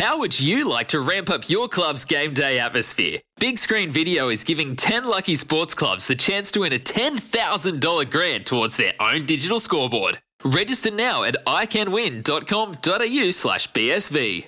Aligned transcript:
How 0.00 0.18
would 0.18 0.40
you 0.40 0.66
like 0.66 0.88
to 0.88 1.00
ramp 1.00 1.28
up 1.28 1.50
your 1.50 1.68
club's 1.68 2.06
game 2.06 2.32
day 2.32 2.58
atmosphere? 2.58 3.18
Big 3.38 3.58
Screen 3.58 3.90
Video 3.90 4.30
is 4.30 4.44
giving 4.44 4.74
10 4.74 5.04
lucky 5.04 5.34
sports 5.34 5.74
clubs 5.74 6.06
the 6.06 6.14
chance 6.14 6.50
to 6.52 6.60
win 6.60 6.72
a 6.72 6.78
$10,000 6.78 8.10
grant 8.10 8.46
towards 8.46 8.78
their 8.78 8.94
own 8.98 9.26
digital 9.26 9.60
scoreboard. 9.60 10.18
Register 10.42 10.90
now 10.90 11.22
at 11.24 11.36
iCanWin.com.au 11.44 13.30
slash 13.30 13.70
BSV. 13.72 14.46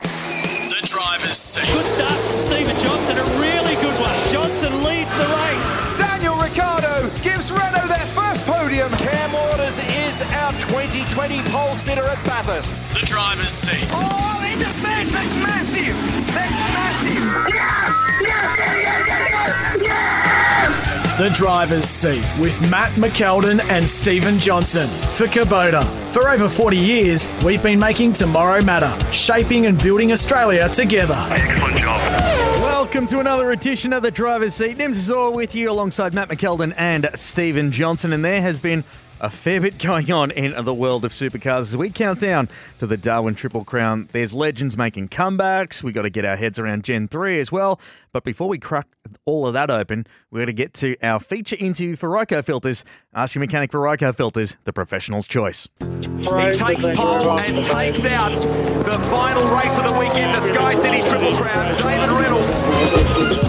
The 0.00 0.80
driver's 0.84 1.36
seat. 1.36 1.66
Good 1.66 1.84
start 1.84 2.18
from 2.24 2.40
Stephen 2.40 2.80
Johnson, 2.80 3.18
a 3.18 3.24
really 3.38 3.74
good 3.74 4.00
one. 4.00 4.28
Johnson 4.30 4.82
leads 4.82 5.14
the 5.14 5.26
race. 5.26 5.83
Is 10.14 10.22
our 10.32 10.52
2020 10.52 11.40
pole 11.50 11.74
sitter 11.74 12.04
at 12.04 12.22
Bathurst. 12.24 12.72
The 12.94 13.04
driver's 13.04 13.48
seat. 13.48 13.88
Oh, 13.90 14.48
in 14.52 14.58
the 14.60 14.66
fence! 14.66 15.12
That's 15.12 15.32
massive! 15.34 15.96
That's 16.32 16.52
massive! 16.72 17.54
Yes! 17.54 17.94
Yes! 18.20 18.58
Yes! 18.58 19.08
Yes! 19.08 19.82
Yes! 19.82 21.18
The 21.18 21.30
driver's 21.30 21.86
seat 21.86 22.24
with 22.40 22.60
Matt 22.70 22.92
McKeldin 22.92 23.60
and 23.70 23.88
Stephen 23.88 24.38
Johnson 24.38 24.86
for 24.86 25.26
Kubota. 25.26 25.84
For 26.08 26.28
over 26.28 26.48
40 26.48 26.76
years, 26.76 27.28
we've 27.44 27.62
been 27.62 27.78
making 27.78 28.12
tomorrow 28.12 28.62
matter, 28.62 28.92
shaping 29.12 29.66
and 29.66 29.80
building 29.82 30.12
Australia 30.12 30.68
together. 30.68 31.16
Excellent 31.30 31.78
job. 31.78 32.00
Welcome 32.62 33.06
to 33.08 33.18
another 33.18 33.50
edition 33.50 33.92
of 33.92 34.02
the 34.02 34.10
driver's 34.10 34.54
seat. 34.54 34.78
Nims 34.78 34.92
is 34.92 35.10
all 35.10 35.32
with 35.32 35.54
you 35.54 35.70
alongside 35.70 36.14
Matt 36.14 36.28
McKeldin 36.28 36.72
and 36.76 37.10
Stephen 37.14 37.72
Johnson, 37.72 38.12
and 38.12 38.24
there 38.24 38.40
has 38.40 38.58
been 38.58 38.84
a 39.20 39.30
fair 39.30 39.60
bit 39.60 39.78
going 39.78 40.10
on 40.10 40.30
in 40.30 40.64
the 40.64 40.74
world 40.74 41.04
of 41.04 41.12
supercars 41.12 41.60
as 41.60 41.76
we 41.76 41.90
count 41.90 42.20
down 42.20 42.48
to 42.78 42.86
the 42.86 42.96
Darwin 42.96 43.34
Triple 43.34 43.64
Crown. 43.64 44.08
There's 44.12 44.32
legends 44.32 44.76
making 44.76 45.08
comebacks. 45.08 45.82
we 45.82 45.92
got 45.92 46.02
to 46.02 46.10
get 46.10 46.24
our 46.24 46.36
heads 46.36 46.58
around 46.58 46.84
Gen 46.84 47.08
3 47.08 47.40
as 47.40 47.50
well. 47.50 47.80
But 48.12 48.24
before 48.24 48.48
we 48.48 48.58
crack 48.58 48.86
all 49.24 49.46
of 49.46 49.54
that 49.54 49.70
open, 49.70 50.06
we're 50.30 50.40
going 50.40 50.46
to 50.48 50.52
get 50.52 50.74
to 50.74 50.96
our 51.02 51.20
feature 51.20 51.56
interview 51.58 51.96
for 51.96 52.08
Ryco 52.08 52.44
Filters. 52.44 52.84
Ask 53.14 53.34
your 53.34 53.40
mechanic 53.40 53.70
for 53.70 53.80
Ryco 53.80 54.14
Filters, 54.14 54.56
the 54.64 54.72
professional's 54.72 55.26
choice. 55.26 55.68
He 55.80 56.24
takes 56.24 56.86
pole 56.88 57.38
and 57.38 57.64
takes 57.64 58.04
out 58.04 58.40
the 58.84 58.98
final 59.10 59.48
race 59.54 59.78
of 59.78 59.84
the 59.84 59.98
weekend, 59.98 60.34
the 60.34 60.40
Sky 60.40 60.74
City 60.74 61.00
Triple 61.02 61.36
Crown. 61.36 61.76
David 61.76 62.10
Reynolds. 62.10 63.43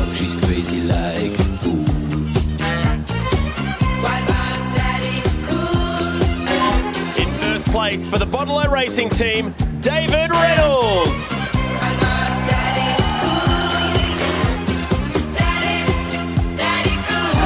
First 7.95 8.09
place 8.11 8.19
for 8.19 8.23
the 8.23 8.31
Bottle 8.31 8.59
Racing 8.71 9.09
team, 9.09 9.53
David 9.81 10.29
Reynolds. 10.31 11.49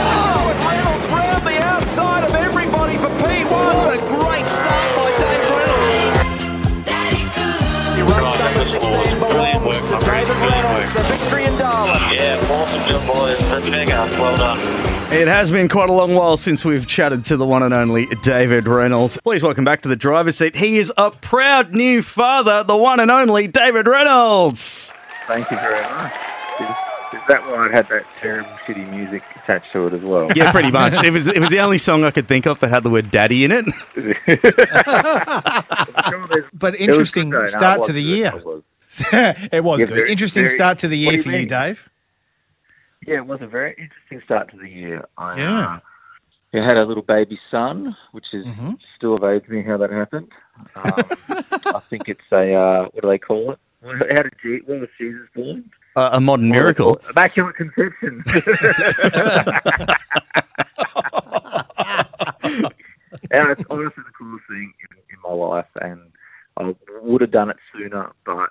Oh, 0.01 0.53
Reynolds 0.65 1.07
round 1.07 1.45
the 1.45 1.61
outside 1.63 2.23
of 2.23 2.33
everybody 2.35 2.97
for 2.97 3.09
P1. 3.09 3.49
What 3.49 3.95
a 3.95 3.99
great 3.99 4.47
start 4.47 4.95
by 4.95 5.11
David 5.19 5.49
Reynolds. 5.57 5.97
Your 7.97 8.07
race 8.07 8.35
number 8.39 8.63
16 8.63 9.48
belongs 9.81 10.03
to 10.03 10.11
David 10.11 10.35
Reynolds. 10.37 10.95
A 10.95 10.99
victory 11.03 11.45
in 11.45 11.57
Darwin. 11.57 12.15
Yeah, 12.15 12.39
awesome 12.51 12.89
job, 12.89 13.07
boys. 13.07 13.39
That's 13.49 13.69
mega. 13.69 14.07
Well 14.19 14.37
done. 14.37 14.59
It 15.11 15.27
has 15.27 15.49
been 15.51 15.67
quite 15.69 15.89
a 15.89 15.93
long 15.93 16.13
while 16.13 16.37
since 16.37 16.63
we've 16.63 16.85
chatted 16.85 17.25
to 17.25 17.37
the 17.37 17.45
one 17.45 17.63
and 17.63 17.73
only 17.73 18.05
David 18.21 18.67
Reynolds. 18.67 19.17
Please 19.23 19.41
welcome 19.41 19.65
back 19.65 19.81
to 19.81 19.89
the 19.89 19.95
driver's 19.95 20.37
seat. 20.37 20.55
He 20.55 20.77
is 20.77 20.93
a 20.97 21.09
proud 21.11 21.73
new 21.73 22.01
father, 22.03 22.63
the 22.63 22.77
one 22.77 22.99
and 22.99 23.09
only 23.09 23.47
David 23.47 23.87
Reynolds. 23.87 24.93
Thank 25.25 25.49
you 25.49 25.57
very 25.57 25.81
much. 25.81 26.13
Is, 26.59 27.19
is 27.19 27.27
that 27.27 27.41
why 27.47 27.65
it 27.67 27.71
had 27.71 27.87
that 27.87 28.05
terrible, 28.19 28.49
shitty 28.65 28.87
music 28.91 29.23
attached 29.35 29.71
to 29.71 29.87
it 29.87 29.93
as 29.93 30.01
well? 30.01 30.29
Yeah, 30.35 30.51
pretty 30.51 30.69
much. 30.71 31.03
It 31.03 31.11
was 31.11 31.27
it 31.27 31.39
was 31.39 31.49
the 31.49 31.59
only 31.59 31.77
song 31.79 32.03
I 32.03 32.11
could 32.11 32.27
think 32.27 32.45
of 32.45 32.59
that 32.59 32.69
had 32.69 32.83
the 32.83 32.89
word 32.91 33.09
"daddy" 33.09 33.43
in 33.45 33.51
it. 33.51 33.65
But 36.53 36.75
interesting 36.75 37.29
good, 37.29 37.47
start 37.47 37.83
to 37.85 37.93
the 37.93 38.03
good. 38.03 38.17
year. 38.17 38.33
It 39.11 39.63
was. 39.63 39.79
Yeah, 39.81 39.85
good. 39.87 39.95
very- 39.95 40.11
interesting 40.11 40.43
very- 40.45 40.55
start 40.57 40.79
to 40.79 40.87
the 40.87 40.97
year 40.97 41.11
do 41.17 41.23
for 41.23 41.29
you 41.31 41.39
you. 41.39 41.45
Dave. 41.45 41.89
Yeah, 43.07 43.17
it 43.17 43.25
was 43.27 43.39
a 43.41 43.47
very 43.47 43.71
interesting 43.77 44.21
start 44.25 44.51
to 44.51 44.57
the 44.57 44.67
year. 44.69 45.05
I, 45.17 45.37
Yeah. 45.37 45.75
uh, 45.75 45.79
I 46.53 46.57
had 46.67 46.77
a 46.77 46.83
little 46.83 47.03
baby 47.03 47.39
son, 47.51 47.95
which 48.11 48.25
is 48.33 48.45
Mhm. 48.45 48.77
still 48.97 49.15
evades 49.15 49.47
me 49.47 49.61
how 49.63 49.77
that 49.77 49.91
happened. 49.91 50.29
Um, 50.75 50.93
I 51.79 51.79
think 51.89 52.09
it's 52.09 52.19
a 52.33 52.53
uh, 52.53 52.83
what 52.91 53.01
do 53.03 53.07
they 53.07 53.17
call 53.17 53.51
it? 53.53 53.59
How 53.81 54.23
did 54.23 54.33
Je- 54.43 54.61
when 54.65 54.81
was 54.81 54.89
Jesus 54.97 55.27
born? 55.33 55.69
Uh, 55.95 56.09
a 56.13 56.19
modern 56.19 56.49
miracle. 56.49 56.99
Immaculate 57.09 57.55
conception. 57.55 58.21
and 63.31 63.49
it's 63.49 63.61
honestly 63.69 64.03
the 64.03 64.11
coolest 64.17 64.45
thing 64.47 64.73
in, 64.91 64.97
in 64.97 65.19
my 65.23 65.31
life, 65.33 65.65
and 65.81 65.99
I 66.57 66.73
would 67.01 67.21
have 67.21 67.31
done 67.31 67.49
it 67.49 67.57
sooner, 67.73 68.11
but 68.25 68.49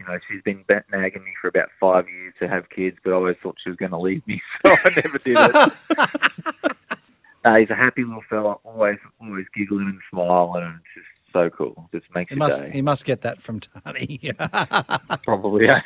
you 0.00 0.06
know 0.06 0.18
she's 0.28 0.42
been 0.42 0.64
ba- 0.66 0.82
nagging 0.90 1.22
me 1.22 1.32
for 1.40 1.48
about 1.48 1.68
five 1.78 2.08
years 2.08 2.34
to 2.40 2.48
have 2.48 2.70
kids, 2.70 2.96
but 3.04 3.10
I 3.10 3.14
always 3.14 3.36
thought 3.42 3.56
she 3.62 3.68
was 3.70 3.76
going 3.76 3.92
to 3.92 3.98
leave 3.98 4.26
me, 4.26 4.40
so 4.66 4.72
I 4.72 4.90
never 4.96 5.18
did 5.18 5.36
it. 5.38 6.74
uh, 7.44 7.58
he's 7.58 7.70
a 7.70 7.74
happy 7.76 8.02
little 8.04 8.22
fella, 8.28 8.54
always 8.64 8.98
always 9.20 9.46
giggling 9.54 9.86
and 9.88 10.00
smiling, 10.10 10.64
and 10.64 10.74
it's 10.76 10.84
just 10.94 11.06
so 11.32 11.50
cool. 11.50 11.88
Just 11.92 12.06
makes 12.14 12.30
He 12.30 12.34
your 12.36 12.38
must 12.38 12.60
day. 12.60 12.70
he 12.72 12.82
must 12.82 13.04
get 13.04 13.20
that 13.22 13.40
from 13.42 13.60
Tony. 13.60 14.32
Probably, 15.24 15.66
yeah, 15.66 15.82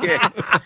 yeah. 0.00 0.58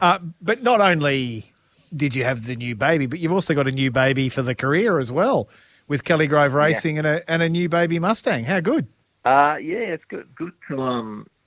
uh, 0.00 0.18
but 0.40 0.62
not 0.62 0.80
only 0.80 1.52
did 1.94 2.14
you 2.14 2.24
have 2.24 2.46
the 2.46 2.56
new 2.56 2.74
baby, 2.74 3.06
but 3.06 3.18
you've 3.20 3.32
also 3.32 3.54
got 3.54 3.66
a 3.68 3.72
new 3.72 3.90
baby 3.90 4.28
for 4.28 4.42
the 4.42 4.54
career 4.54 4.98
as 4.98 5.12
well, 5.12 5.48
with 5.88 6.04
Kelly 6.04 6.26
Grove 6.26 6.54
Racing 6.54 6.98
and 6.98 7.06
a 7.06 7.30
and 7.30 7.42
a 7.42 7.48
new 7.48 7.68
baby 7.68 7.98
Mustang. 7.98 8.44
How 8.44 8.60
good! 8.60 8.86
Uh, 9.24 9.56
yeah, 9.62 9.78
it's 9.94 10.04
good. 10.08 10.28
Good 10.34 10.52
to 10.68 10.80
um 10.82 11.26
j- 11.26 11.41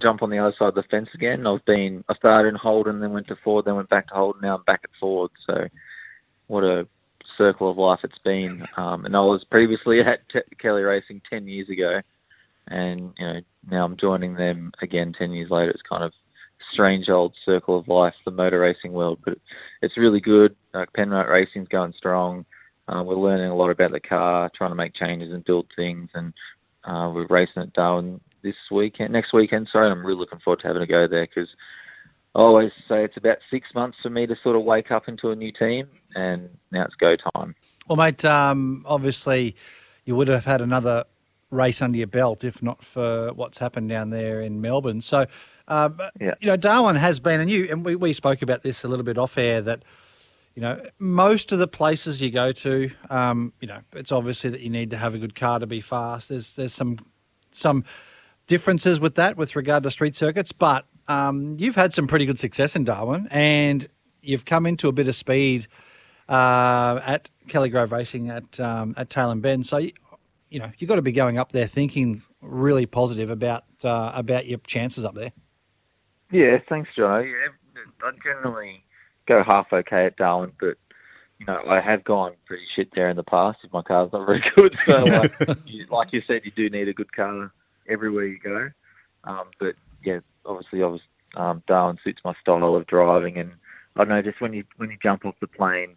jump 0.00 0.22
on 0.22 0.30
the 0.30 0.38
other 0.38 0.54
side 0.58 0.68
of 0.68 0.74
the 0.74 0.82
fence 0.90 1.08
again. 1.14 1.46
I've 1.46 1.64
been 1.64 2.04
I 2.08 2.14
started 2.14 2.48
in 2.48 2.54
Holden, 2.54 3.00
then 3.00 3.12
went 3.12 3.28
to 3.28 3.36
Ford, 3.42 3.64
then 3.64 3.76
went 3.76 3.88
back 3.88 4.08
to 4.08 4.14
Holden. 4.14 4.42
Now 4.42 4.56
I'm 4.56 4.64
back 4.64 4.80
at 4.84 4.90
Ford. 5.00 5.30
So 5.46 5.68
what 6.46 6.64
a 6.64 6.86
circle 7.38 7.70
of 7.70 7.78
life 7.78 8.00
it's 8.02 8.18
been. 8.24 8.64
Um, 8.76 9.04
and 9.06 9.16
I 9.16 9.20
was 9.20 9.44
previously 9.50 10.00
at 10.06 10.28
T- 10.32 10.56
Kelly 10.60 10.82
Racing 10.82 11.22
ten 11.30 11.48
years 11.48 11.68
ago, 11.68 12.00
and 12.68 13.12
you 13.18 13.26
know 13.26 13.40
now 13.70 13.84
I'm 13.84 13.96
joining 13.96 14.34
them 14.34 14.72
again 14.82 15.14
ten 15.18 15.32
years 15.32 15.50
later. 15.50 15.70
It's 15.70 15.82
kind 15.88 16.04
of 16.04 16.12
strange 16.72 17.08
old 17.08 17.34
circle 17.44 17.78
of 17.78 17.88
life, 17.88 18.14
the 18.24 18.30
motor 18.30 18.60
racing 18.60 18.92
world, 18.92 19.18
but 19.24 19.38
it's 19.82 19.98
really 19.98 20.20
good. 20.20 20.54
Uh, 20.72 20.86
Penrite 20.96 21.28
Racing's 21.28 21.68
going 21.68 21.92
strong. 21.96 22.44
Uh, 22.86 23.02
we're 23.02 23.16
learning 23.16 23.50
a 23.50 23.56
lot 23.56 23.70
about 23.70 23.92
the 23.92 24.00
car, 24.00 24.50
trying 24.54 24.70
to 24.70 24.76
make 24.76 24.94
changes 24.94 25.32
and 25.32 25.44
build 25.44 25.66
things, 25.76 26.10
and 26.14 26.32
uh, 26.84 27.10
we're 27.12 27.26
racing 27.26 27.62
at 27.62 27.72
Darwin 27.72 28.20
this 28.42 28.54
weekend, 28.70 29.12
next 29.12 29.32
weekend. 29.32 29.68
Sorry, 29.72 29.90
I'm 29.90 30.04
really 30.04 30.18
looking 30.18 30.38
forward 30.40 30.60
to 30.60 30.66
having 30.68 30.82
a 30.82 30.86
go 30.86 31.06
there 31.08 31.26
because 31.26 31.48
I 32.34 32.40
always 32.40 32.70
say 32.88 33.04
it's 33.04 33.16
about 33.16 33.38
six 33.50 33.68
months 33.74 33.98
for 34.02 34.10
me 34.10 34.26
to 34.26 34.36
sort 34.42 34.56
of 34.56 34.62
wake 34.64 34.90
up 34.90 35.08
into 35.08 35.30
a 35.30 35.36
new 35.36 35.52
team, 35.52 35.88
and 36.14 36.48
now 36.70 36.84
it's 36.84 36.94
go 36.94 37.16
time. 37.34 37.54
Well, 37.88 37.96
mate, 37.96 38.24
um, 38.24 38.84
obviously 38.86 39.56
you 40.04 40.16
would 40.16 40.28
have 40.28 40.44
had 40.44 40.60
another 40.60 41.04
race 41.50 41.82
under 41.82 41.98
your 41.98 42.06
belt 42.06 42.44
if 42.44 42.62
not 42.62 42.84
for 42.84 43.32
what's 43.34 43.58
happened 43.58 43.88
down 43.88 44.10
there 44.10 44.40
in 44.40 44.60
Melbourne. 44.60 45.00
So, 45.00 45.26
but, 45.66 46.12
Yeah. 46.20 46.34
you 46.40 46.46
know, 46.46 46.56
Darwin 46.56 46.96
has 46.96 47.18
been, 47.18 47.40
and 47.40 47.50
you 47.50 47.68
and 47.70 47.84
we, 47.84 47.96
we 47.96 48.12
spoke 48.12 48.42
about 48.42 48.62
this 48.62 48.84
a 48.84 48.88
little 48.88 49.04
bit 49.04 49.18
off 49.18 49.36
air 49.38 49.60
that. 49.62 49.84
You 50.56 50.62
know, 50.62 50.82
most 50.98 51.52
of 51.52 51.60
the 51.60 51.68
places 51.68 52.20
you 52.20 52.28
go 52.28 52.50
to, 52.50 52.90
um, 53.08 53.52
you 53.60 53.68
know, 53.68 53.78
it's 53.92 54.10
obviously 54.10 54.50
that 54.50 54.60
you 54.60 54.68
need 54.68 54.90
to 54.90 54.96
have 54.96 55.14
a 55.14 55.18
good 55.18 55.36
car 55.36 55.60
to 55.60 55.66
be 55.66 55.80
fast. 55.80 56.28
There's 56.28 56.54
there's 56.54 56.74
some 56.74 56.98
some 57.52 57.84
differences 58.50 58.98
with 58.98 59.14
that 59.14 59.36
with 59.36 59.54
regard 59.54 59.84
to 59.84 59.90
street 59.92 60.16
circuits, 60.16 60.50
but 60.50 60.84
um, 61.06 61.54
you've 61.60 61.76
had 61.76 61.94
some 61.94 62.08
pretty 62.08 62.26
good 62.26 62.38
success 62.38 62.74
in 62.74 62.82
Darwin, 62.82 63.28
and 63.30 63.86
you've 64.22 64.44
come 64.44 64.66
into 64.66 64.88
a 64.88 64.92
bit 64.92 65.06
of 65.06 65.14
speed 65.14 65.68
uh, 66.28 66.98
at 67.06 67.30
Kelly 67.46 67.70
Grove 67.70 67.92
Racing 67.92 68.28
at 68.28 68.58
um, 68.58 68.94
at 68.96 69.08
Tailem 69.08 69.40
Bend. 69.40 69.68
So 69.68 69.76
you, 69.76 69.92
you 70.50 70.58
know 70.58 70.68
you've 70.78 70.88
got 70.88 70.96
to 70.96 71.02
be 71.02 71.12
going 71.12 71.38
up 71.38 71.52
there 71.52 71.68
thinking 71.68 72.22
really 72.42 72.86
positive 72.86 73.30
about 73.30 73.62
uh, 73.84 74.10
about 74.14 74.46
your 74.46 74.58
chances 74.66 75.04
up 75.04 75.14
there. 75.14 75.30
Yeah, 76.32 76.58
thanks, 76.68 76.90
Joe. 76.96 77.18
Yeah, 77.18 77.84
I 78.02 78.10
generally 78.24 78.82
go 79.28 79.44
half 79.46 79.68
okay 79.72 80.06
at 80.06 80.16
Darwin, 80.16 80.50
but 80.58 80.76
you 81.38 81.46
know 81.46 81.62
I 81.68 81.80
have 81.80 82.02
gone 82.02 82.32
pretty 82.46 82.64
shit 82.74 82.88
there 82.96 83.10
in 83.10 83.16
the 83.16 83.22
past 83.22 83.58
if 83.62 83.72
my 83.72 83.82
car's 83.82 84.10
not 84.12 84.26
very 84.26 84.42
good. 84.56 84.76
So, 84.76 84.98
like, 84.98 85.32
you, 85.66 85.86
like 85.88 86.08
you 86.12 86.22
said, 86.26 86.40
you 86.42 86.50
do 86.50 86.68
need 86.68 86.88
a 86.88 86.92
good 86.92 87.12
car 87.12 87.52
everywhere 87.90 88.26
you 88.26 88.38
go. 88.38 88.70
Um, 89.24 89.44
but 89.58 89.74
yeah, 90.04 90.20
obviously, 90.46 90.82
I 90.82 90.86
was 90.86 91.00
um, 91.36 91.62
Darwin 91.66 91.98
suits 92.02 92.20
my 92.24 92.34
style 92.40 92.74
of 92.74 92.86
driving, 92.86 93.38
and 93.38 93.52
I 93.96 94.00
don't 94.00 94.08
know 94.08 94.22
just 94.22 94.40
when 94.40 94.52
you 94.52 94.64
when 94.76 94.90
you 94.90 94.96
jump 95.02 95.24
off 95.24 95.34
the 95.40 95.46
plane 95.46 95.96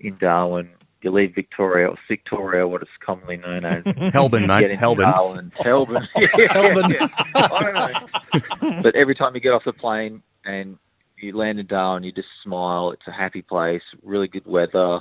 in 0.00 0.16
Darwin, 0.18 0.70
you 1.02 1.10
leave 1.10 1.34
Victoria 1.34 1.88
or 1.88 1.96
Victoria, 2.08 2.66
what 2.66 2.82
it's 2.82 2.90
commonly 3.04 3.36
known 3.36 3.64
as. 3.64 3.82
Helbin, 4.12 4.46
mate, 4.46 4.78
Helbin. 4.78 4.98
Darwin. 4.98 5.52
Helbin. 5.56 6.06
Helbin. 6.16 7.10
I 7.34 7.62
don't 7.62 8.62
know. 8.72 8.82
but 8.82 8.94
every 8.94 9.14
time 9.14 9.34
you 9.34 9.40
get 9.40 9.52
off 9.52 9.64
the 9.64 9.72
plane 9.72 10.22
and 10.44 10.78
you 11.18 11.36
land 11.36 11.58
in 11.60 11.66
Darwin, 11.66 12.04
you 12.04 12.12
just 12.12 12.28
smile. 12.42 12.90
It's 12.90 13.06
a 13.06 13.12
happy 13.12 13.42
place, 13.42 13.82
really 14.02 14.28
good 14.28 14.46
weather, 14.46 15.00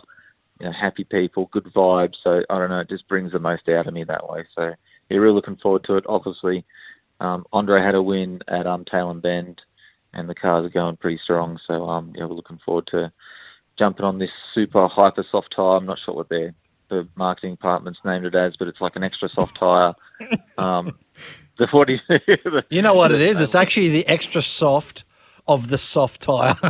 you 0.60 0.66
know, 0.68 0.72
happy 0.72 1.04
people, 1.04 1.50
good 1.52 1.66
vibes. 1.66 2.16
So 2.24 2.42
I 2.50 2.58
don't 2.58 2.70
know, 2.70 2.80
it 2.80 2.90
just 2.90 3.08
brings 3.08 3.32
the 3.32 3.40
most 3.40 3.68
out 3.70 3.88
of 3.88 3.94
me 3.94 4.04
that 4.04 4.30
way. 4.30 4.46
So 4.56 4.74
yeah, 5.12 5.18
really 5.18 5.36
looking 5.36 5.58
forward 5.58 5.84
to 5.86 5.98
it. 5.98 6.06
Obviously, 6.08 6.66
um, 7.20 7.46
Andre 7.54 7.84
had 7.84 7.96
a 7.96 8.02
win 8.02 8.40
at 8.48 8.66
um, 8.66 8.86
Tailem 8.86 9.22
Bend, 9.22 9.62
and 10.14 10.30
the 10.30 10.36
cars 10.36 10.66
are 10.66 10.70
going 10.70 10.98
pretty 10.98 11.20
strong. 11.24 11.60
So 11.68 11.90
um, 11.90 12.14
yeah, 12.16 12.26
we're 12.26 12.36
looking 12.36 12.60
forward 12.66 12.88
to 12.92 13.12
jumping 13.78 14.06
on 14.06 14.20
this 14.20 14.30
super 14.54 14.88
hyper 14.88 15.26
soft 15.32 15.54
tire. 15.56 15.78
I'm 15.78 15.86
not 15.86 16.00
sure 16.04 16.16
what 16.16 16.30
their 16.30 16.54
the 16.90 17.08
marketing 17.16 17.56
department's 17.56 18.00
named 18.04 18.26
it 18.26 18.36
as, 18.36 18.54
but 18.60 18.68
it's 18.68 18.82
like 18.82 18.96
an 18.96 19.04
extra 19.04 19.30
soft 19.30 19.58
tire. 19.58 19.94
Um, 20.58 21.00
the 21.58 21.68
40. 21.72 22.02
You 22.70 22.82
know 22.82 22.94
what 22.94 23.12
it 23.12 23.22
is? 23.22 23.40
It's 23.40 23.56
actually 23.56 23.90
the 23.90 24.08
extra 24.08 24.42
soft 24.42 25.06
of 25.48 25.70
the 25.70 25.78
soft 25.78 26.22
tire. 26.22 26.56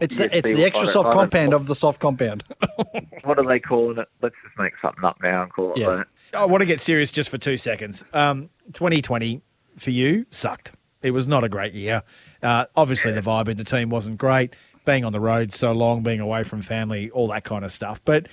it's 0.00 0.16
the 0.16 0.28
it's 0.36 0.50
the 0.50 0.64
extra 0.64 0.88
soft 0.88 1.12
compound 1.12 1.54
of 1.54 1.66
the 1.66 1.74
soft 1.74 2.00
compound. 2.00 2.44
what 3.24 3.38
are 3.38 3.46
they 3.46 3.60
calling 3.60 3.98
it? 3.98 4.08
Let's 4.20 4.34
just 4.44 4.58
make 4.58 4.72
something 4.82 5.04
up 5.04 5.18
now 5.22 5.42
and 5.42 5.52
call 5.52 5.72
it 5.72 5.78
Yeah. 5.78 5.96
that. 5.96 6.06
I 6.34 6.44
want 6.44 6.60
to 6.60 6.66
get 6.66 6.80
serious 6.80 7.10
just 7.10 7.30
for 7.30 7.38
two 7.38 7.56
seconds. 7.56 8.04
Um, 8.12 8.50
2020 8.72 9.40
for 9.76 9.90
you 9.90 10.26
sucked. 10.30 10.72
It 11.02 11.12
was 11.12 11.28
not 11.28 11.44
a 11.44 11.48
great 11.48 11.74
year. 11.74 12.02
Uh, 12.42 12.66
obviously, 12.76 13.12
the 13.12 13.20
vibe 13.20 13.48
in 13.48 13.56
the 13.56 13.64
team 13.64 13.88
wasn't 13.90 14.18
great. 14.18 14.54
Being 14.84 15.04
on 15.04 15.12
the 15.12 15.20
road 15.20 15.52
so 15.52 15.72
long, 15.72 16.02
being 16.02 16.20
away 16.20 16.44
from 16.44 16.62
family, 16.62 17.10
all 17.10 17.28
that 17.28 17.44
kind 17.44 17.64
of 17.64 17.72
stuff. 17.72 18.00
But 18.04 18.26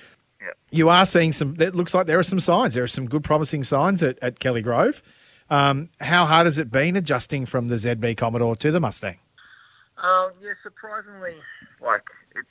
you 0.70 0.88
are 0.88 1.06
seeing 1.06 1.32
some. 1.32 1.56
It 1.60 1.74
looks 1.74 1.94
like 1.94 2.06
there 2.06 2.18
are 2.18 2.24
some 2.24 2.40
signs. 2.40 2.74
There 2.74 2.84
are 2.84 2.88
some 2.88 3.06
good, 3.06 3.24
promising 3.24 3.64
signs 3.64 4.02
at, 4.02 4.18
at 4.22 4.38
Kelly 4.38 4.62
Grove. 4.62 5.02
Um, 5.48 5.90
how 6.00 6.26
hard 6.26 6.46
has 6.46 6.58
it 6.58 6.70
been 6.70 6.96
adjusting 6.96 7.46
from 7.46 7.68
the 7.68 7.76
ZB 7.76 8.16
Commodore 8.16 8.56
to 8.56 8.70
the 8.72 8.80
Mustang? 8.80 9.18
Um, 10.02 10.32
yeah, 10.42 10.52
surprisingly, 10.62 11.36
like 11.80 12.02
it's 12.34 12.48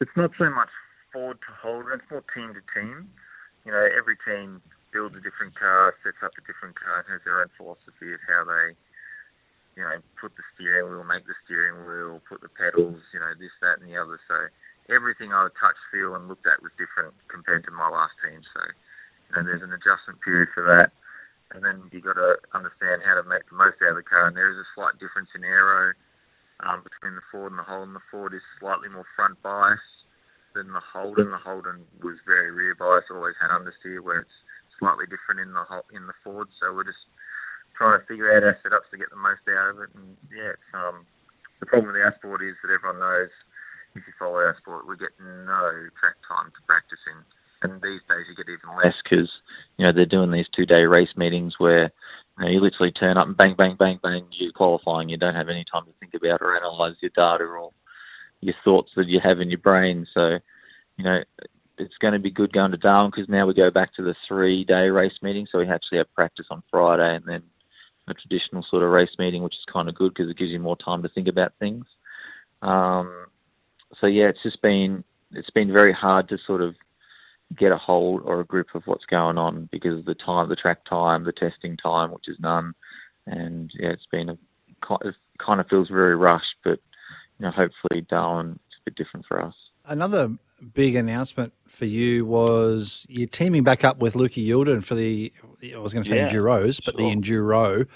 it's 0.00 0.10
not 0.16 0.30
so 0.38 0.50
much 0.50 0.68
Ford 1.12 1.38
to 1.40 1.52
Holden, 1.62 1.92
it's 1.94 2.10
more 2.10 2.24
team 2.34 2.54
to 2.54 2.80
team. 2.80 3.08
You 3.64 3.72
know, 3.72 3.88
every 3.96 4.16
team 4.26 4.60
builds 4.94 5.18
a 5.18 5.20
different 5.20 5.58
car, 5.58 5.92
sets 6.06 6.22
up 6.22 6.38
a 6.38 6.46
different 6.46 6.78
car, 6.78 7.02
has 7.10 7.18
their 7.26 7.42
own 7.42 7.50
philosophy 7.58 8.14
of 8.14 8.22
how 8.30 8.46
they, 8.46 8.78
you 9.74 9.82
know, 9.82 9.98
put 10.14 10.30
the 10.38 10.46
steering 10.54 10.86
wheel, 10.86 11.02
make 11.02 11.26
the 11.26 11.34
steering 11.42 11.82
wheel, 11.82 12.22
put 12.30 12.38
the 12.40 12.48
pedals, 12.48 13.02
you 13.10 13.18
know, 13.18 13.34
this, 13.34 13.50
that, 13.58 13.82
and 13.82 13.90
the 13.90 13.98
other. 13.98 14.22
So 14.30 14.46
everything 14.86 15.34
I 15.34 15.50
touched, 15.58 15.82
feel, 15.90 16.14
and 16.14 16.30
looked 16.30 16.46
at 16.46 16.62
was 16.62 16.70
different 16.78 17.10
compared 17.26 17.66
to 17.66 17.74
my 17.74 17.90
last 17.90 18.14
team. 18.22 18.38
So, 18.54 18.62
you 18.62 19.32
know, 19.34 19.42
there's 19.42 19.66
an 19.66 19.74
adjustment 19.74 20.22
period 20.22 20.54
for 20.54 20.62
that. 20.62 20.94
And 21.52 21.66
then 21.66 21.90
you've 21.90 22.06
got 22.06 22.18
to 22.18 22.38
understand 22.54 23.02
how 23.02 23.18
to 23.18 23.26
make 23.26 23.50
the 23.50 23.58
most 23.58 23.82
out 23.82 23.98
of 23.98 24.00
the 24.00 24.06
car. 24.06 24.30
And 24.30 24.38
there 24.38 24.50
is 24.50 24.62
a 24.62 24.68
slight 24.78 24.96
difference 25.02 25.28
in 25.34 25.42
aero 25.42 25.92
um, 26.62 26.86
between 26.86 27.18
the 27.18 27.26
Ford 27.34 27.50
and 27.50 27.58
the 27.58 27.66
Holden. 27.66 27.94
The 27.94 28.08
Ford 28.10 28.34
is 28.34 28.42
slightly 28.62 28.88
more 28.88 29.06
front 29.14 29.42
bias 29.42 29.82
than 30.54 30.70
the 30.70 30.82
Holden. 30.82 31.30
The 31.30 31.42
Holden 31.42 31.82
was 32.02 32.18
very 32.26 32.50
rear 32.50 32.74
bias, 32.74 33.10
always 33.10 33.34
had 33.42 33.50
understeer, 33.50 34.00
where 34.00 34.22
it's 34.22 34.38
slightly 34.78 35.06
different 35.06 35.40
in 35.40 35.52
the 35.52 35.64
Hol- 35.64 35.90
in 35.92 36.06
the 36.06 36.16
Ford. 36.22 36.48
So 36.60 36.74
we're 36.74 36.88
just 36.88 37.04
trying 37.76 37.98
to 37.98 38.06
figure 38.06 38.30
out 38.30 38.44
our 38.44 38.58
setups 38.62 38.90
to 38.90 38.98
get 38.98 39.10
the 39.10 39.18
most 39.18 39.42
out 39.50 39.74
of 39.74 39.82
it. 39.82 39.90
And 39.94 40.16
yeah, 40.30 40.54
it's, 40.54 40.70
um, 40.74 41.06
the 41.60 41.66
problem 41.66 41.92
with 41.92 42.02
our 42.02 42.14
sport 42.18 42.42
is 42.42 42.54
that 42.62 42.72
everyone 42.72 43.00
knows 43.00 43.30
if 43.94 44.02
you 44.06 44.12
follow 44.18 44.42
our 44.42 44.56
sport, 44.58 44.86
we 44.86 44.96
get 44.96 45.14
no 45.18 45.88
track 45.98 46.18
time 46.26 46.50
to 46.50 46.60
practice 46.66 47.02
in. 47.06 47.18
And 47.62 47.80
these 47.80 48.02
days 48.10 48.26
you 48.28 48.36
get 48.36 48.50
even 48.50 48.76
less 48.76 48.94
because 49.02 49.30
you 49.78 49.86
know 49.86 49.92
they're 49.94 50.04
doing 50.04 50.30
these 50.30 50.50
two 50.54 50.66
day 50.66 50.84
race 50.84 51.14
meetings 51.16 51.54
where 51.56 51.88
you, 52.38 52.44
know, 52.44 52.50
you 52.50 52.60
literally 52.60 52.92
turn 52.92 53.16
up 53.16 53.26
and 53.26 53.36
bang, 53.36 53.54
bang, 53.56 53.76
bang, 53.78 53.98
bang, 54.02 54.26
you're 54.32 54.52
qualifying. 54.52 55.08
You 55.08 55.16
don't 55.16 55.34
have 55.34 55.48
any 55.48 55.64
time 55.72 55.86
to 55.86 55.92
think 55.98 56.12
about 56.14 56.42
or 56.42 56.56
analyze 56.56 56.96
your 57.00 57.12
data 57.14 57.44
or 57.44 57.70
your 58.40 58.54
thoughts 58.64 58.90
that 58.96 59.08
you 59.08 59.20
have 59.22 59.40
in 59.40 59.50
your 59.50 59.60
brain. 59.60 60.06
So, 60.12 60.38
you 60.98 61.04
know, 61.04 61.20
it's 61.78 61.96
going 62.00 62.12
to 62.12 62.20
be 62.20 62.30
good 62.30 62.52
going 62.52 62.70
to 62.70 62.76
Darwin 62.76 63.10
because 63.14 63.28
now 63.28 63.46
we 63.46 63.54
go 63.54 63.70
back 63.70 63.94
to 63.94 64.02
the 64.02 64.14
three 64.28 64.64
day 64.64 64.88
race 64.88 65.14
meeting. 65.22 65.46
So 65.50 65.58
we 65.58 65.68
actually 65.68 65.98
have 65.98 66.14
practice 66.14 66.46
on 66.50 66.62
Friday 66.70 67.16
and 67.16 67.24
then 67.26 67.42
a 68.06 68.14
traditional 68.14 68.64
sort 68.70 68.82
of 68.82 68.90
race 68.90 69.16
meeting, 69.18 69.42
which 69.42 69.54
is 69.54 69.72
kind 69.72 69.88
of 69.88 69.94
good 69.94 70.12
because 70.14 70.30
it 70.30 70.38
gives 70.38 70.50
you 70.50 70.60
more 70.60 70.76
time 70.76 71.02
to 71.02 71.08
think 71.08 71.28
about 71.28 71.54
things. 71.58 71.86
Um, 72.62 73.26
so 74.00 74.06
yeah, 74.06 74.28
it's 74.28 74.42
just 74.42 74.62
been 74.62 75.04
it's 75.32 75.50
been 75.50 75.72
very 75.72 75.92
hard 75.92 76.28
to 76.28 76.38
sort 76.46 76.62
of 76.62 76.74
get 77.56 77.72
a 77.72 77.78
hold 77.78 78.22
or 78.24 78.40
a 78.40 78.44
grip 78.44 78.68
of 78.74 78.82
what's 78.86 79.04
going 79.04 79.38
on 79.38 79.68
because 79.70 79.98
of 79.98 80.04
the 80.04 80.14
time, 80.14 80.48
the 80.48 80.56
track 80.56 80.84
time, 80.88 81.24
the 81.24 81.32
testing 81.32 81.76
time, 81.76 82.12
which 82.12 82.28
is 82.28 82.36
none, 82.38 82.74
and 83.26 83.70
yeah, 83.78 83.90
it's 83.90 84.06
been 84.10 84.28
a 84.28 84.38
it 85.00 85.14
kind 85.44 85.60
of 85.60 85.68
feels 85.68 85.88
very 85.88 86.14
rushed, 86.14 86.56
but 86.62 86.78
you 87.38 87.46
know, 87.46 87.50
hopefully 87.50 88.06
Darwin 88.08 88.58
it's 88.66 88.76
a 88.80 88.90
bit 88.90 88.96
different 88.96 89.26
for 89.26 89.42
us. 89.42 89.54
Another 89.86 90.30
big 90.72 90.96
announcement 90.96 91.52
for 91.66 91.84
you 91.84 92.24
was 92.24 93.04
you're 93.08 93.28
teaming 93.28 93.64
back 93.64 93.84
up 93.84 93.98
with 93.98 94.14
Lukey 94.14 94.46
Youlden 94.46 94.82
for 94.82 94.94
the, 94.94 95.32
I 95.74 95.78
was 95.78 95.92
going 95.92 96.04
to 96.04 96.08
say 96.08 96.16
Yeah, 96.16 96.28
Enduros, 96.28 96.80
but 96.84 96.96
the 96.96 97.02
Enduro. 97.02 97.86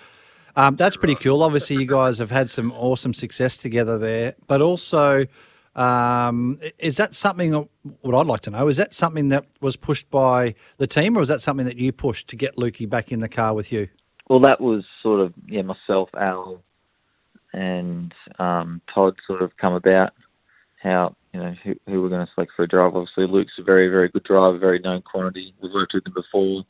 Um, 0.57 0.77
that's 0.77 0.97
pretty 0.97 1.15
cool. 1.15 1.43
Obviously, 1.43 1.77
you 1.77 1.87
guys 1.87 2.19
have 2.19 2.31
had 2.31 2.51
some 2.51 2.73
awesome 2.73 3.15
success 3.15 3.57
together 3.57 3.97
there, 3.97 4.35
but 4.49 4.61
also, 4.61 5.25
um, 5.77 6.59
is 6.79 6.97
that 6.97 7.15
something, 7.15 7.69
what 8.01 8.15
I'd 8.15 8.27
like 8.27 8.41
to 8.43 8.51
know, 8.51 8.67
is 8.67 8.77
that 8.77 8.93
something 8.93 9.29
that 9.29 9.47
was 9.61 9.77
pushed 9.77 10.11
by 10.11 10.55
the 10.79 10.87
team 10.87 11.17
or 11.17 11.23
is 11.23 11.29
that 11.29 11.41
something 11.41 11.65
that 11.67 11.77
you 11.77 11.93
pushed 11.93 12.29
to 12.29 12.37
get 12.37 12.57
Lukey 12.57 12.89
back 12.89 13.13
in 13.13 13.21
the 13.21 13.29
car 13.29 13.55
with 13.55 13.71
you? 13.71 13.89
Well, 14.29 14.41
that 14.41 14.61
was 14.61 14.85
sort 15.03 15.21
of 15.21 15.33
yeah 15.47 15.63
myself, 15.63 16.11
Al, 16.19 16.63
and 17.53 18.13
um, 18.39 18.83
Todd 18.93 19.17
sort 19.27 19.41
of 19.41 19.57
come 19.57 19.73
about 19.73 20.13
how 20.83 21.17
you 21.39 21.45
know 21.45 21.55
who, 21.63 21.75
who 21.87 22.03
we're 22.03 22.09
going 22.09 22.27
to 22.27 22.33
select 22.35 22.53
for 22.57 22.65
a 22.65 22.69
drive. 22.69 22.97
Obviously, 22.97 23.27
Luke's 23.27 23.53
a 23.59 23.63
very 23.63 23.89
very 23.89 24.09
good 24.09 24.25
driver, 24.25 24.59
very 24.59 24.81
known 24.81 25.03
quantity. 25.03 25.55
We've 25.63 25.73
worked 25.73 25.95
with 25.95 26.07
him 26.07 26.15
before. 26.15 26.65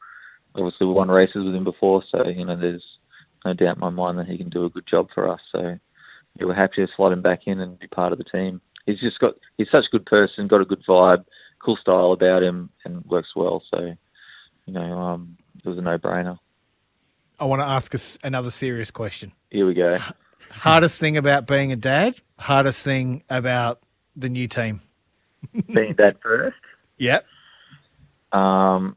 Obviously, 0.54 0.86
we 0.86 0.92
won 0.92 1.10
races 1.10 1.44
with 1.44 1.54
him 1.54 1.64
before, 1.64 2.02
so 2.10 2.28
you 2.28 2.44
know 2.44 2.58
there's 2.58 2.84
no 3.44 3.54
doubt 3.54 3.76
in 3.76 3.80
my 3.80 3.90
mind 3.90 4.18
that 4.18 4.26
he 4.26 4.36
can 4.36 4.50
do 4.50 4.64
a 4.64 4.70
good 4.70 4.86
job 4.88 5.08
for 5.14 5.28
us. 5.28 5.40
So 5.52 5.60
yeah, 5.60 6.44
we're 6.46 6.54
happy 6.54 6.84
to 6.84 6.88
slot 6.96 7.12
him 7.12 7.22
back 7.22 7.40
in 7.46 7.60
and 7.60 7.78
be 7.78 7.86
part 7.86 8.12
of 8.12 8.18
the 8.18 8.24
team. 8.24 8.60
He's 8.84 9.00
just 9.00 9.18
got 9.20 9.34
he's 9.56 9.68
such 9.74 9.84
a 9.88 9.96
good 9.96 10.06
person, 10.06 10.48
got 10.48 10.60
a 10.60 10.66
good 10.66 10.84
vibe, 10.86 11.24
cool 11.64 11.78
style 11.80 12.12
about 12.12 12.42
him, 12.42 12.70
and 12.84 13.04
works 13.06 13.30
well. 13.34 13.62
So 13.70 13.94
you 14.66 14.72
know 14.72 14.98
um, 14.98 15.38
it 15.64 15.68
was 15.68 15.78
a 15.78 15.82
no 15.82 15.96
brainer. 15.96 16.38
I 17.40 17.46
want 17.46 17.62
to 17.62 17.66
ask 17.66 17.94
us 17.94 18.18
another 18.22 18.50
serious 18.50 18.90
question. 18.90 19.32
Here 19.50 19.64
we 19.64 19.72
go. 19.72 19.96
Hardest 20.50 20.98
thing 20.98 21.16
about 21.16 21.46
being 21.46 21.72
a 21.72 21.76
dad? 21.76 22.16
Hardest 22.38 22.84
thing 22.84 23.22
about 23.30 23.80
the 24.18 24.28
new 24.28 24.48
team? 24.48 24.80
Being 25.72 25.94
dad 25.94 26.18
first. 26.22 26.56
Yep. 26.98 27.24
Um, 28.32 28.96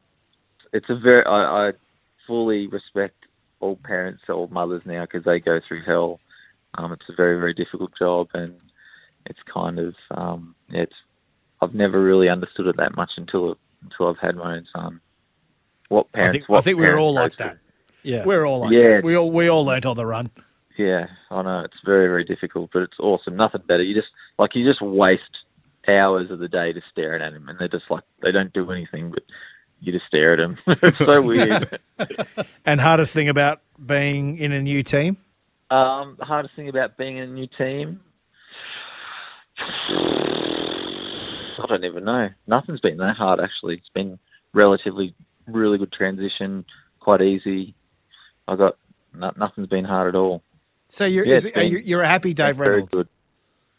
it's 0.74 0.90
a 0.90 0.96
very 0.96 1.24
I, 1.26 1.68
I 1.70 1.72
fully 2.28 2.68
respect 2.68 3.16
all 3.60 3.78
parents, 3.78 4.24
all 4.28 4.48
mothers 4.48 4.82
now 4.86 5.04
because 5.04 5.24
they 5.24 5.40
go 5.40 5.60
through 5.68 5.84
hell. 5.84 6.20
Um, 6.76 6.92
it's 6.94 7.06
a 7.10 7.14
very 7.16 7.40
very 7.40 7.54
difficult 7.54 7.92
job, 7.98 8.30
and 8.34 8.56
it's 9.26 9.40
kind 9.54 9.80
of 9.80 9.96
um, 10.12 10.56
it's 10.70 10.96
I've 11.62 11.76
never 11.76 12.02
really 12.02 12.28
understood 12.30 12.68
it 12.68 12.78
that 12.78 12.96
much 12.96 13.12
until 13.18 13.58
until 13.84 14.08
I've 14.10 14.18
had 14.20 14.36
my 14.36 14.56
own 14.56 14.66
son. 14.76 15.00
What 15.90 16.08
I 16.14 16.18
parents? 16.18 16.34
think, 16.38 16.50
what 16.50 16.58
I 16.60 16.62
think 16.62 16.80
we're 16.80 16.98
all 16.98 17.14
like 17.14 17.36
that. 17.38 17.58
Yeah. 18.04 18.26
We're 18.26 18.46
all 18.46 18.60
like 18.62 18.72
Yeah. 18.72 18.88
that. 18.96 19.04
We 19.04 19.16
all 19.16 19.30
we 19.32 19.48
all 19.50 19.64
learnt 19.66 19.86
on 19.86 19.96
the 19.96 20.06
run. 20.06 20.32
Yeah, 20.82 21.06
I 21.30 21.42
know 21.44 21.60
it's 21.60 21.78
very 21.86 22.08
very 22.08 22.24
difficult, 22.24 22.72
but 22.74 22.82
it's 22.82 23.00
awesome. 23.00 23.36
Nothing 23.36 23.62
better. 23.68 23.84
You 23.84 23.94
just 23.94 24.08
like 24.40 24.56
you 24.56 24.68
just 24.68 24.82
waste 24.82 25.22
hours 25.88 26.32
of 26.32 26.40
the 26.40 26.48
day 26.48 26.74
just 26.74 26.88
staring 26.92 27.22
at 27.22 27.34
him, 27.34 27.48
and 27.48 27.60
they're 27.60 27.68
just 27.68 27.86
like 27.92 28.04
they 28.24 28.32
don't 28.32 28.52
do 28.52 28.72
anything, 28.72 29.12
but 29.12 29.22
you 29.80 29.92
just 29.92 30.08
stare 30.08 30.34
at 30.34 30.38
them. 30.38 30.58
it's 30.68 30.98
so 30.98 31.22
weird. 31.28 31.80
And 32.66 32.82
hardest 32.82 33.14
thing 33.14 33.30
about 33.30 33.62
being 33.86 34.40
in 34.40 34.52
a 34.52 34.62
new 34.62 34.82
team? 34.82 35.18
Um, 35.70 36.16
the 36.18 36.26
hardest 36.26 36.56
thing 36.56 36.68
about 36.68 36.98
being 36.98 37.18
in 37.18 37.30
a 37.30 37.34
new 37.34 37.48
team, 37.58 38.00
I 41.60 41.66
don't 41.68 41.86
even 41.86 42.06
know. 42.06 42.30
Nothing's 42.48 42.80
been 42.80 42.98
that 42.98 43.18
hard 43.18 43.40
actually. 43.40 43.76
It's 43.76 43.90
been 43.94 44.18
relatively 44.52 45.14
really 45.46 45.78
good 45.78 45.92
transition, 45.92 46.66
quite 47.00 47.22
easy. 47.22 47.76
I 48.48 48.56
got 48.56 48.78
no, 49.14 49.32
nothing's 49.38 49.68
been 49.68 49.86
hard 49.86 50.08
at 50.08 50.18
all. 50.18 50.42
So 50.92 51.06
you're 51.06 51.26
Yeah, 51.26 51.36
is, 51.36 51.46
it's 51.46 51.56
are 51.56 51.62
been- 51.62 51.72
you, 51.72 51.78
you're 51.80 52.02
a 52.02 52.08
happy 52.08 52.34
Dave 52.34 52.58
Very 52.58 52.70
Reynolds. 52.72 52.94
good. 52.94 53.08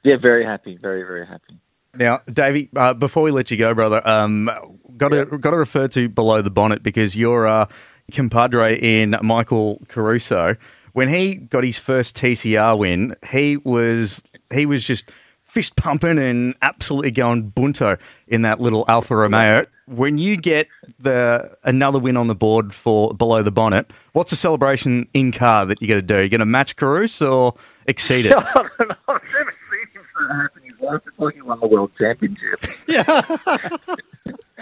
Yeah, 0.02 0.16
very 0.16 0.44
happy. 0.44 0.76
Very 0.76 1.02
very 1.02 1.26
happy. 1.26 1.58
Now, 1.94 2.22
Davey, 2.32 2.70
uh, 2.74 2.94
before 2.94 3.22
we 3.22 3.30
let 3.30 3.50
you 3.50 3.58
go, 3.58 3.74
brother, 3.74 4.00
um, 4.08 4.50
got 4.96 5.10
to 5.10 5.26
got 5.26 5.50
to 5.50 5.58
refer 5.58 5.88
to 5.88 6.08
below 6.08 6.40
the 6.40 6.50
bonnet 6.50 6.82
because 6.82 7.14
your 7.14 7.46
uh, 7.46 7.66
compadre 8.10 8.78
in 8.80 9.14
Michael 9.22 9.78
Caruso, 9.88 10.56
when 10.94 11.08
he 11.08 11.34
got 11.34 11.64
his 11.64 11.78
first 11.78 12.16
TCR 12.16 12.78
win, 12.78 13.14
he 13.30 13.58
was 13.58 14.22
he 14.52 14.64
was 14.64 14.82
just 14.82 15.12
fist 15.44 15.76
pumping 15.76 16.18
and 16.18 16.54
absolutely 16.62 17.10
going 17.10 17.50
bunto 17.50 17.98
in 18.26 18.40
that 18.42 18.58
little 18.58 18.86
Alfa 18.88 19.14
Romeo. 19.14 19.66
When 19.92 20.18
you 20.18 20.36
get 20.36 20.68
the 20.98 21.56
another 21.64 21.98
win 21.98 22.16
on 22.16 22.26
the 22.26 22.34
board 22.34 22.74
for 22.74 23.14
below 23.14 23.42
the 23.42 23.50
bonnet, 23.50 23.92
what's 24.12 24.30
the 24.30 24.36
celebration 24.36 25.08
in 25.14 25.32
car 25.32 25.66
that 25.66 25.80
you 25.82 25.88
got 25.88 25.94
to 25.94 26.02
do? 26.02 26.20
You 26.20 26.28
going 26.28 26.40
to 26.40 26.46
match 26.46 26.76
Caruso 26.76 27.32
or 27.32 27.54
exceed 27.86 28.26
it? 28.26 28.34
I 28.36 28.42
don't 28.54 28.88
know. 28.88 28.94
I've 29.08 29.22
never 29.32 29.54
seen 29.70 29.86
him 29.92 30.04
so 30.16 30.34
happy 30.34 30.60
in 30.64 30.72
his 30.72 30.80
life. 30.80 31.02
It's 31.06 31.18
like 31.18 31.34
he 31.34 31.42
won 31.42 31.60
the 31.60 31.66
world 31.66 31.90
championship. 31.98 32.64
Yeah. 32.88 33.36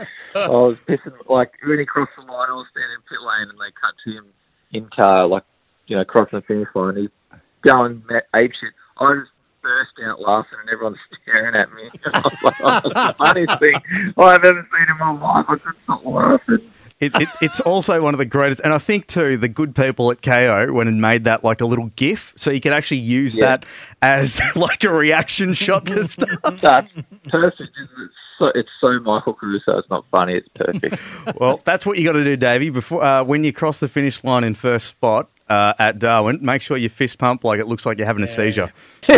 I 0.35 0.49
was 0.49 0.77
pissing 0.89 1.13
like 1.29 1.53
when 1.65 1.79
he 1.79 1.87
crossed 1.87 2.13
the 2.17 2.23
line. 2.23 2.49
I 2.51 2.55
was 2.55 2.67
standing 2.71 2.97
in 2.97 3.03
pit 3.03 3.19
lane, 3.21 3.49
and 3.51 3.59
they 3.59 3.73
cut 3.81 3.95
to 4.05 4.11
him 4.11 4.27
in 4.73 4.89
car, 4.95 5.27
like 5.27 5.45
you 5.87 5.97
know, 5.97 6.05
crossing 6.05 6.39
the 6.39 6.43
finish 6.43 6.69
line. 6.75 6.97
He's 6.97 7.41
going 7.63 8.03
ma- 8.09 8.41
ape 8.41 8.53
shit. 8.61 8.73
I 8.99 9.15
just 9.15 9.31
burst 9.63 9.93
out 10.05 10.21
laughing, 10.21 10.59
and 10.61 10.71
everyone's 10.71 10.99
staring 11.23 11.55
at 11.55 11.73
me. 11.73 11.91
I 12.07 12.21
like, 12.43 12.83
the 12.83 13.15
funniest 13.19 13.59
thing 13.59 14.13
I've 14.17 14.45
ever 14.45 14.69
seen 14.71 14.87
in 14.91 14.97
my 14.99 15.13
life. 15.13 15.47
I 15.49 15.57
couldn't 15.57 15.77
stop 15.85 16.05
laughing. 16.05 16.71
It, 17.01 17.15
it, 17.15 17.29
it's 17.41 17.61
also 17.61 18.03
one 18.03 18.13
of 18.13 18.19
the 18.19 18.27
greatest, 18.27 18.61
and 18.63 18.75
I 18.75 18.79
think 18.79 19.07
too 19.07 19.39
the 19.39 19.49
good 19.49 19.75
people 19.75 20.11
at 20.11 20.21
Kayo 20.21 20.71
went 20.75 20.91
and 20.91 21.01
made 21.01 21.25
that 21.25 21.43
like 21.43 21.63
a 21.63 21.67
little 21.67 21.91
GIF, 21.97 22.35
so 22.37 22.51
you 22.51 22.61
could 22.61 22.73
actually 22.75 22.99
use 22.99 23.35
Yeah. 23.39 23.47
that 23.47 23.67
as 24.03 24.39
like 24.57 24.85
a 24.85 24.91
reaction 24.91 25.55
shot 25.55 25.87
to 25.87 26.07
stuff. 26.09 26.29
That's 26.61 26.89
perfect. 27.31 27.61
it? 27.61 28.11
So, 28.39 28.47
it's 28.55 28.69
so 28.83 28.99
Michael 29.01 29.33
Caruso. 29.35 29.79
It's 29.79 29.89
not 29.91 30.05
funny. 30.11 30.35
It's 30.35 30.49
perfect. 30.55 31.39
well, 31.41 31.61
that's 31.65 31.85
what 31.87 31.97
you 31.99 32.05
got 32.05 32.13
to 32.13 32.25
do, 32.25 32.37
Davey. 32.37 32.69
Before 32.71 33.03
uh, 33.03 33.23
when 33.25 33.45
you 33.45 33.53
cross 33.53 33.81
the 33.81 33.89
finish 33.89 34.23
line 34.25 34.45
in 34.45 34.55
first 34.55 34.87
spot 34.87 35.31
uh, 35.51 35.75
at 35.79 35.99
Darwin, 35.99 36.39
make 36.41 36.63
sure 36.63 36.77
you 36.79 36.89
fist 36.89 37.19
pump 37.19 37.45
like 37.45 37.61
it 37.61 37.67
looks 37.67 37.85
like 37.85 37.99
you're 37.99 38.07
having 38.07 38.23
a 38.23 38.27
seizure. 38.29 38.73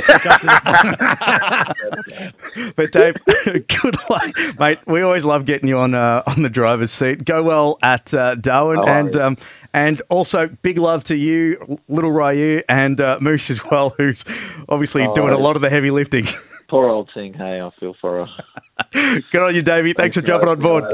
but 2.76 2.92
Dave, 2.92 3.14
good 3.44 3.96
luck, 4.10 4.36
mate. 4.58 4.78
We 4.86 5.02
always 5.02 5.24
love 5.24 5.44
getting 5.46 5.68
you 5.68 5.78
on 5.78 5.94
uh, 5.94 6.22
on 6.26 6.42
the 6.42 6.50
driver's 6.50 6.90
seat. 6.90 7.24
Go 7.24 7.42
well 7.42 7.78
at 7.82 8.12
uh, 8.14 8.34
Darwin, 8.36 8.78
Oh, 8.80 8.88
and 8.88 9.14
yeah. 9.14 9.26
um, 9.26 9.36
and 9.72 10.02
also 10.08 10.48
big 10.48 10.78
love 10.78 11.04
to 11.04 11.16
you, 11.16 11.78
little 11.88 12.10
Ryu, 12.12 12.62
and 12.68 13.00
uh, 13.00 13.18
Moose 13.20 13.50
as 13.50 13.64
well, 13.70 13.90
who's 13.90 14.24
obviously 14.68 15.02
Oh, 15.06 15.14
doing 15.14 15.32
a 15.32 15.38
lot 15.38 15.56
of 15.56 15.62
the 15.62 15.70
heavy 15.70 15.90
lifting. 15.90 16.26
Poor 16.68 16.88
old 16.88 17.10
thing. 17.12 17.34
Hey, 17.34 17.60
I 17.60 17.70
feel 17.78 17.94
for 18.00 18.26
her. 18.26 19.20
Good 19.30 19.42
on 19.42 19.54
you, 19.54 19.62
Davey. 19.62 19.92
Thanks, 19.92 19.96
Thanks, 19.96 20.16
for 20.16 20.22
jumping 20.22 20.46
guys. 20.48 20.56
on 20.56 20.62
board. 20.62 20.84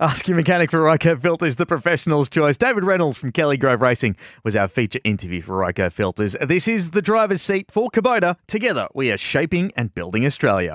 Ask 0.00 0.28
your 0.28 0.36
mechanic 0.36 0.70
for 0.70 0.80
Ryco 0.80 1.20
Filters, 1.20 1.56
the 1.56 1.66
professional's 1.66 2.28
choice. 2.28 2.56
David 2.56 2.84
Reynolds 2.84 3.16
from 3.16 3.32
Kelly 3.32 3.56
Grove 3.56 3.82
Racing 3.82 4.16
was 4.44 4.56
our 4.56 4.68
feature 4.68 5.00
interview 5.04 5.42
for 5.42 5.52
Ryco 5.52 5.92
Filters. 5.92 6.36
This 6.40 6.66
is 6.66 6.90
the 6.90 7.02
driver's 7.02 7.42
seat 7.42 7.70
for 7.70 7.90
Kubota. 7.90 8.36
Together, 8.46 8.88
we 8.94 9.12
are 9.12 9.16
shaping 9.16 9.72
and 9.76 9.94
building 9.94 10.24
Australia. 10.24 10.74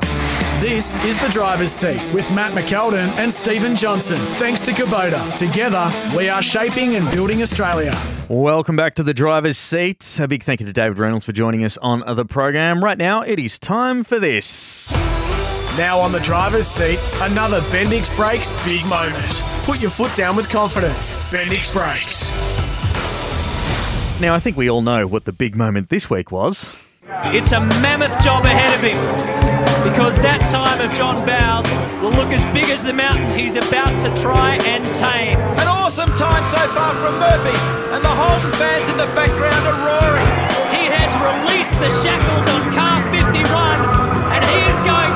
This 0.59 0.95
is 1.05 1.21
the 1.21 1.29
driver's 1.29 1.71
seat 1.71 2.01
with 2.13 2.29
Matt 2.31 2.53
McKeldin 2.53 3.09
and 3.17 3.31
Stephen 3.31 3.75
Johnson. 3.75 4.19
Thanks 4.35 4.61
to 4.61 4.71
Kubota. 4.71 5.35
Together, 5.37 5.91
we 6.17 6.29
are 6.29 6.41
shaping 6.41 6.95
and 6.95 7.09
building 7.11 7.41
Australia. 7.41 7.95
Welcome 8.29 8.75
back 8.75 8.95
to 8.95 9.03
the 9.03 9.13
driver's 9.13 9.57
seat. 9.57 10.17
A 10.19 10.27
big 10.27 10.43
thank 10.43 10.59
you 10.59 10.65
to 10.65 10.73
David 10.73 10.99
Reynolds 10.99 11.25
for 11.25 11.31
joining 11.31 11.63
us 11.63 11.77
on 11.77 12.03
the 12.15 12.25
program. 12.25 12.83
Right 12.83 12.97
now, 12.97 13.21
it 13.21 13.39
is 13.39 13.57
time 13.57 14.03
for 14.03 14.19
this. 14.19 14.91
Now 15.77 15.99
on 15.99 16.11
the 16.11 16.19
driver's 16.19 16.65
seat, 16.65 16.97
another 17.21 17.61
Bendix 17.69 18.09
Brakes 18.15 18.49
big 18.65 18.83
moment. 18.87 19.43
Put 19.61 19.79
your 19.79 19.91
foot 19.91 20.11
down 20.15 20.35
with 20.35 20.49
confidence. 20.49 21.15
Bendix 21.29 21.71
Brakes. 21.71 22.31
Now, 24.19 24.33
I 24.33 24.39
think 24.39 24.57
we 24.57 24.71
all 24.71 24.81
know 24.81 25.05
what 25.05 25.25
the 25.25 25.31
big 25.31 25.55
moment 25.55 25.89
this 25.89 26.09
week 26.09 26.31
was. 26.31 26.73
It's 27.29 27.51
a 27.51 27.59
mammoth 27.59 28.17
job 28.23 28.47
ahead 28.47 28.73
of 28.73 28.81
him 28.81 28.97
because 29.85 30.17
that 30.25 30.41
time 30.49 30.81
of 30.81 30.89
John 30.97 31.13
Bowles 31.21 31.69
will 32.01 32.17
look 32.17 32.33
as 32.33 32.43
big 32.57 32.73
as 32.73 32.83
the 32.83 32.93
mountain 32.93 33.37
he's 33.37 33.55
about 33.55 34.01
to 34.01 34.09
try 34.19 34.57
and 34.65 34.81
tame. 34.97 35.37
An 35.61 35.67
awesome 35.69 36.09
time 36.17 36.41
so 36.49 36.63
far 36.73 36.97
from 37.05 37.21
Murphy, 37.21 37.53
and 37.93 38.01
the 38.01 38.09
Holden 38.09 38.51
fans 38.57 38.89
in 38.89 38.97
the 38.97 39.09
background 39.13 39.61
are 39.69 39.77
roaring. 39.85 40.25
He 40.73 40.89
has 40.89 41.13
released 41.21 41.77
the 41.77 41.93
shackles 42.01 42.49
on 42.49 42.73
car 42.73 42.97
51 43.13 44.07
and 44.37 44.43
he 44.43 44.59
is 44.69 44.81
going 44.81 45.13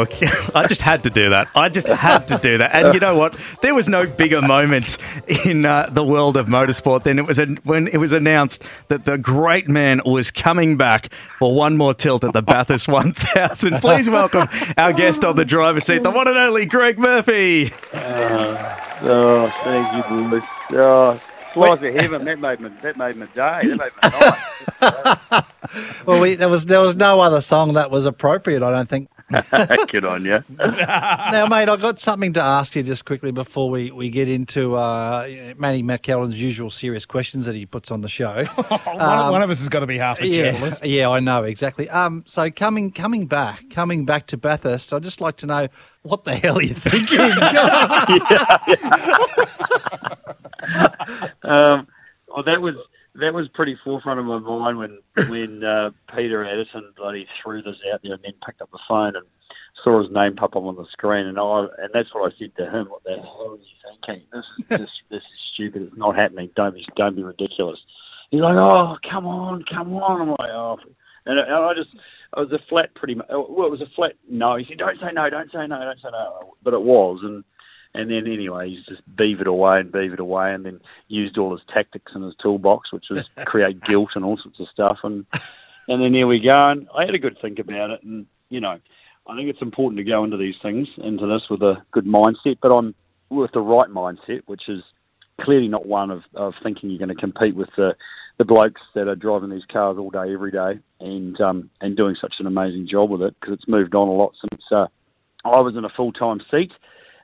look, 0.00 0.12
I 0.54 0.66
just 0.66 0.82
had 0.82 1.04
to 1.04 1.10
do 1.10 1.30
that. 1.30 1.48
I 1.54 1.68
just 1.68 1.88
had 1.88 2.28
to 2.28 2.38
do 2.38 2.58
that. 2.58 2.74
And 2.74 2.94
you 2.94 3.00
know 3.00 3.16
what? 3.16 3.38
There 3.62 3.74
was 3.74 3.88
no 3.88 4.06
bigger 4.06 4.42
moment 4.42 4.98
in 5.46 5.64
uh, 5.64 5.88
the 5.90 6.04
world 6.04 6.36
of 6.36 6.46
motorsport 6.46 7.04
than 7.04 7.18
it 7.18 7.26
was 7.26 7.38
an 7.38 7.58
when 7.64 7.88
it 7.88 7.98
was 7.98 8.12
announced 8.12 8.62
that 8.88 9.04
the 9.04 9.18
great 9.18 9.68
man 9.68 10.00
was 10.04 10.30
coming 10.30 10.76
back 10.76 11.12
for 11.38 11.54
one 11.54 11.76
more 11.76 11.94
tilt 11.94 12.24
at 12.24 12.32
the 12.32 12.42
Bathurst 12.42 12.88
1000. 12.88 13.80
Please 13.80 14.08
welcome 14.10 14.48
our 14.76 14.92
guest 14.92 15.24
on 15.24 15.36
the 15.36 15.44
driver's 15.44 15.84
seat, 15.84 16.02
the 16.02 16.10
one 16.10 16.28
and 16.28 16.36
only 16.36 16.66
Greg 16.66 16.98
Murphy. 16.98 17.72
Oh, 19.02 19.52
thank 19.64 19.92
you, 19.94 20.30
boys. 20.30 20.42
Oh, 20.72 21.20
flies 21.52 21.82
of 21.82 21.94
heaven. 21.94 22.24
That 22.24 22.38
made 22.38 22.60
my 22.60 22.70
that 22.82 22.96
made 22.96 23.16
my 23.16 23.26
day. 23.26 23.68
That 23.68 23.78
made 23.78 23.92
my 24.02 25.16
night. 25.32 25.44
Well, 26.06 26.20
we, 26.20 26.34
there 26.34 26.48
was 26.48 26.66
there 26.66 26.80
was 26.80 26.96
no 26.96 27.20
other 27.20 27.40
song 27.40 27.74
that 27.74 27.90
was 27.90 28.06
appropriate. 28.06 28.62
I 28.62 28.70
don't 28.70 28.88
think. 28.88 29.08
Good 29.90 30.04
on 30.04 30.24
you. 30.24 30.42
now, 30.58 31.46
mate, 31.46 31.68
I've 31.68 31.80
got 31.80 32.00
something 32.00 32.32
to 32.32 32.42
ask 32.42 32.74
you 32.74 32.82
just 32.82 33.04
quickly 33.04 33.30
before 33.30 33.70
we, 33.70 33.90
we 33.90 34.10
get 34.10 34.28
into 34.28 34.74
uh, 34.74 35.52
Manny 35.56 35.82
McKellen's 35.82 36.40
usual 36.40 36.68
serious 36.70 37.06
questions 37.06 37.46
that 37.46 37.54
he 37.54 37.64
puts 37.64 37.90
on 37.92 38.00
the 38.00 38.08
show. 38.08 38.44
one, 38.44 39.30
one 39.30 39.42
of 39.42 39.50
us 39.50 39.60
has 39.60 39.68
got 39.68 39.80
to 39.80 39.86
be 39.86 39.98
half 39.98 40.20
a 40.20 40.26
yeah, 40.26 40.50
journalist. 40.50 40.84
yeah, 40.84 41.08
I 41.08 41.20
know 41.20 41.44
exactly. 41.44 41.88
Um, 41.88 42.24
so 42.26 42.50
coming 42.50 42.90
coming 42.90 43.26
back, 43.26 43.70
coming 43.70 44.04
back 44.04 44.26
to 44.28 44.36
Bathurst, 44.36 44.92
I'd 44.92 45.04
just 45.04 45.20
like 45.20 45.36
to 45.38 45.46
know 45.46 45.68
what 46.02 46.24
the 46.24 46.34
hell 46.34 46.58
are 46.58 46.62
you 46.62 46.74
thinking? 46.74 47.20
um, 51.42 51.86
well, 52.26 52.42
that 52.44 52.60
was 52.60 52.74
that 53.14 53.34
was 53.34 53.48
pretty 53.54 53.76
forefront 53.84 54.20
of 54.20 54.26
my 54.26 54.38
mind 54.38 54.78
when 54.78 54.98
when 55.28 55.64
uh, 55.64 55.90
Peter 56.14 56.44
Adderton 56.44 56.94
bloody 56.96 57.26
threw 57.42 57.62
this 57.62 57.76
out 57.92 58.00
there 58.02 58.14
and 58.14 58.22
then 58.22 58.32
picked 58.46 58.62
up 58.62 58.70
the 58.70 58.78
phone 58.88 59.16
and 59.16 59.26
saw 59.82 60.02
his 60.02 60.12
name 60.12 60.36
pop 60.36 60.56
up 60.56 60.62
on 60.62 60.76
the 60.76 60.86
screen 60.92 61.26
and 61.26 61.38
I 61.38 61.66
and 61.78 61.90
that's 61.92 62.14
what 62.14 62.32
I 62.32 62.36
said 62.38 62.52
to 62.56 62.70
him. 62.70 62.86
What 62.86 63.04
the 63.04 63.16
hell 63.16 63.48
are 63.50 63.56
you 63.56 63.98
thinking? 64.06 64.26
This 64.32 64.44
is 64.58 64.68
this, 64.68 64.90
this 65.10 65.22
is 65.22 65.40
stupid. 65.54 65.82
It's 65.82 65.96
not 65.96 66.16
happening. 66.16 66.50
Don't 66.54 66.74
be 66.74 66.86
don't 66.96 67.16
be 67.16 67.22
ridiculous. 67.22 67.78
He's 68.30 68.40
like, 68.40 68.56
oh 68.56 68.96
come 69.10 69.26
on, 69.26 69.64
come 69.72 69.92
on. 69.94 70.22
I'm 70.22 70.28
like, 70.30 70.50
oh, 70.50 70.78
and 71.26 71.40
I, 71.40 71.70
I 71.70 71.74
just. 71.74 71.90
I 72.32 72.38
was 72.38 72.52
a 72.52 72.60
flat, 72.68 72.94
pretty 72.94 73.16
much. 73.16 73.26
Well, 73.28 73.66
it 73.66 73.72
was 73.72 73.80
a 73.80 73.90
flat 73.96 74.12
no. 74.30 74.54
He 74.54 74.64
said, 74.68 74.78
"Don't 74.78 75.00
say 75.00 75.08
no, 75.12 75.28
don't 75.28 75.50
say 75.50 75.66
no, 75.66 75.80
don't 75.80 75.98
say 76.00 76.10
no." 76.12 76.54
But 76.62 76.74
it 76.74 76.80
was, 76.80 77.18
and 77.24 77.42
and 77.94 78.10
then 78.10 78.26
anyway, 78.26 78.70
he's 78.70 78.84
just 78.86 79.02
beavered 79.16 79.46
away 79.46 79.80
and 79.80 79.92
beavered 79.92 80.20
away, 80.20 80.52
and 80.52 80.64
then 80.64 80.80
used 81.08 81.38
all 81.38 81.52
his 81.52 81.66
tactics 81.72 82.12
in 82.14 82.22
his 82.22 82.34
toolbox, 82.42 82.92
which 82.92 83.06
was 83.10 83.24
create 83.46 83.82
guilt 83.82 84.10
and 84.14 84.24
all 84.24 84.38
sorts 84.38 84.60
of 84.60 84.68
stuff. 84.72 84.98
And 85.02 85.26
and 85.88 86.02
then 86.02 86.12
there 86.12 86.26
we 86.26 86.40
go. 86.40 86.70
And 86.70 86.88
I 86.96 87.04
had 87.04 87.14
a 87.14 87.18
good 87.18 87.38
think 87.40 87.58
about 87.58 87.90
it, 87.90 88.02
and 88.02 88.26
you 88.48 88.60
know, 88.60 88.78
I 89.26 89.36
think 89.36 89.48
it's 89.48 89.62
important 89.62 89.98
to 89.98 90.04
go 90.04 90.24
into 90.24 90.36
these 90.36 90.56
things, 90.62 90.88
into 90.98 91.26
this 91.26 91.42
with 91.50 91.62
a 91.62 91.82
good 91.92 92.06
mindset, 92.06 92.58
but 92.62 92.72
on 92.72 92.94
with 93.28 93.52
the 93.52 93.60
right 93.60 93.88
mindset, 93.88 94.42
which 94.46 94.68
is 94.68 94.82
clearly 95.40 95.68
not 95.68 95.86
one 95.86 96.10
of, 96.10 96.22
of 96.34 96.54
thinking 96.62 96.90
you're 96.90 96.98
going 96.98 97.14
to 97.14 97.14
compete 97.14 97.54
with 97.54 97.70
the 97.76 97.94
the 98.38 98.44
blokes 98.46 98.80
that 98.94 99.06
are 99.06 99.14
driving 99.14 99.50
these 99.50 99.66
cars 99.70 99.98
all 99.98 100.08
day, 100.08 100.32
every 100.32 100.50
day, 100.50 100.78
and 100.98 101.38
um, 101.40 101.70
and 101.80 101.96
doing 101.96 102.16
such 102.20 102.34
an 102.38 102.46
amazing 102.46 102.88
job 102.90 103.10
with 103.10 103.20
it 103.22 103.34
because 103.38 103.54
it's 103.54 103.68
moved 103.68 103.94
on 103.94 104.08
a 104.08 104.12
lot 104.12 104.32
since 104.40 104.62
uh, 104.72 104.86
I 105.44 105.60
was 105.60 105.76
in 105.76 105.84
a 105.84 105.90
full 105.90 106.12
time 106.12 106.40
seat. 106.50 106.72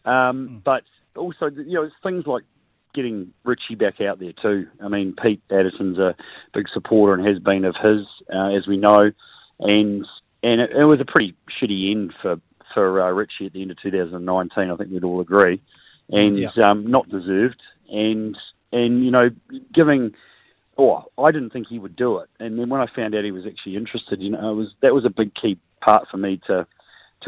Um, 0.07 0.63
But 0.65 0.85
also, 1.17 1.47
you 1.51 1.75
know, 1.75 1.83
it's 1.83 1.95
things 2.03 2.27
like 2.27 2.45
getting 2.95 3.33
Richie 3.45 3.75
back 3.75 4.01
out 4.01 4.19
there 4.19 4.33
too. 4.41 4.67
I 4.83 4.89
mean, 4.89 5.15
Pete 5.21 5.43
Adderton's 5.51 5.99
a 5.99 6.15
big 6.55 6.67
supporter 6.73 7.15
and 7.15 7.27
has 7.27 7.39
been 7.39 7.65
of 7.65 7.75
his, 7.83 8.07
uh, 8.35 8.57
as 8.57 8.67
we 8.67 8.77
know, 8.77 9.11
and 9.61 10.07
and 10.43 10.61
it, 10.61 10.71
it 10.71 10.85
was 10.85 11.01
a 11.01 11.05
pretty 11.05 11.35
shitty 11.61 11.91
end 11.91 12.15
for 12.23 12.37
for 12.73 13.01
uh, 13.01 13.11
Richie 13.11 13.47
at 13.47 13.53
the 13.53 13.63
end 13.63 13.71
of 13.71 13.81
2019. 13.83 14.71
I 14.71 14.77
think 14.77 14.91
we'd 14.91 15.05
all 15.05 15.21
agree, 15.21 15.61
and 16.11 16.39
Yeah. 16.39 16.51
um, 16.65 16.87
not 16.87 17.09
deserved. 17.09 17.61
And 17.91 18.37
and 18.73 19.05
you 19.05 19.11
know, 19.11 19.31
giving. 19.75 20.15
Oh, 20.79 21.05
I 21.17 21.33
didn't 21.33 21.55
think 21.55 21.69
he 21.69 21.79
would 21.79 21.97
do 21.97 22.19
it, 22.19 22.29
and 22.39 22.59
then 22.59 22.69
when 22.69 22.83
I 22.83 22.87
found 22.95 23.15
out 23.15 23.25
he 23.25 23.31
was 23.31 23.47
actually 23.47 23.77
interested, 23.77 24.21
you 24.21 24.29
know, 24.31 24.51
it 24.51 24.55
was 24.55 24.75
that 24.83 24.93
was 24.93 25.07
a 25.07 25.11
big 25.11 25.33
key 25.35 25.57
part 25.81 26.07
for 26.11 26.19
me 26.19 26.39
to 26.49 26.67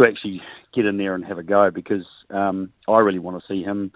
to 0.01 0.09
actually 0.09 0.41
get 0.75 0.87
in 0.87 0.97
there 0.97 1.15
and 1.15 1.25
have 1.25 1.39
a 1.39 1.43
go 1.43 1.71
because 1.71 2.07
um, 2.31 2.73
I 2.89 2.99
really 2.99 3.19
want 3.19 3.41
to 3.41 3.47
see 3.49 3.63
him 3.63 3.93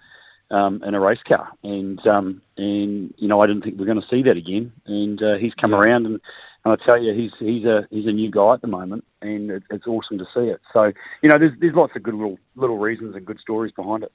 um, 0.51 0.83
in 0.87 0.95
a 0.95 1.01
race 1.01 1.23
car, 1.27 1.49
and 1.63 2.05
um, 2.07 2.43
and 2.57 3.15
you 3.17 3.29
know 3.29 3.41
I 3.41 3.47
didn't 3.47 3.63
think 3.63 3.77
we 3.77 3.85
are 3.85 3.87
going 3.87 4.01
to 4.01 4.07
see 4.11 4.23
that 4.25 4.37
again, 4.37 4.73
and 4.87 5.23
uh, 5.23 5.37
he's 5.41 5.55
come 5.55 5.75
around 5.75 6.07
and 6.07 6.21
And 6.65 6.73
I 6.73 6.85
tell 6.87 7.03
you, 7.03 7.13
he's 7.15 7.33
he's 7.39 7.65
a 7.65 7.87
he's 7.91 8.07
a 8.07 8.13
new 8.13 8.31
guy 8.31 8.55
at 8.55 8.61
the 8.61 8.69
moment, 8.69 9.05
and 9.21 9.51
it, 9.51 9.63
it's 9.71 9.87
awesome 9.87 10.19
to 10.19 10.25
see 10.35 10.43
it. 10.43 10.61
So 10.73 10.93
you 11.23 11.29
know, 11.29 11.39
there's 11.39 11.53
there's 11.61 11.75
lots 11.75 11.93
of 11.97 12.03
good 12.03 12.15
little 12.15 12.39
little 12.55 12.79
reasons 12.79 13.17
and 13.17 13.27
good 13.27 13.41
stories 13.41 13.73
behind 13.75 14.05
it. 14.05 14.13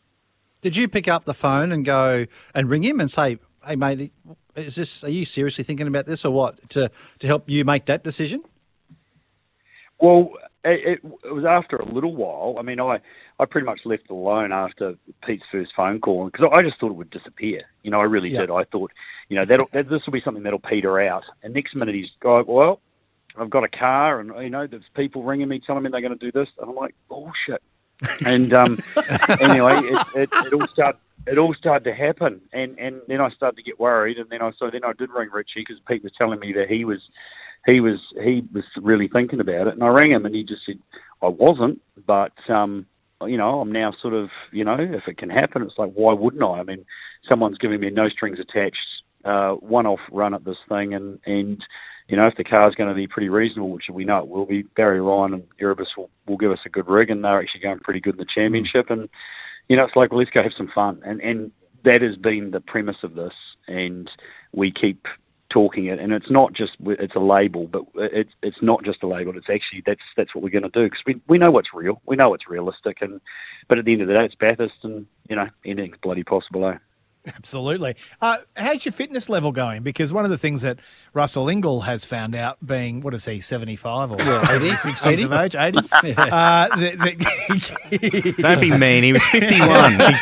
Did 0.61 0.77
you 0.77 0.87
pick 0.87 1.07
up 1.07 1.25
the 1.25 1.33
phone 1.33 1.71
and 1.71 1.83
go 1.83 2.25
and 2.55 2.69
ring 2.69 2.83
him 2.83 2.99
and 2.99 3.11
say, 3.11 3.37
"Hey, 3.65 3.75
mate, 3.75 4.13
is 4.55 4.75
this? 4.75 5.03
Are 5.03 5.09
you 5.09 5.25
seriously 5.25 5.63
thinking 5.63 5.87
about 5.87 6.05
this, 6.05 6.23
or 6.23 6.31
what?" 6.31 6.69
To 6.69 6.89
to 7.19 7.27
help 7.27 7.49
you 7.49 7.65
make 7.65 7.85
that 7.85 8.03
decision. 8.03 8.43
Well, 9.99 10.31
it, 10.63 10.99
it, 11.03 11.11
it 11.25 11.33
was 11.33 11.45
after 11.45 11.75
a 11.77 11.85
little 11.85 12.15
while. 12.15 12.55
I 12.59 12.61
mean, 12.61 12.79
I, 12.79 12.99
I 13.39 13.45
pretty 13.45 13.65
much 13.65 13.81
left 13.85 14.03
it 14.05 14.11
alone 14.11 14.51
after 14.51 14.95
Pete's 15.25 15.43
first 15.51 15.71
phone 15.75 15.99
call 15.99 16.25
because 16.29 16.49
I 16.53 16.61
just 16.61 16.79
thought 16.79 16.91
it 16.91 16.95
would 16.95 17.09
disappear. 17.09 17.63
You 17.83 17.91
know, 17.91 17.99
I 17.99 18.03
really 18.05 18.29
Yeah. 18.29 18.41
did. 18.41 18.51
I 18.51 18.63
thought, 18.65 18.91
you 19.29 19.37
know, 19.37 19.45
that'll, 19.45 19.69
that 19.73 19.89
this 19.89 20.01
will 20.05 20.13
be 20.13 20.21
something 20.23 20.43
that'll 20.43 20.59
peter 20.59 20.99
out. 20.99 21.23
And 21.43 21.53
next 21.53 21.75
minute 21.75 21.95
he's 21.95 22.09
going, 22.21 22.45
well, 22.47 22.81
I've 23.39 23.49
got 23.51 23.63
a 23.63 23.69
car, 23.69 24.19
and 24.19 24.31
you 24.43 24.49
know, 24.49 24.65
there's 24.65 24.83
people 24.95 25.23
ringing 25.23 25.47
me 25.47 25.59
telling 25.59 25.83
me 25.83 25.89
they're 25.91 26.01
going 26.01 26.17
to 26.17 26.25
do 26.25 26.31
this, 26.31 26.49
and 26.59 26.69
I'm 26.69 26.75
like, 26.75 26.95
bullshit. 27.07 27.61
and 28.25 28.51
um, 28.53 28.79
anyway, 29.39 29.81
it, 29.83 30.01
it, 30.13 30.31
it 30.41 30.53
all 30.53 30.67
started. 30.73 30.99
It 31.27 31.37
all 31.37 31.53
started 31.53 31.83
to 31.83 31.93
happen, 31.93 32.39
and 32.53 32.79
and 32.79 33.01
then 33.09 33.19
I 33.19 33.29
started 33.31 33.57
to 33.57 33.63
get 33.63 33.79
worried, 33.79 34.17
and 34.17 34.29
then 34.29 34.41
I 34.41 34.51
so 34.57 34.69
then 34.71 34.85
I 34.85 34.93
did 34.97 35.09
ring 35.11 35.29
Richie 35.31 35.49
because 35.57 35.77
Pete 35.87 36.01
was 36.01 36.13
telling 36.17 36.39
me 36.39 36.53
that 36.53 36.69
he 36.69 36.85
was 36.85 37.01
he 37.67 37.81
was 37.81 37.99
he 38.23 38.43
was 38.53 38.63
really 38.81 39.07
thinking 39.07 39.39
about 39.39 39.67
it, 39.67 39.73
and 39.73 39.83
I 39.83 39.87
rang 39.87 40.11
him, 40.11 40.25
and 40.25 40.33
he 40.33 40.43
just 40.43 40.65
said 40.65 40.79
I 41.21 41.27
wasn't, 41.27 41.81
but 42.05 42.33
um, 42.49 42.87
you 43.25 43.37
know 43.37 43.59
I'm 43.59 43.71
now 43.71 43.93
sort 44.01 44.13
of 44.13 44.29
you 44.51 44.63
know 44.63 44.77
if 44.79 45.07
it 45.07 45.17
can 45.17 45.29
happen, 45.29 45.61
it's 45.61 45.77
like 45.77 45.91
why 45.93 46.13
wouldn't 46.13 46.41
I? 46.43 46.59
I 46.59 46.63
mean, 46.63 46.85
someone's 47.29 47.57
giving 47.57 47.81
me 47.81 47.89
no 47.89 48.09
strings 48.09 48.39
attached, 48.39 48.77
uh, 49.25 49.51
one-off 49.53 49.99
run 50.11 50.33
at 50.33 50.45
this 50.45 50.57
thing, 50.69 50.93
and 50.93 51.19
and 51.25 51.61
you 52.07 52.15
know 52.15 52.27
if 52.27 52.35
the 52.37 52.45
car's 52.45 52.75
going 52.75 52.89
to 52.89 52.95
be 52.95 53.07
pretty 53.07 53.29
reasonable, 53.29 53.71
which 53.71 53.85
we 53.91 54.05
know 54.05 54.19
it 54.19 54.29
will 54.29 54.45
be, 54.45 54.63
Barry 54.63 55.01
Ryan 55.01 55.33
and 55.33 55.43
Erebus 55.59 55.89
will 55.97 56.09
will 56.25 56.37
give 56.37 56.51
us 56.51 56.59
a 56.65 56.69
good 56.69 56.87
rig, 56.87 57.09
and 57.09 57.23
they're 57.23 57.39
actually 57.39 57.61
going 57.61 57.79
pretty 57.79 57.99
good 57.99 58.15
in 58.15 58.19
the 58.19 58.25
championship, 58.33 58.89
and 58.89 59.09
you 59.67 59.75
know 59.75 59.83
it's 59.83 59.95
like 59.95 60.11
well, 60.11 60.19
let's 60.19 60.31
go 60.31 60.41
have 60.41 60.53
some 60.57 60.71
fun, 60.73 61.01
and 61.03 61.19
and 61.19 61.51
that 61.83 62.01
has 62.01 62.15
been 62.15 62.51
the 62.51 62.61
premise 62.61 62.97
of 63.03 63.15
this, 63.15 63.33
and 63.67 64.09
we 64.53 64.71
keep 64.71 65.05
talking 65.49 65.85
it, 65.85 65.99
and 65.99 66.11
it's 66.11 66.29
not 66.29 66.53
just 66.53 66.73
it's 66.85 67.15
a 67.15 67.19
label, 67.19 67.67
but 67.67 67.83
it's 67.95 68.31
it's 68.41 68.61
not 68.61 68.83
just 68.83 69.03
a 69.03 69.07
label. 69.07 69.35
It's 69.37 69.49
actually 69.49 69.83
that's 69.85 70.01
that's 70.15 70.33
what 70.35 70.43
we're 70.43 70.49
going 70.49 70.63
to 70.63 70.69
do 70.69 70.85
because 70.85 71.03
we 71.05 71.21
we 71.27 71.37
know 71.37 71.51
what's 71.51 71.73
real, 71.73 72.01
we 72.05 72.15
know 72.15 72.33
it's 72.33 72.49
realistic, 72.49 72.97
and 73.01 73.21
but 73.67 73.79
at 73.79 73.85
the 73.85 73.93
end 73.93 74.01
of 74.01 74.07
the 74.07 74.13
day, 74.13 74.25
it's 74.25 74.35
Bathurst, 74.35 74.83
and 74.83 75.05
you 75.29 75.35
know 75.35 75.47
anything's 75.65 75.97
bloody 76.01 76.23
possible. 76.23 76.65
Eh? 76.67 76.77
Absolutely. 77.35 77.95
Uh, 78.21 78.37
how's 78.55 78.85
your 78.85 78.91
fitness 78.93 79.27
level 79.29 79.51
going? 79.51 79.83
Because 79.83 80.13
one 80.13 80.23
of 80.25 80.31
the 80.31 80.37
things 80.37 80.61
that 80.61 80.79
Russell 81.13 81.45
Ingall 81.45 81.83
has 81.83 82.05
found 82.05 82.35
out, 82.35 82.57
being 82.65 83.01
what 83.01 83.13
is 83.13 83.25
he, 83.25 83.39
seventy 83.41 83.75
five 83.75 84.11
or 84.11 84.17
Yeah, 84.21 84.41
80, 84.55 84.65
86 84.67 85.05
80. 85.05 85.09
years 85.09 85.23
of 85.23 85.33
age, 85.33 85.55
eighty. 85.55 85.77
uh, 86.17 86.67
that- 86.75 88.35
Don't 88.39 88.61
be 88.61 88.71
mean. 88.77 89.03
He 89.03 89.13
was 89.13 89.25
51. 89.25 89.99
He's 90.09 90.21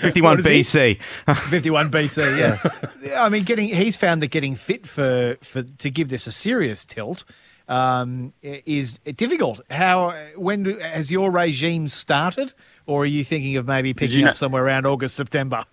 51 0.00 0.22
What 0.22 0.40
is 0.40 0.46
he? 0.72 0.96
BC. 0.96 1.02
51 1.36 1.90
BC, 1.90 2.38
yeah. 2.38 3.20
I 3.20 3.28
mean, 3.28 3.44
getting 3.44 3.68
he's 3.68 3.96
found 3.96 4.22
that 4.22 4.28
getting 4.28 4.54
fit 4.56 4.86
for, 4.86 5.36
for 5.42 5.62
to 5.62 5.90
give 5.90 6.08
this 6.08 6.26
a 6.26 6.32
serious 6.32 6.84
tilt 6.84 7.24
um, 7.68 8.32
is 8.42 8.98
difficult. 9.16 9.60
How 9.70 10.14
when 10.36 10.62
do, 10.64 10.78
has 10.78 11.10
your 11.10 11.30
regime 11.30 11.88
started, 11.88 12.52
or 12.86 13.02
are 13.02 13.06
you 13.06 13.24
thinking 13.24 13.56
of 13.56 13.66
maybe 13.66 13.94
picking 13.94 14.20
you 14.20 14.26
up 14.26 14.34
somewhere 14.34 14.64
around 14.64 14.86
August 14.86 15.14
September? 15.16 15.64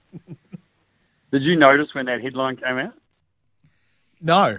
Did 1.32 1.44
you 1.44 1.56
notice 1.56 1.88
when 1.94 2.06
that 2.08 2.22
headline 2.22 2.58
came 2.58 2.78
out 2.78 2.94
No. 4.22 4.58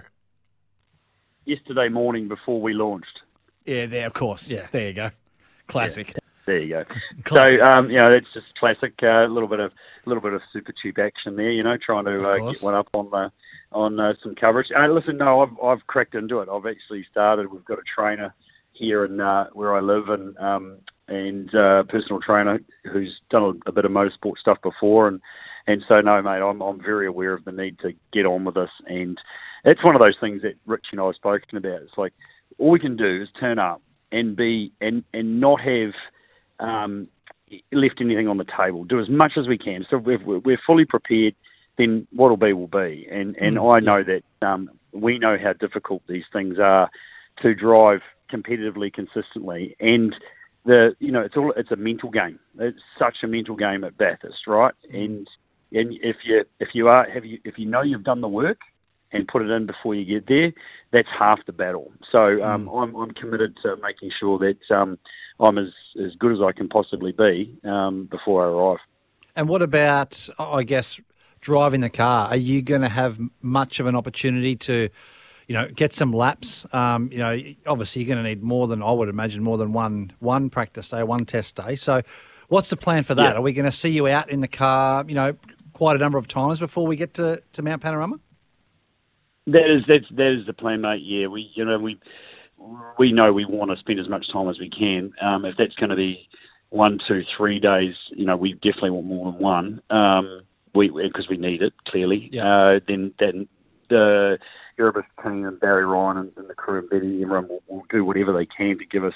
yesterday 1.45 1.89
morning 1.89 2.27
before 2.27 2.61
we 2.61 2.73
launched? 2.73 3.19
Yeah, 3.65 3.85
there 3.85 4.07
of 4.07 4.13
course. 4.13 4.49
Yeah, 4.49 4.67
there 4.71 4.87
you 4.87 4.93
go. 4.93 5.11
Classic. 5.67 6.15
There 6.45 6.59
you 6.59 6.69
go. 6.69 6.83
Classic. 7.23 7.59
So 7.59 7.65
um, 7.65 7.89
you 7.89 7.97
know, 7.97 8.09
it's 8.09 8.33
just 8.33 8.47
classic. 8.59 8.93
A 9.01 9.27
little 9.29 9.47
bit 9.47 9.59
of 9.59 9.71
a 10.05 10.09
little 10.09 10.21
bit 10.21 10.33
of 10.33 10.41
super 10.51 10.73
cheap 10.81 10.99
action 10.99 11.35
there. 11.35 11.51
You 11.51 11.63
know, 11.63 11.77
trying 11.77 12.05
to 12.05 12.19
uh, 12.19 12.51
get 12.51 12.61
one 12.61 12.75
up 12.75 12.89
on 12.93 13.09
the 13.11 13.31
on 13.71 13.99
uh, 13.99 14.13
some 14.21 14.35
coverage. 14.35 14.67
Uh, 14.77 14.87
listen, 14.87 15.17
no, 15.17 15.41
I've 15.41 15.63
I've 15.63 15.87
cracked 15.87 16.15
into 16.15 16.39
it. 16.39 16.49
I've 16.51 16.65
actually 16.65 17.05
started. 17.09 17.51
We've 17.51 17.63
got 17.63 17.79
a 17.79 17.83
trainer 17.95 18.33
here 18.73 19.05
in 19.05 19.21
uh, 19.21 19.47
where 19.53 19.75
I 19.75 19.79
live, 19.79 20.09
and 20.09 20.37
um, 20.37 20.77
and 21.07 21.53
uh, 21.55 21.83
personal 21.83 22.19
trainer 22.19 22.59
who's 22.91 23.21
done 23.29 23.43
a, 23.65 23.69
a 23.69 23.71
bit 23.71 23.85
of 23.85 23.91
motorsport 23.91 24.37
stuff 24.39 24.57
before, 24.61 25.07
and 25.07 25.21
and 25.67 25.83
so 25.87 26.01
no, 26.01 26.21
mate, 26.21 26.41
I'm 26.41 26.61
I'm 26.61 26.81
very 26.81 27.07
aware 27.07 27.33
of 27.33 27.45
the 27.45 27.51
need 27.51 27.79
to 27.79 27.93
get 28.11 28.25
on 28.25 28.45
with 28.45 28.55
this, 28.55 28.69
and 28.87 29.17
it's 29.65 29.83
one 29.83 29.95
of 29.95 30.01
those 30.01 30.17
things 30.19 30.41
that 30.41 30.55
Rich 30.65 30.87
and 30.91 30.99
I 31.01 31.05
have 31.05 31.15
spoken 31.15 31.57
about. 31.57 31.81
It's 31.83 31.97
like 31.97 32.13
all 32.57 32.69
we 32.71 32.79
can 32.79 32.97
do 32.97 33.21
is 33.21 33.29
turn 33.39 33.59
up 33.59 33.81
and 34.11 34.35
be 34.35 34.71
and 34.81 35.03
and 35.13 35.39
not 35.39 35.61
have 35.61 35.93
um, 36.59 37.07
left 37.71 38.01
anything 38.01 38.27
on 38.27 38.37
the 38.37 38.45
table. 38.57 38.83
Do 38.83 38.99
as 38.99 39.09
much 39.09 39.33
as 39.37 39.47
we 39.47 39.57
can. 39.57 39.85
So 39.89 39.97
if 39.97 40.21
we're, 40.21 40.39
we're 40.39 40.59
fully 40.65 40.85
prepared, 40.85 41.35
then 41.77 42.07
what'll 42.11 42.37
be 42.37 42.53
will 42.53 42.67
be. 42.67 43.07
And 43.11 43.35
and 43.37 43.57
Mm, 43.57 43.75
I 43.75 43.79
know 43.79 44.03
that 44.03 44.47
um, 44.47 44.69
we 44.91 45.17
know 45.19 45.37
how 45.41 45.53
difficult 45.53 46.03
these 46.07 46.25
things 46.31 46.57
are 46.59 46.89
to 47.41 47.55
drive 47.55 48.01
competitively 48.31 48.91
consistently. 48.93 49.75
And 49.79 50.15
the 50.65 50.95
you 50.99 51.11
know 51.11 51.21
it's 51.21 51.35
all 51.35 51.53
it's 51.55 51.71
a 51.71 51.75
mental 51.75 52.09
game. 52.09 52.39
It's 52.59 52.79
such 52.97 53.17
a 53.23 53.27
mental 53.27 53.55
game 53.55 53.83
at 53.83 53.97
Bathurst, 53.97 54.47
right? 54.47 54.73
And 54.91 55.27
and 55.73 55.93
if 56.01 56.17
you 56.23 56.43
if 56.59 56.69
you 56.73 56.87
are 56.87 57.09
have 57.09 57.25
you 57.25 57.39
if 57.43 57.57
you 57.57 57.65
know 57.65 57.81
you've 57.81 58.03
done 58.03 58.21
the 58.21 58.27
work 58.27 58.59
and 59.13 59.27
put 59.27 59.41
it 59.41 59.49
in 59.49 59.65
before 59.65 59.95
you 59.95 60.05
get 60.05 60.27
there, 60.27 60.51
that's 60.91 61.07
half 61.17 61.39
the 61.45 61.53
battle. 61.53 61.91
So 62.11 62.43
um, 62.43 62.67
I'm, 62.67 62.95
I'm 62.95 63.11
committed 63.11 63.55
to 63.63 63.75
making 63.77 64.11
sure 64.19 64.39
that 64.39 64.75
um, 64.75 64.97
I'm 65.39 65.57
as, 65.57 65.67
as 66.03 66.13
good 66.17 66.33
as 66.33 66.39
I 66.41 66.51
can 66.51 66.67
possibly 66.67 67.11
be 67.11 67.57
um, 67.63 68.07
before 68.09 68.43
I 68.43 68.47
arrive. 68.47 68.79
And 69.35 69.47
what 69.47 69.61
about, 69.61 70.29
I 70.39 70.63
guess, 70.63 70.99
driving 71.41 71.81
the 71.81 71.89
car? 71.89 72.27
Are 72.29 72.35
you 72.35 72.61
going 72.61 72.81
to 72.81 72.89
have 72.89 73.19
much 73.41 73.79
of 73.79 73.87
an 73.87 73.95
opportunity 73.95 74.55
to, 74.57 74.89
you 75.47 75.53
know, 75.53 75.67
get 75.69 75.93
some 75.93 76.11
laps? 76.11 76.65
Um, 76.73 77.09
you 77.11 77.19
know, 77.19 77.39
obviously 77.65 78.03
you're 78.03 78.15
going 78.15 78.23
to 78.23 78.29
need 78.29 78.43
more 78.43 78.67
than 78.67 78.83
I 78.83 78.91
would 78.91 79.09
imagine 79.09 79.43
more 79.43 79.57
than 79.57 79.73
one 79.73 80.11
one 80.19 80.49
practice 80.49 80.89
day, 80.89 81.03
one 81.03 81.25
test 81.25 81.55
day. 81.55 81.75
So, 81.75 82.01
what's 82.49 82.69
the 82.69 82.77
plan 82.77 83.03
for 83.03 83.15
that? 83.15 83.33
Yeah. 83.33 83.39
Are 83.39 83.41
we 83.41 83.53
going 83.53 83.65
to 83.65 83.71
see 83.71 83.89
you 83.89 84.07
out 84.07 84.29
in 84.29 84.41
the 84.41 84.47
car? 84.47 85.03
You 85.07 85.15
know, 85.15 85.35
quite 85.73 85.95
a 85.95 85.99
number 85.99 86.17
of 86.17 86.27
times 86.27 86.59
before 86.59 86.87
we 86.87 86.95
get 86.95 87.15
to, 87.15 87.41
to 87.53 87.61
Mount 87.61 87.81
Panorama. 87.81 88.17
That 89.47 89.69
is 89.69 89.83
that's 89.87 90.05
that 90.15 90.39
is 90.39 90.45
the 90.45 90.53
plan, 90.53 90.81
mate. 90.81 91.01
Yeah, 91.03 91.27
we 91.27 91.51
you 91.53 91.65
know 91.65 91.77
we 91.77 91.99
we 92.97 93.11
know 93.11 93.33
we 93.33 93.45
want 93.45 93.71
to 93.71 93.77
spend 93.77 93.99
as 93.99 94.07
much 94.07 94.25
time 94.31 94.47
as 94.47 94.57
we 94.57 94.69
can. 94.69 95.11
Um, 95.21 95.43
if 95.43 95.55
that's 95.57 95.75
going 95.75 95.89
to 95.89 95.95
be 95.95 96.29
one, 96.69 96.97
two, 97.07 97.23
three 97.37 97.59
days, 97.59 97.93
you 98.11 98.25
know, 98.25 98.37
we 98.37 98.53
definitely 98.53 98.91
want 98.91 99.07
more 99.07 99.31
than 99.31 99.41
one. 99.41 99.81
Um, 99.89 100.41
we 100.73 100.89
because 100.89 101.27
we 101.29 101.37
need 101.37 101.61
it 101.61 101.73
clearly. 101.87 102.31
Uh, 102.39 102.79
then 102.87 103.13
then 103.19 103.47
the 103.89 104.37
Erebus 104.79 105.03
team 105.21 105.45
and 105.45 105.59
Barry 105.59 105.85
Ryan 105.85 106.17
and, 106.17 106.31
and 106.37 106.49
the 106.49 106.55
crew 106.55 106.79
and 106.79 106.89
Betty 106.89 107.21
everyone 107.21 107.47
will, 107.49 107.63
will 107.67 107.83
do 107.89 108.05
whatever 108.05 108.33
they 108.33 108.45
can 108.45 108.77
to 108.79 108.85
give 108.85 109.03
us 109.03 109.13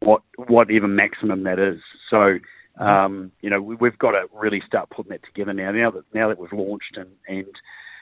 what 0.00 0.22
whatever 0.36 0.88
maximum 0.88 1.42
that 1.44 1.58
is. 1.58 1.80
So. 2.10 2.38
Um, 2.78 3.32
you 3.40 3.50
know, 3.50 3.60
we, 3.60 3.74
we've 3.76 3.98
got 3.98 4.12
to 4.12 4.26
really 4.32 4.62
start 4.66 4.90
putting 4.90 5.10
that 5.10 5.22
together 5.24 5.52
now. 5.52 5.72
Now 5.72 5.90
that 5.90 6.04
now 6.14 6.28
that 6.28 6.38
we've 6.38 6.52
launched, 6.52 6.96
and, 6.96 7.10
and 7.26 7.54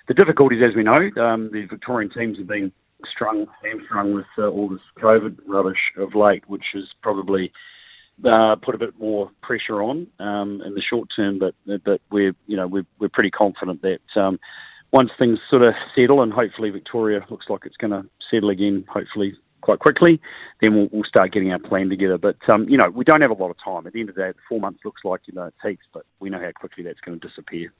the 0.09 0.15
difficulties, 0.15 0.63
as 0.69 0.77
we 0.77 0.83
know, 0.83 1.23
um, 1.23 1.51
the 1.53 1.67
Victorian 1.69 2.11
teams 2.11 2.39
have 2.39 2.47
been 2.47 2.73
strung, 3.11 3.47
hamstrung 3.63 4.15
with 4.15 4.27
uh, 4.39 4.49
all 4.49 4.69
this 4.69 4.81
COVID 4.99 5.39
rubbish 5.47 5.93
of 5.99 6.15
late, 6.15 6.49
which 6.49 6.65
has 6.75 6.85
probably 7.03 7.53
uh, 8.25 8.57
put 8.57 8.75
a 8.75 8.79
bit 8.79 8.99
more 8.99 9.31
pressure 9.43 9.83
on 9.83 10.07
um, 10.19 10.63
in 10.65 10.75
the 10.75 10.83
short 10.89 11.09
term. 11.15 11.39
But 11.39 11.55
but 11.85 12.01
we're 12.11 12.35
you 12.47 12.57
know 12.57 12.67
we're 12.67 12.87
we're 12.99 13.09
pretty 13.09 13.31
confident 13.31 13.83
that 13.83 14.21
um, 14.21 14.39
once 14.93 15.11
things 15.19 15.39
sort 15.51 15.67
of 15.67 15.75
settle, 15.95 16.23
and 16.23 16.33
hopefully 16.33 16.71
Victoria 16.71 17.21
looks 17.31 17.47
like 17.49 17.63
it's 17.65 17.77
going 17.77 17.91
to 17.91 18.09
settle 18.31 18.51
again, 18.51 18.85
hopefully 18.89 19.35
quite 19.67 19.81
quickly, 19.81 20.21
then 20.63 20.75
we'll, 20.75 20.89
we'll 20.93 21.05
start 21.05 21.33
getting 21.33 21.53
our 21.53 21.59
plan 21.59 21.89
together. 21.89 22.17
But 22.17 22.37
um, 22.49 22.69
you 22.69 22.79
know 22.79 22.89
we 22.89 23.05
don't 23.05 23.21
have 23.21 23.31
a 23.31 23.35
lot 23.35 23.51
of 23.51 23.57
time. 23.63 23.87
At 23.87 23.93
the 23.93 24.01
end 24.01 24.09
of 24.09 24.15
the 24.15 24.23
day, 24.23 24.33
four 24.49 24.61
months 24.61 24.81
looks 24.85 25.03
like 25.05 25.21
you 25.27 25.35
know 25.35 25.45
it's 25.45 25.57
heaps, 25.63 25.85
but 25.93 26.07
we 26.21 26.31
know 26.31 26.41
how 26.41 26.53
quickly 26.53 26.85
that's 26.85 27.01
going 27.01 27.21
to 27.21 27.29
disappear. 27.29 27.73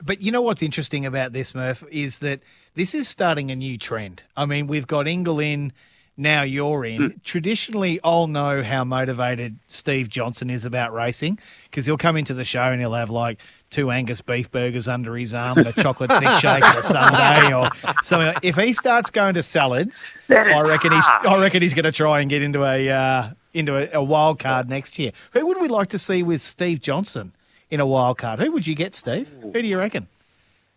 But 0.00 0.22
you 0.22 0.30
know 0.30 0.42
what's 0.42 0.62
interesting 0.62 1.06
about 1.06 1.32
this, 1.32 1.54
Murph, 1.54 1.82
is 1.90 2.20
that 2.20 2.40
this 2.74 2.94
is 2.94 3.08
starting 3.08 3.50
a 3.50 3.56
new 3.56 3.76
trend. 3.76 4.22
I 4.36 4.46
mean, 4.46 4.68
we've 4.68 4.86
got 4.86 5.06
Ingall 5.06 5.44
in, 5.44 5.72
now 6.18 6.42
you're 6.42 6.84
in. 6.84 7.20
Traditionally, 7.24 8.00
I'll 8.02 8.26
know 8.26 8.62
how 8.62 8.84
motivated 8.84 9.58
Steve 9.68 10.08
Johnson 10.08 10.50
is 10.50 10.64
about 10.64 10.92
racing 10.92 11.38
because 11.64 11.86
he'll 11.86 11.96
come 11.96 12.16
into 12.16 12.34
the 12.34 12.44
show 12.44 12.64
and 12.64 12.80
he'll 12.80 12.92
have 12.94 13.08
like 13.08 13.38
two 13.70 13.90
Angus 13.90 14.20
beef 14.20 14.50
burgers 14.50 14.88
under 14.88 15.16
his 15.16 15.32
arm 15.32 15.58
and 15.58 15.68
a 15.68 15.72
chocolate 15.72 16.10
thick 16.10 16.34
shake 16.40 16.64
on 16.64 16.76
a 16.76 16.82
Sunday 16.82 17.54
or 17.54 17.70
something. 18.02 18.34
If 18.42 18.56
he 18.56 18.72
starts 18.72 19.10
going 19.10 19.34
to 19.34 19.42
salads, 19.42 20.12
I 20.28 20.60
reckon 20.62 20.92
he's 20.92 21.06
I 21.06 21.40
reckon 21.40 21.62
he's 21.62 21.74
going 21.74 21.84
to 21.84 21.92
try 21.92 22.20
and 22.20 22.28
get 22.28 22.42
into 22.42 22.64
a 22.64 22.88
uh, 22.90 23.30
into 23.54 23.76
a, 23.76 23.98
a 24.00 24.02
wild 24.02 24.40
card 24.40 24.68
next 24.68 24.98
year. 24.98 25.12
Who 25.32 25.46
would 25.46 25.60
we 25.60 25.68
like 25.68 25.88
to 25.90 25.98
see 25.98 26.22
with 26.24 26.40
Steve 26.40 26.80
Johnson 26.80 27.32
in 27.70 27.78
a 27.78 27.86
wild 27.86 28.18
card? 28.18 28.40
Who 28.40 28.50
would 28.52 28.66
you 28.66 28.74
get, 28.74 28.94
Steve? 28.94 29.28
Who 29.40 29.52
do 29.52 29.66
you 29.66 29.78
reckon? 29.78 30.08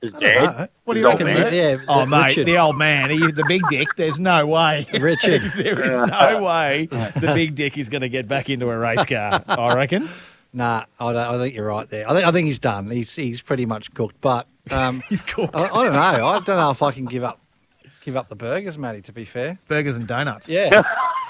His 0.02 0.12
dad. 0.14 0.20
know. 0.44 0.68
What 0.86 0.96
do 0.96 1.00
you 1.00 1.06
His 1.08 1.14
old 1.14 1.22
reckon? 1.22 1.28
man. 1.28 1.38
Bert? 1.44 1.54
Yeah, 1.54 1.78
oh, 1.88 2.00
the- 2.02 2.06
mate, 2.08 2.26
Richard. 2.28 2.46
the 2.48 2.58
old 2.58 2.78
man, 2.78 3.10
he, 3.12 3.18
the 3.20 3.46
big 3.48 3.62
dick. 3.70 3.88
There's 3.98 4.20
no 4.20 4.48
way, 4.48 4.86
Richard. 5.00 5.54
there 5.56 5.80
is 5.82 5.98
no 6.10 6.42
way 6.44 6.88
the 6.88 7.32
big 7.36 7.56
dick 7.56 7.78
is 7.78 7.88
going 7.90 8.02
to 8.02 8.10
get 8.10 8.28
back 8.28 8.50
into 8.50 8.70
a 8.70 8.78
race 8.78 9.06
car. 9.06 9.44
I 9.48 9.74
reckon. 9.76 10.10
Nah, 10.54 10.86
I, 11.00 11.14
don't, 11.14 11.18
I 11.18 11.38
think 11.38 11.56
you're 11.56 11.68
right 11.68 11.88
there. 11.88 12.10
I 12.10 12.14
think 12.14 12.26
I 12.26 12.32
think 12.32 12.48
he's 12.48 12.60
done. 12.60 12.90
He's 12.92 13.16
he's 13.16 13.42
pretty 13.42 13.66
much 13.66 13.94
cooked. 13.94 14.20
But 14.20 14.48
um, 14.70 15.02
he's 15.10 15.22
cooked. 15.22 15.56
I, 15.56 15.62
I 15.70 15.84
don't 15.86 15.94
know. 15.94 16.28
I 16.28 16.40
don't 16.40 16.48
know 16.58 16.72
if 16.72 16.82
I 16.82 16.92
can 16.92 17.06
give 17.06 17.24
up 17.24 17.40
give 18.04 18.18
up 18.18 18.28
the 18.28 18.36
burgers, 18.36 18.78
Matty. 18.78 19.02
To 19.04 19.14
be 19.14 19.24
fair, 19.24 19.60
Burgers 19.68 19.96
and 19.98 20.08
donuts. 20.08 20.50
yeah. 20.50 20.82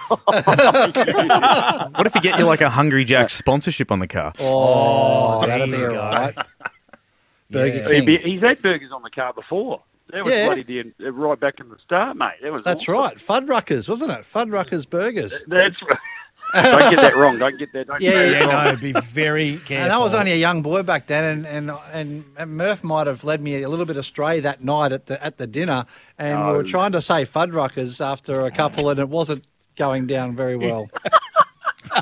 What 0.09 2.07
if 2.07 2.15
you 2.15 2.21
get 2.21 2.39
you 2.39 2.45
like 2.45 2.61
a 2.61 2.69
Hungry 2.69 3.03
Jack 3.05 3.29
sponsorship 3.29 3.91
on 3.91 3.99
the 3.99 4.07
car? 4.07 4.33
Oh, 4.39 5.41
there 5.45 5.59
that'd 5.59 5.71
be 5.71 5.77
you 5.77 5.85
all 5.87 5.91
go. 5.93 5.99
right. 5.99 6.35
Burger 7.51 7.77
Yeah. 7.77 7.87
King. 7.89 8.05
be- 8.05 8.17
he's 8.23 8.41
had 8.41 8.61
burgers 8.61 8.91
on 8.91 9.03
the 9.03 9.09
car 9.09 9.33
before. 9.33 9.81
That 10.11 10.25
was 10.25 10.33
Yeah. 10.33 10.45
bloody 10.47 10.63
dear, 10.63 10.83
uh, 11.05 11.11
right 11.11 11.39
back 11.39 11.59
in 11.59 11.69
the 11.69 11.77
start, 11.85 12.17
mate. 12.17 12.31
That 12.41 12.51
was 12.51 12.63
That's 12.65 12.81
awesome. 12.87 12.93
right. 12.95 13.17
Fuddruckers, 13.17 13.87
wasn't 13.87 14.11
it? 14.11 14.25
Fuddruckers 14.31 14.89
burgers. 14.89 15.43
That's 15.47 15.75
right. 15.81 15.99
don't 16.53 16.89
get 16.93 16.99
that 17.01 17.15
wrong. 17.15 17.37
Don't 17.37 17.57
get 17.57 17.71
that. 17.71 17.87
Don't 17.87 18.01
Yeah, 18.01 18.11
get 18.11 18.29
that 18.31 18.41
yeah, 18.47 18.65
wrong. 18.65 18.75
No, 18.75 18.81
be 18.81 18.91
very 18.91 19.51
careful. 19.63 19.77
And 19.85 19.93
I 19.93 19.97
was 19.99 20.13
only 20.13 20.33
a 20.33 20.35
young 20.35 20.61
boy 20.61 20.83
back 20.83 21.07
then, 21.07 21.23
and, 21.23 21.47
and 21.47 21.71
and 21.93 22.25
and 22.35 22.51
Murph 22.57 22.83
might 22.83 23.07
have 23.07 23.23
led 23.23 23.41
me 23.41 23.61
a 23.63 23.69
little 23.69 23.85
bit 23.85 23.95
astray 23.95 24.41
that 24.41 24.61
night 24.61 24.91
at 24.91 25.05
the 25.05 25.23
at 25.23 25.37
the 25.37 25.47
dinner, 25.47 25.85
and 26.17 26.45
we 26.47 26.51
were 26.53 26.63
trying 26.63 26.91
to 26.91 26.99
say 27.01 27.23
Fuddruckers 27.23 28.05
after 28.05 28.41
a 28.41 28.51
couple, 28.51 28.89
and 28.89 28.99
it 28.99 29.07
wasn't 29.07 29.45
going 29.77 30.07
down 30.07 30.35
very 30.35 30.57
well. 30.57 30.89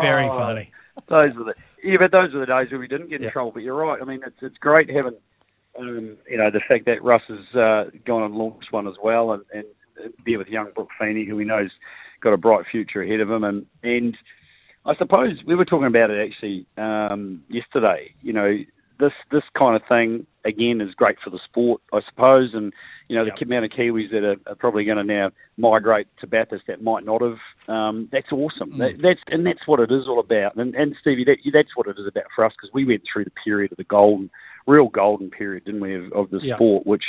very 0.00 0.26
Oh, 0.28 0.36
funny. 0.36 0.70
Those 1.08 1.34
were 1.36 1.44
the 1.44 1.54
yeah, 1.82 1.96
but 1.98 2.12
those 2.12 2.32
were 2.32 2.40
the 2.40 2.46
days 2.46 2.70
where 2.70 2.80
we 2.80 2.88
didn't 2.88 3.08
get 3.10 3.20
in 3.20 3.24
Yeah. 3.24 3.30
trouble. 3.30 3.52
But 3.52 3.62
you're 3.62 3.74
right. 3.74 4.00
I 4.00 4.04
mean, 4.04 4.20
it's 4.26 4.42
it's 4.42 4.58
great 4.58 4.88
having 4.88 5.16
um, 5.78 6.16
you 6.28 6.38
know 6.38 6.50
the 6.50 6.60
fact 6.66 6.86
that 6.86 7.02
Russ 7.02 7.22
has 7.28 7.54
uh, 7.54 7.90
gone 8.06 8.22
and 8.22 8.34
launched 8.34 8.72
one 8.72 8.88
as 8.88 8.94
well, 9.02 9.32
and 9.32 9.42
and 9.52 9.66
be 10.24 10.36
with 10.36 10.48
young 10.48 10.70
Broc 10.74 10.88
Feeney, 10.98 11.24
who 11.24 11.36
we 11.36 11.44
know's 11.44 11.70
got 12.20 12.32
a 12.32 12.38
bright 12.38 12.64
future 12.70 13.02
ahead 13.02 13.20
of 13.20 13.30
him, 13.30 13.44
and 13.44 13.66
and 13.82 14.16
I 14.86 14.94
suppose 14.96 15.32
we 15.46 15.54
were 15.54 15.64
talking 15.64 15.86
about 15.86 16.10
it 16.10 16.26
actually 16.26 16.66
um, 16.76 17.42
yesterday. 17.48 18.14
You 18.22 18.32
know, 18.32 18.56
this 18.98 19.12
this 19.30 19.42
kind 19.56 19.76
of 19.76 19.82
thing 19.88 20.26
again 20.44 20.80
is 20.80 20.94
great 20.94 21.16
for 21.22 21.30
the 21.30 21.40
sport, 21.44 21.80
I 21.92 22.00
suppose, 22.08 22.50
and 22.54 22.72
you 23.08 23.16
know 23.16 23.24
the 23.24 23.44
amount 23.44 23.64
of 23.64 23.70
Kiwis 23.72 24.10
that 24.10 24.24
are, 24.24 24.36
are 24.46 24.54
probably 24.54 24.84
going 24.84 24.98
to 24.98 25.04
now 25.04 25.30
migrate 25.56 26.06
to 26.20 26.26
Bathurst 26.26 26.66
that 26.68 26.82
might 26.82 27.04
not 27.04 27.22
have. 27.22 27.38
Um, 27.68 28.08
that's 28.12 28.30
awesome. 28.32 28.78
That, 28.78 29.00
that's 29.02 29.20
and 29.28 29.46
that's 29.46 29.66
what 29.66 29.80
it 29.80 29.90
is 29.90 30.06
all 30.06 30.20
about. 30.20 30.56
And 30.56 30.74
and 30.74 30.94
Stevie, 31.00 31.24
that, 31.24 31.38
that's 31.52 31.76
what 31.76 31.86
it 31.86 31.96
is 31.98 32.06
about 32.06 32.26
for 32.34 32.44
us 32.44 32.52
because 32.52 32.72
we 32.72 32.84
went 32.84 33.02
through 33.10 33.24
the 33.24 33.32
period 33.44 33.72
of 33.72 33.78
the 33.78 33.84
golden, 33.84 34.30
real 34.66 34.88
golden 34.88 35.30
period, 35.30 35.64
didn't 35.64 35.80
we, 35.80 35.94
of, 35.94 36.12
of 36.12 36.30
the 36.30 36.40
Yeah. 36.42 36.56
sport, 36.56 36.86
which 36.86 37.04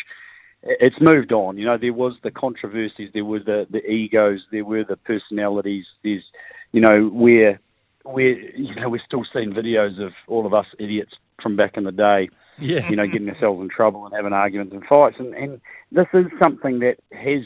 it's 0.64 1.00
moved 1.00 1.32
on. 1.32 1.58
You 1.58 1.66
know, 1.66 1.78
there 1.78 1.94
was 1.94 2.14
the 2.24 2.32
controversies, 2.32 3.12
there 3.14 3.26
were 3.26 3.40
the, 3.40 3.68
the 3.70 3.86
egos, 3.88 4.42
there 4.52 4.66
were 4.66 4.84
the 4.84 4.98
personalities. 4.98 5.86
There's, 6.04 6.24
you 6.72 6.82
know, 6.82 7.08
where 7.10 7.60
where 8.04 8.38
you 8.56 8.74
know 8.76 8.90
we're 8.90 9.02
still 9.06 9.26
seeing 9.34 9.52
videos 9.52 10.00
of 10.04 10.14
all 10.28 10.46
of 10.46 10.54
us 10.54 10.68
idiots 10.80 11.14
from 11.42 11.56
back 11.56 11.78
in 11.78 11.84
the 11.84 11.92
day. 11.92 12.30
Yeah. 12.58 12.90
You 12.90 12.96
know, 12.96 13.06
getting 13.06 13.30
ourselves 13.30 13.62
in 13.62 13.70
trouble 13.70 14.06
and 14.06 14.16
having 14.16 14.34
arguments 14.34 14.74
and 14.74 14.84
fights, 14.86 15.18
and 15.20 15.34
and 15.34 15.62
this 15.92 16.08
is 16.14 16.26
something 16.42 16.80
that 16.80 16.98
has, 17.12 17.44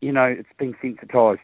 you 0.00 0.12
know, 0.12 0.24
it's 0.24 0.48
been 0.58 0.76
sensitised 0.80 1.40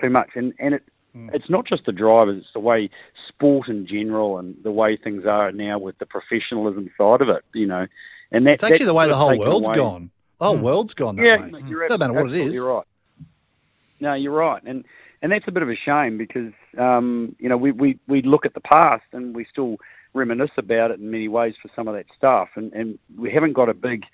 too 0.00 0.10
much, 0.10 0.30
and 0.34 0.52
and 0.58 0.74
it. 0.74 0.82
Hmm. 1.12 1.28
It's 1.32 1.50
not 1.50 1.66
just 1.66 1.86
the 1.86 1.92
drivers; 1.92 2.42
it's 2.42 2.52
the 2.52 2.60
way 2.60 2.90
sport 3.26 3.68
in 3.68 3.86
general 3.86 4.38
and 4.38 4.54
the 4.62 4.70
way 4.70 4.96
things 4.96 5.24
are 5.26 5.50
now 5.50 5.78
with 5.78 5.98
the 5.98 6.06
professionalism 6.06 6.90
side 6.96 7.20
of 7.22 7.28
it. 7.30 7.44
You 7.52 7.66
know, 7.66 7.86
and 8.30 8.46
that, 8.46 8.54
It's 8.54 8.62
actually 8.62 8.78
that's 8.78 8.86
the 8.86 8.94
way 8.94 9.08
the 9.08 9.16
whole 9.16 9.30
taken 9.30 9.46
world's 9.46 9.66
away. 9.66 9.76
gone. 9.76 10.10
The 10.38 10.44
whole 10.44 10.56
hmm. 10.56 10.62
world's 10.62 10.94
gone 10.94 11.16
that 11.16 11.24
yeah, 11.24 11.40
way. 11.40 11.50
mate, 11.50 11.64
you're 11.66 11.82
hmm. 11.82 11.88
Doesn't 11.88 12.00
matter 12.00 12.12
what 12.12 12.32
it 12.32 12.40
absolutely 12.40 12.56
is. 12.56 12.62
right. 12.62 12.84
No, 14.00 14.14
you're 14.14 14.32
right, 14.32 14.62
and 14.64 14.84
and 15.22 15.32
that's 15.32 15.46
a 15.48 15.52
bit 15.52 15.62
of 15.62 15.70
a 15.70 15.76
shame 15.76 16.18
because 16.18 16.52
um, 16.78 17.34
you 17.38 17.48
know 17.48 17.56
we, 17.56 17.72
we 17.72 17.98
we 18.06 18.22
look 18.22 18.46
at 18.46 18.54
the 18.54 18.60
past 18.60 19.04
and 19.12 19.34
we 19.34 19.46
still 19.50 19.76
reminisce 20.14 20.50
about 20.56 20.90
it 20.90 21.00
in 21.00 21.10
many 21.10 21.28
ways 21.28 21.54
for 21.60 21.70
some 21.74 21.88
of 21.88 21.94
that 21.94 22.06
stuff, 22.16 22.48
and 22.56 22.72
and 22.72 22.98
we 23.16 23.32
haven't 23.32 23.52
got 23.52 23.68
a 23.68 23.74
big 23.74 24.04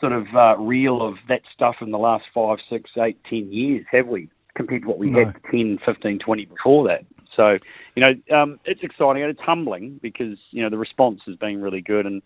sort 0.00 0.12
of 0.12 0.26
uh, 0.34 0.56
reel 0.58 1.02
of 1.02 1.16
that 1.28 1.42
stuff 1.54 1.76
in 1.80 1.90
the 1.90 1.98
last 1.98 2.24
five, 2.34 2.58
six, 2.68 2.90
eight, 2.98 3.18
ten 3.28 3.52
years, 3.52 3.84
have 3.90 4.06
we? 4.06 4.28
Compared 4.54 4.82
to 4.82 4.88
what 4.88 4.98
we 4.98 5.08
No. 5.08 5.24
had 5.24 5.36
10, 5.50 5.78
15, 5.84 6.18
20 6.18 6.44
before 6.46 6.88
that. 6.88 7.04
So, 7.34 7.58
you 7.94 8.02
know, 8.02 8.36
um, 8.36 8.58
it's 8.64 8.82
exciting 8.82 9.22
and 9.22 9.30
it's 9.30 9.40
humbling 9.40 9.98
because, 10.02 10.38
you 10.50 10.62
know, 10.62 10.70
the 10.70 10.78
response 10.78 11.20
has 11.26 11.36
been 11.36 11.60
really 11.60 11.82
good 11.82 12.06
and 12.06 12.22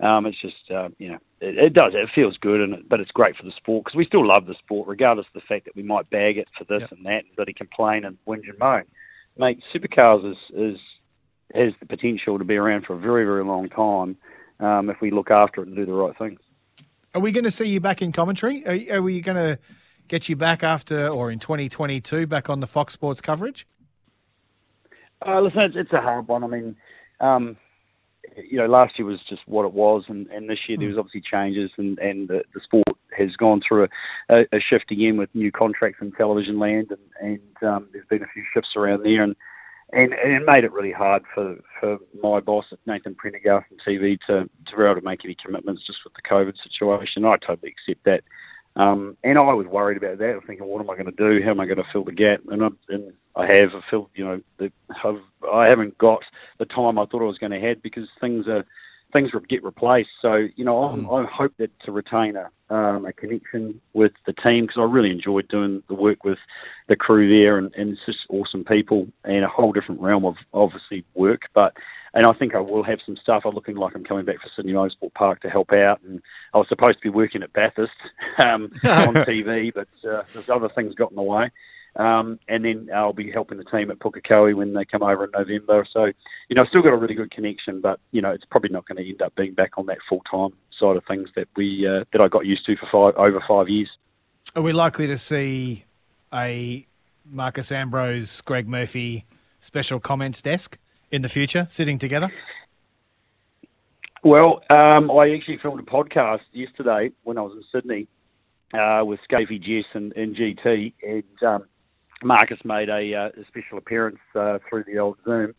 um, 0.00 0.26
it's 0.26 0.40
just, 0.40 0.70
uh, 0.70 0.88
you 0.98 1.10
know, 1.10 1.18
it, 1.40 1.58
it 1.58 1.74
does, 1.74 1.92
it 1.94 2.08
feels 2.14 2.36
good, 2.36 2.60
and 2.60 2.74
it, 2.74 2.88
but 2.88 3.00
it's 3.00 3.10
great 3.10 3.36
for 3.36 3.42
the 3.42 3.52
sport 3.52 3.84
because 3.84 3.96
we 3.96 4.04
still 4.04 4.26
love 4.26 4.46
the 4.46 4.54
sport, 4.54 4.86
regardless 4.86 5.26
of 5.26 5.32
the 5.40 5.46
fact 5.46 5.64
that 5.64 5.74
we 5.74 5.82
might 5.82 6.08
bag 6.08 6.38
it 6.38 6.48
for 6.56 6.64
this 6.64 6.88
and 6.92 7.04
that 7.04 7.24
and 7.24 7.36
bloody 7.36 7.52
complain 7.52 8.04
and 8.04 8.16
whinge 8.26 8.48
and 8.48 8.58
moan. 8.60 8.84
Mate, 9.36 9.60
supercars 9.74 10.30
is, 10.30 10.36
is 10.54 10.78
has 11.54 11.72
the 11.80 11.86
potential 11.86 12.38
to 12.38 12.44
be 12.44 12.56
around 12.56 12.86
for 12.86 12.94
a 12.94 12.98
very, 12.98 13.24
very 13.24 13.44
long 13.44 13.68
time 13.68 14.16
um, 14.60 14.90
if 14.90 15.00
we 15.00 15.10
look 15.10 15.30
after 15.30 15.62
it 15.62 15.68
and 15.68 15.76
do 15.76 15.86
the 15.86 15.92
right 15.92 16.16
things. 16.16 16.40
Are 17.14 17.20
we 17.20 17.32
going 17.32 17.44
to 17.44 17.50
see 17.50 17.68
you 17.68 17.80
back 17.80 18.02
in 18.02 18.12
commentary? 18.12 18.66
Are, 18.66 18.98
are 18.98 19.02
we 19.02 19.20
going 19.20 19.36
to 19.36 19.58
get 20.08 20.28
you 20.28 20.36
back 20.36 20.62
after 20.62 21.08
or 21.08 21.30
in 21.30 21.38
2022 21.38 22.26
back 22.26 22.50
on 22.50 22.60
the 22.60 22.66
Fox 22.66 22.92
Sports 22.92 23.20
coverage? 23.20 23.66
Uh, 25.26 25.40
listen, 25.40 25.60
it's, 25.60 25.76
it's 25.76 25.92
a 25.92 26.00
hard 26.00 26.28
one. 26.28 26.44
I 26.44 26.46
mean, 26.46 26.76
um, 27.20 27.56
you 28.36 28.58
know, 28.58 28.66
last 28.66 28.98
year 28.98 29.06
was 29.06 29.18
just 29.28 29.42
what 29.46 29.64
it 29.64 29.72
was, 29.72 30.04
and, 30.08 30.28
and 30.28 30.48
this 30.48 30.58
year 30.68 30.78
there 30.78 30.88
was 30.88 30.98
obviously 30.98 31.22
changes, 31.28 31.70
and, 31.76 31.98
and 31.98 32.28
the, 32.28 32.42
the 32.54 32.60
sport 32.62 32.84
has 33.16 33.34
gone 33.36 33.60
through 33.66 33.84
a, 33.84 33.88
a, 34.34 34.40
a 34.52 34.60
shift 34.60 34.92
again 34.92 35.16
with 35.16 35.34
new 35.34 35.50
contracts 35.50 35.98
in 36.00 36.12
television 36.12 36.58
land, 36.58 36.90
and, 36.90 37.40
and 37.60 37.68
um, 37.68 37.88
there's 37.92 38.06
been 38.06 38.22
a 38.22 38.28
few 38.32 38.44
shifts 38.54 38.70
around 38.76 39.02
there, 39.02 39.22
and, 39.22 39.34
and, 39.92 40.12
and 40.12 40.32
it 40.32 40.42
made 40.46 40.64
it 40.64 40.72
really 40.72 40.92
hard 40.92 41.22
for, 41.34 41.56
for 41.80 41.98
my 42.22 42.40
boss, 42.40 42.66
Nathan 42.86 43.14
Prendergast 43.14 43.66
from 43.68 43.78
TV, 43.86 44.18
to, 44.26 44.44
to 44.44 44.76
be 44.76 44.82
able 44.82 44.96
to 44.96 45.00
make 45.00 45.24
any 45.24 45.36
commitments 45.42 45.86
just 45.86 46.00
with 46.04 46.12
the 46.14 46.28
COVID 46.28 46.54
situation. 46.62 47.24
I 47.24 47.36
totally 47.36 47.72
accept 47.72 48.04
that. 48.04 48.22
Um, 48.80 49.16
and 49.24 49.38
I 49.38 49.54
was 49.54 49.66
worried 49.66 49.96
about 49.96 50.18
that. 50.18 50.30
I 50.30 50.34
was 50.34 50.44
thinking, 50.46 50.66
what 50.66 50.80
am 50.80 50.90
I 50.90 50.94
going 50.94 51.06
to 51.06 51.12
do? 51.12 51.44
How 51.44 51.50
am 51.50 51.60
I 51.60 51.66
going 51.66 51.78
to 51.78 51.84
fill 51.92 52.04
the 52.04 52.12
gap? 52.12 52.40
And 52.48 52.62
I, 52.62 52.68
and 52.90 53.12
I 53.34 53.46
have 53.54 53.70
filled, 53.90 54.10
you 54.14 54.24
know, 54.24 54.40
the, 54.58 54.70
I've, 55.04 55.22
I 55.52 55.68
haven't 55.68 55.96
got 55.98 56.20
the 56.58 56.66
time 56.66 56.98
I 56.98 57.06
thought 57.06 57.22
I 57.22 57.26
was 57.26 57.38
going 57.38 57.52
to 57.52 57.66
have 57.66 57.82
because 57.82 58.08
things 58.20 58.46
are 58.46 58.64
things 59.12 59.30
get 59.48 59.64
replaced. 59.64 60.10
So 60.20 60.46
you 60.56 60.64
know, 60.64 60.84
I'm, 60.84 61.10
I 61.10 61.24
hope 61.24 61.52
that 61.58 61.70
to 61.80 61.92
retain 61.92 62.36
a 62.36 62.50
um, 62.74 63.06
a 63.06 63.12
connection 63.12 63.80
with 63.94 64.12
the 64.26 64.34
team 64.34 64.66
because 64.66 64.78
I 64.78 64.84
really 64.84 65.10
enjoyed 65.10 65.48
doing 65.48 65.82
the 65.88 65.94
work 65.94 66.24
with 66.24 66.38
the 66.88 66.96
crew 66.96 67.28
there, 67.28 67.56
and, 67.56 67.74
and 67.74 67.90
it's 67.90 68.00
just 68.04 68.18
awesome 68.28 68.64
people 68.64 69.08
and 69.24 69.44
a 69.44 69.48
whole 69.48 69.72
different 69.72 70.00
realm 70.00 70.24
of 70.24 70.36
obviously 70.52 71.04
work, 71.14 71.42
but. 71.54 71.74
And 72.14 72.24
I 72.24 72.32
think 72.32 72.54
I 72.54 72.60
will 72.60 72.82
have 72.84 73.00
some 73.04 73.18
stuff. 73.18 73.42
I'm 73.44 73.54
looking 73.54 73.76
like 73.76 73.94
I'm 73.94 74.02
coming 74.02 74.24
back 74.24 74.36
for 74.36 74.48
Sydney 74.56 74.72
Motorsport 74.72 75.12
Park 75.12 75.42
to 75.42 75.50
help 75.50 75.72
out. 75.72 76.00
And 76.02 76.22
I 76.54 76.58
was 76.58 76.66
supposed 76.66 76.94
to 76.94 77.02
be 77.02 77.10
working 77.10 77.42
at 77.42 77.52
Bathurst 77.52 77.92
um, 78.42 78.72
on 78.82 79.14
TV, 79.28 79.72
but 79.72 79.88
uh, 80.08 80.22
there's 80.32 80.48
other 80.48 80.70
things 80.70 80.94
got 80.94 81.10
in 81.10 81.16
the 81.16 81.22
way. 81.22 81.50
Um, 81.96 82.38
and 82.48 82.64
then 82.64 82.88
I'll 82.94 83.12
be 83.12 83.30
helping 83.30 83.58
the 83.58 83.64
team 83.64 83.90
at 83.90 83.98
Pukekohe 83.98 84.54
when 84.54 84.72
they 84.72 84.84
come 84.84 85.02
over 85.02 85.24
in 85.24 85.30
November. 85.32 85.86
So, 85.92 86.04
you 86.48 86.54
know, 86.54 86.62
I've 86.62 86.68
still 86.68 86.82
got 86.82 86.92
a 86.92 86.96
really 86.96 87.14
good 87.14 87.30
connection, 87.30 87.80
but 87.80 87.98
you 88.12 88.22
know, 88.22 88.30
it's 88.30 88.44
probably 88.44 88.70
not 88.70 88.86
going 88.86 89.02
to 89.02 89.08
end 89.08 89.22
up 89.22 89.34
being 89.34 89.54
back 89.54 89.72
on 89.76 89.86
that 89.86 89.98
full 90.08 90.22
time 90.30 90.52
side 90.78 90.96
of 90.96 91.04
things 91.06 91.28
that 91.34 91.48
we 91.56 91.86
uh, 91.86 92.04
that 92.12 92.22
I 92.22 92.28
got 92.28 92.46
used 92.46 92.64
to 92.66 92.76
for 92.76 92.88
five 92.92 93.18
over 93.18 93.42
five 93.48 93.68
years. 93.68 93.88
Are 94.54 94.62
we 94.62 94.72
likely 94.72 95.06
to 95.08 95.18
see 95.18 95.84
a 96.32 96.86
Marcus 97.30 97.72
Ambrose, 97.72 98.40
Greg 98.42 98.68
Murphy 98.68 99.24
special 99.60 100.00
comments 100.00 100.40
desk 100.40 100.78
in 101.10 101.22
the 101.22 101.28
future 101.28 101.66
sitting 101.68 101.98
together? 101.98 102.30
Well, 104.22 104.62
um, 104.70 105.10
I 105.10 105.32
actually 105.34 105.58
filmed 105.58 105.80
a 105.80 105.84
podcast 105.84 106.40
yesterday 106.52 107.12
when 107.22 107.38
I 107.38 107.42
was 107.42 107.52
in 107.52 107.64
Sydney 107.72 108.08
uh, 108.74 109.04
with 109.04 109.20
Skaifey 109.30 109.60
Jess 109.60 109.88
and, 109.94 110.12
and 110.16 110.36
GT, 110.36 110.92
and 111.02 111.42
um, 111.42 111.64
Marcus 112.22 112.58
made 112.64 112.88
a, 112.88 113.14
uh, 113.14 113.28
a 113.40 113.44
special 113.46 113.78
appearance 113.78 114.18
uh, 114.34 114.58
through 114.68 114.84
the 114.84 114.98
old 114.98 115.18
Zoom, 115.24 115.54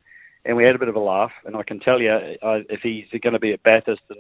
and 0.46 0.58
we 0.58 0.64
had 0.64 0.76
a 0.76 0.80
bit 0.80 0.90
of 0.90 0.96
a 0.96 1.00
laugh. 1.00 1.32
And 1.46 1.56
I 1.56 1.64
can 1.64 1.80
tell 1.80 2.02
you, 2.02 2.12
uh, 2.12 2.60
if 2.70 2.82
he's 2.82 3.08
going 3.22 3.34
to 3.34 3.40
be 3.40 3.54
at 3.54 3.64
Bathurst 3.64 4.02
and 4.10 4.20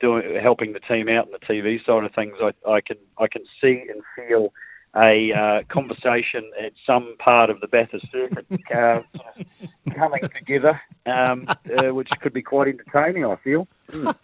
doing 0.00 0.40
helping 0.40 0.72
the 0.72 0.80
team 0.80 1.08
out 1.08 1.26
in 1.26 1.32
the 1.32 1.38
TV 1.38 1.84
side 1.84 2.04
of 2.04 2.14
things, 2.14 2.34
I, 2.40 2.52
I 2.68 2.80
can 2.80 2.96
I 3.18 3.26
can 3.26 3.42
see 3.60 3.84
and 3.88 4.02
feel 4.16 4.52
a 4.96 5.32
uh, 5.32 5.62
conversation 5.68 6.50
at 6.60 6.72
some 6.86 7.16
part 7.18 7.50
of 7.50 7.60
the 7.60 7.66
Bathurst 7.66 8.10
circuit 8.12 8.46
uh, 8.74 9.02
coming 9.94 10.22
together, 10.36 10.80
um, 11.06 11.48
uh, 11.48 11.92
which 11.92 12.10
could 12.20 12.32
be 12.32 12.42
quite 12.42 12.68
entertaining. 12.68 13.24
I 13.24 13.36
feel. 13.36 13.66
Mm. 13.90 14.14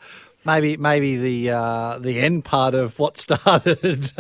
Maybe 0.44 0.76
maybe 0.78 1.16
the 1.18 1.50
uh, 1.56 1.98
the 1.98 2.18
end 2.18 2.44
part 2.46 2.74
of 2.74 2.98
what 2.98 3.18
started. 3.18 4.10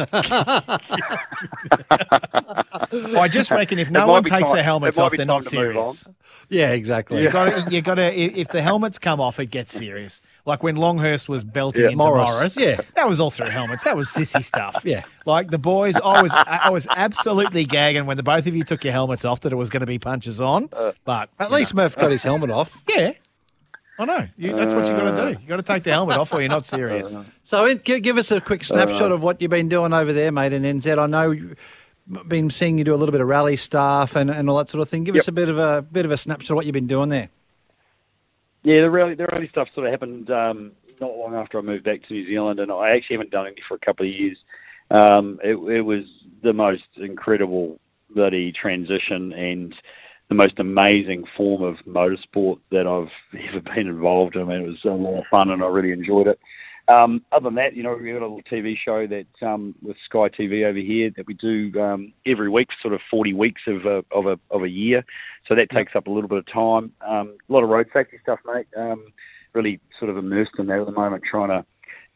I 3.12 3.28
just 3.30 3.50
reckon 3.50 3.78
if 3.78 3.90
no 3.90 4.06
one 4.06 4.24
takes 4.24 4.48
time- 4.50 4.54
their 4.56 4.62
helmets 4.62 4.98
off, 4.98 5.12
they're 5.16 5.24
not 5.26 5.42
to 5.42 5.56
move 5.56 5.76
on. 5.76 5.86
serious. 5.94 6.08
Yeah, 6.48 6.70
exactly. 6.72 7.22
You 7.22 7.30
got 7.30 7.44
to, 7.66 7.70
you 7.70 7.80
got 7.80 7.94
to. 7.94 8.12
If 8.14 8.48
the 8.48 8.60
helmets 8.60 8.98
come 8.98 9.20
off, 9.20 9.38
it 9.38 9.46
gets 9.46 9.72
serious. 9.72 10.20
Like 10.46 10.62
when 10.64 10.74
Longhurst 10.76 11.28
was 11.28 11.44
belting 11.44 11.82
Yeah. 11.84 11.90
into 11.90 11.98
Morris, 12.04 12.30
Morris, 12.30 12.60
yeah. 12.60 12.80
that 12.96 13.08
was 13.08 13.20
all 13.20 13.30
through 13.30 13.50
helmets. 13.50 13.84
That 13.84 13.96
was 13.96 14.08
sissy 14.08 14.44
stuff. 14.44 14.82
Yeah. 14.90 15.04
like 15.26 15.50
the 15.50 15.58
boys, 15.58 15.96
I 15.96 16.20
was, 16.22 16.32
I 16.34 16.70
was 16.70 16.88
absolutely 16.96 17.64
gagging 17.64 18.06
when 18.06 18.16
the 18.16 18.22
both 18.24 18.46
of 18.48 18.56
you 18.56 18.64
took 18.64 18.82
your 18.82 18.92
helmets 18.92 19.24
off 19.24 19.40
that 19.40 19.52
it 19.52 19.56
was 19.56 19.70
going 19.70 19.80
to 19.80 19.86
be 19.86 19.98
punches 20.00 20.40
on. 20.40 20.68
But 21.04 21.28
At 21.38 21.52
least 21.52 21.74
Murph 21.74 21.94
got 21.96 22.10
his 22.10 22.22
helmet 22.24 22.50
off. 22.50 22.76
yeah, 22.88 23.12
I 24.00 24.04
know. 24.06 24.26
You, 24.38 24.56
that's 24.56 24.72
what 24.72 24.86
you 24.86 24.92
got 24.92 25.14
to 25.14 25.34
do. 25.34 25.40
You 25.42 25.46
got 25.46 25.56
to 25.58 25.62
take 25.62 25.82
the 25.82 25.90
helmet 25.90 26.16
off, 26.16 26.32
or 26.32 26.40
you're 26.40 26.48
not 26.48 26.64
serious. 26.64 27.14
So, 27.42 27.66
in, 27.66 27.82
gi- 27.84 28.00
give 28.00 28.16
us 28.16 28.30
a 28.30 28.40
quick 28.40 28.64
snapshot 28.64 29.10
Uh, 29.10 29.14
of 29.14 29.22
what 29.22 29.42
you've 29.42 29.50
been 29.50 29.68
doing 29.68 29.92
over 29.92 30.12
there, 30.12 30.32
mate, 30.32 30.52
in 30.54 30.62
NZ. 30.62 30.98
I 30.98 31.06
know 31.06 31.32
you've 31.32 31.58
been 32.26 32.48
seeing 32.48 32.78
you 32.78 32.84
do 32.84 32.94
a 32.94 32.96
little 32.96 33.12
bit 33.12 33.20
of 33.20 33.28
rally 33.28 33.56
stuff 33.56 34.16
and, 34.16 34.30
and 34.30 34.48
all 34.48 34.56
that 34.58 34.70
sort 34.70 34.80
of 34.80 34.88
thing. 34.88 35.04
Give 35.04 35.16
us 35.16 35.28
a 35.28 35.32
bit 35.32 35.50
of 35.50 35.58
a 35.58 35.82
bit 35.82 36.04
of 36.06 36.12
a 36.12 36.16
snapshot 36.16 36.52
of 36.52 36.56
what 36.56 36.64
you've 36.66 36.72
been 36.72 36.86
doing 36.86 37.08
there. 37.10 37.28
Yeah, 38.62 38.82
the 38.82 38.90
rally, 38.90 39.14
the 39.14 39.26
rally 39.32 39.48
stuff 39.48 39.68
sort 39.74 39.86
of 39.86 39.90
happened 39.92 40.30
um, 40.30 40.72
not 41.00 41.16
long 41.16 41.34
after 41.34 41.58
I 41.58 41.62
moved 41.62 41.84
back 41.84 42.02
to 42.06 42.12
New 42.14 42.26
Zealand, 42.26 42.60
and 42.60 42.70
I 42.72 42.90
actually 42.96 43.16
haven't 43.16 43.30
done 43.30 43.46
it 43.48 43.58
for 43.68 43.74
a 43.74 43.78
couple 43.78 44.06
of 44.06 44.12
years. 44.12 44.38
Um, 44.90 45.38
it, 45.42 45.56
it 45.70 45.82
was 45.82 46.04
the 46.42 46.52
most 46.52 46.82
incredible 46.96 47.78
bloody 48.14 48.52
transition 48.52 49.32
and 49.32 49.74
the 50.30 50.36
most 50.36 50.58
amazing 50.58 51.24
form 51.36 51.62
of 51.62 51.76
motorsport 51.86 52.60
that 52.70 52.86
I've 52.86 53.38
ever 53.50 53.60
been 53.60 53.88
involved 53.88 54.36
in. 54.36 54.42
I 54.42 54.44
mean, 54.44 54.62
it 54.62 54.68
was 54.68 54.84
a 54.84 54.88
lot 54.88 55.18
of 55.18 55.24
fun, 55.30 55.50
and 55.50 55.62
I 55.62 55.66
really 55.66 55.92
enjoyed 55.92 56.28
it. 56.28 56.38
Um, 56.88 57.22
other 57.30 57.44
than 57.44 57.56
that, 57.56 57.76
you 57.76 57.82
know, 57.82 57.94
we've 57.94 58.12
got 58.12 58.24
a 58.24 58.26
little 58.26 58.42
TV 58.50 58.74
show 58.82 59.06
that 59.06 59.46
um, 59.46 59.74
with 59.82 59.96
Sky 60.08 60.28
TV 60.28 60.64
over 60.64 60.78
here 60.78 61.10
that 61.16 61.26
we 61.26 61.34
do 61.34 61.70
um, 61.80 62.12
every 62.26 62.48
week, 62.48 62.68
sort 62.80 62.94
of 62.94 63.00
40 63.10 63.34
weeks 63.34 63.62
of 63.66 63.84
a, 63.86 64.04
of 64.12 64.26
a 64.26 64.38
of 64.50 64.62
a 64.62 64.68
year. 64.68 65.04
So 65.46 65.54
that 65.54 65.70
takes 65.70 65.94
up 65.94 66.06
a 66.06 66.10
little 66.10 66.28
bit 66.28 66.38
of 66.38 66.46
time. 66.52 66.92
Um, 67.06 67.36
a 67.48 67.52
lot 67.52 67.62
of 67.62 67.68
road 67.68 67.88
safety 67.92 68.18
stuff, 68.22 68.40
mate. 68.46 68.66
Um, 68.76 69.12
really 69.52 69.80
sort 69.98 70.10
of 70.10 70.16
immersed 70.16 70.52
in 70.58 70.66
that 70.66 70.80
at 70.80 70.86
the 70.86 70.92
moment, 70.92 71.22
trying 71.28 71.48
to 71.50 71.64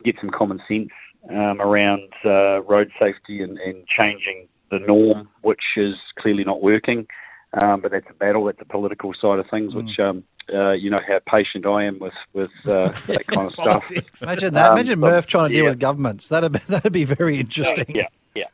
get 0.05 0.17
some 0.21 0.31
common 0.31 0.61
sense 0.67 0.91
um, 1.31 1.61
around 1.61 2.13
uh, 2.25 2.63
road 2.63 2.91
safety 2.99 3.43
and, 3.43 3.59
and 3.59 3.87
changing 3.87 4.49
the 4.71 4.79
norm, 4.81 5.29
which 5.43 5.63
is 5.77 5.95
clearly 6.19 6.43
not 6.43 6.63
working. 6.63 7.07
Um, 7.57 7.81
but 7.81 7.93
that's 7.93 8.07
a 8.11 8.15
battle. 8.15 8.45
That's 8.45 8.61
a 8.61 8.65
political 8.65 9.13
side 9.21 9.39
of 9.39 9.49
things, 9.49 9.75
which 9.75 9.99
um, 10.01 10.25
uh, 10.53 10.73
you 10.73 10.91
know 10.91 11.01
how 11.07 11.21
patient 11.31 11.65
I 11.67 11.85
am 11.85 11.99
with 12.01 12.13
with 12.33 12.51
uh, 12.67 12.89
that 13.07 13.27
kind 13.29 13.47
of 13.47 13.53
stuff. 13.55 13.91
Imagine 14.23 14.55
that. 14.55 14.71
Um, 14.73 14.79
Imagine 14.79 15.01
but- 15.01 15.11
Murph 15.11 15.27
trying 15.27 15.51
to 15.51 15.55
deal 15.55 15.65
with 15.67 15.79
governments. 15.79 16.29
That'd 16.29 16.53
be, 16.53 16.59
that'd 16.69 16.93
be 16.93 17.05
very 17.05 17.39
interesting. 17.39 17.87
Yeah, 17.95 18.09
yeah. 18.35 18.45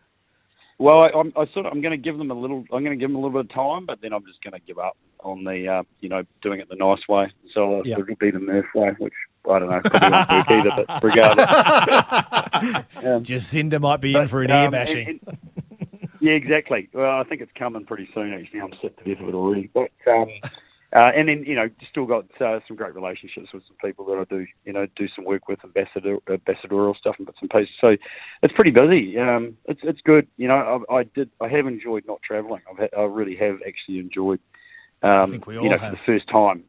Well, 0.78 1.00
I, 1.02 1.08
I'm 1.18 1.32
I 1.36 1.46
sort 1.52 1.66
of 1.66 1.72
I'm 1.72 1.80
going 1.80 1.92
to 1.92 1.96
give 2.02 2.18
them 2.18 2.30
a 2.30 2.34
little. 2.34 2.58
I'm 2.72 2.84
going 2.84 2.90
to 2.90 2.96
give 2.96 3.08
them 3.08 3.16
a 3.16 3.20
little 3.20 3.42
bit 3.42 3.50
of 3.50 3.54
time, 3.54 3.86
but 3.86 4.00
then 4.02 4.12
I'm 4.12 4.24
just 4.26 4.42
going 4.44 4.52
to 4.52 4.60
give 4.66 4.78
up 4.78 4.96
on 5.20 5.44
the 5.44 5.66
uh, 5.66 5.82
you 6.00 6.08
know 6.10 6.22
doing 6.42 6.60
it 6.60 6.68
the 6.68 6.76
nice 6.76 7.06
way. 7.08 7.32
So 7.54 7.80
uh, 7.80 7.82
Yeah. 7.84 7.98
it'll 7.98 8.14
be 8.16 8.30
the 8.30 8.38
Murph 8.38 8.66
way, 8.74 8.90
which 8.98 9.14
I 9.50 9.58
don't 9.58 9.70
know. 9.70 9.80
Probably 9.80 10.10
won't 10.10 10.30
work 10.30 10.50
either, 10.50 10.84
but 10.86 11.02
regardless. 11.02 11.46
Um, 13.02 13.24
Jacinda 13.24 13.80
might 13.80 14.02
be 14.02 14.14
in 14.14 14.26
for 14.26 14.42
an 14.42 14.50
um, 14.50 14.56
ear 14.58 14.62
and- 14.64 14.72
bashing. 14.72 15.08
and- 15.08 15.59
yeah, 16.20 16.32
exactly. 16.32 16.88
Well, 16.92 17.18
I 17.18 17.24
think 17.24 17.40
it's 17.40 17.52
coming 17.58 17.84
pretty 17.84 18.08
soon. 18.14 18.32
Actually, 18.32 18.60
I'm 18.60 18.72
sick 18.80 18.96
to 18.98 19.04
death 19.04 19.22
of 19.22 19.28
it 19.28 19.34
already. 19.34 19.70
But 19.72 19.90
um, 20.06 20.28
uh, 20.92 21.10
and 21.14 21.28
then 21.28 21.44
you 21.44 21.54
know, 21.54 21.68
still 21.88 22.06
got 22.06 22.24
uh, 22.40 22.60
some 22.66 22.76
great 22.76 22.94
relationships 22.94 23.48
with 23.52 23.62
some 23.66 23.76
people 23.82 24.04
that 24.06 24.18
I 24.18 24.24
do 24.24 24.46
you 24.64 24.72
know 24.72 24.86
do 24.96 25.08
some 25.14 25.24
work 25.24 25.48
with, 25.48 25.58
ambassador 25.64 26.18
ambassadorial 26.28 26.94
stuff 26.94 27.16
and 27.18 27.26
bits 27.26 27.38
and 27.40 27.50
pieces. 27.50 27.74
So 27.80 27.96
it's 28.42 28.54
pretty 28.54 28.72
busy. 28.72 29.18
Um, 29.18 29.56
it's 29.66 29.80
it's 29.82 30.00
good. 30.02 30.26
You 30.36 30.48
know, 30.48 30.84
I, 30.90 30.96
I 30.96 31.02
did 31.04 31.30
I 31.40 31.48
have 31.48 31.66
enjoyed 31.66 32.04
not 32.06 32.20
travelling. 32.22 32.62
I've 32.70 32.78
ha- 32.78 33.00
I 33.00 33.04
really 33.04 33.36
have 33.36 33.58
actually 33.66 33.98
enjoyed. 33.98 34.40
Um, 35.02 35.30
think 35.30 35.46
we 35.46 35.54
you 35.54 35.60
all 35.60 35.70
know, 35.70 35.78
have. 35.78 35.92
for 35.92 35.96
the 35.96 36.02
first 36.04 36.28
time. 36.28 36.64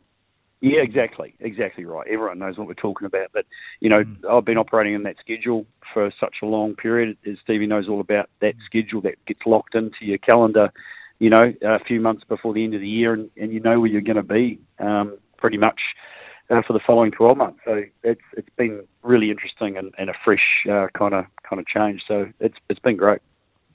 Yeah, 0.62 0.82
exactly, 0.82 1.34
exactly 1.40 1.86
right. 1.86 2.08
Everyone 2.08 2.38
knows 2.38 2.58
what 2.58 2.68
we're 2.68 2.76
talking 2.76 3.08
about. 3.08 3.30
But 3.34 3.46
you 3.80 3.90
know, 3.90 4.04
I've 4.30 4.46
been 4.46 4.60
operating 4.60 4.94
in 4.94 5.04
that 5.04 5.16
schedule 5.20 5.66
for 5.92 6.12
such 6.20 6.36
a 6.44 6.46
long 6.46 6.76
period. 6.76 7.18
As 7.28 7.38
Stevie 7.44 7.66
knows 7.66 7.90
all 7.90 8.00
about 8.00 8.30
that 8.42 8.54
schedule 8.66 9.02
that 9.02 9.16
gets 9.26 9.42
locked 9.46 9.74
into 9.74 10.06
your 10.06 10.20
calendar. 10.20 10.72
You 11.18 11.32
know, 11.32 11.54
a 11.64 11.80
few 11.84 12.00
months 12.00 12.24
before 12.28 12.54
the 12.54 12.64
end 12.64 12.74
of 12.76 12.82
the 12.82 12.88
year, 12.88 13.14
and, 13.14 13.30
and 13.38 13.52
you 13.52 13.60
know 13.60 13.80
where 13.80 13.90
you're 13.90 14.02
going 14.02 14.16
to 14.16 14.24
be 14.24 14.60
um, 14.80 15.18
pretty 15.38 15.58
much 15.58 15.80
uh, 16.52 16.62
for 16.66 16.74
the 16.74 16.80
following 16.86 17.12
12 17.12 17.38
months. 17.38 17.60
So 17.66 17.84
it's 18.04 18.22
it's 18.38 18.50
been 18.56 18.84
really 19.02 19.32
interesting 19.32 19.78
and, 19.78 19.94
and 19.98 20.12
a 20.12 20.14
fresh 20.24 20.66
kind 20.68 21.16
of 21.16 21.26
kind 21.48 21.60
of 21.60 21.66
change. 21.66 22.02
So 22.08 22.28
it's 22.40 22.58
it's 22.70 22.80
been 22.80 22.98
great. 22.98 23.22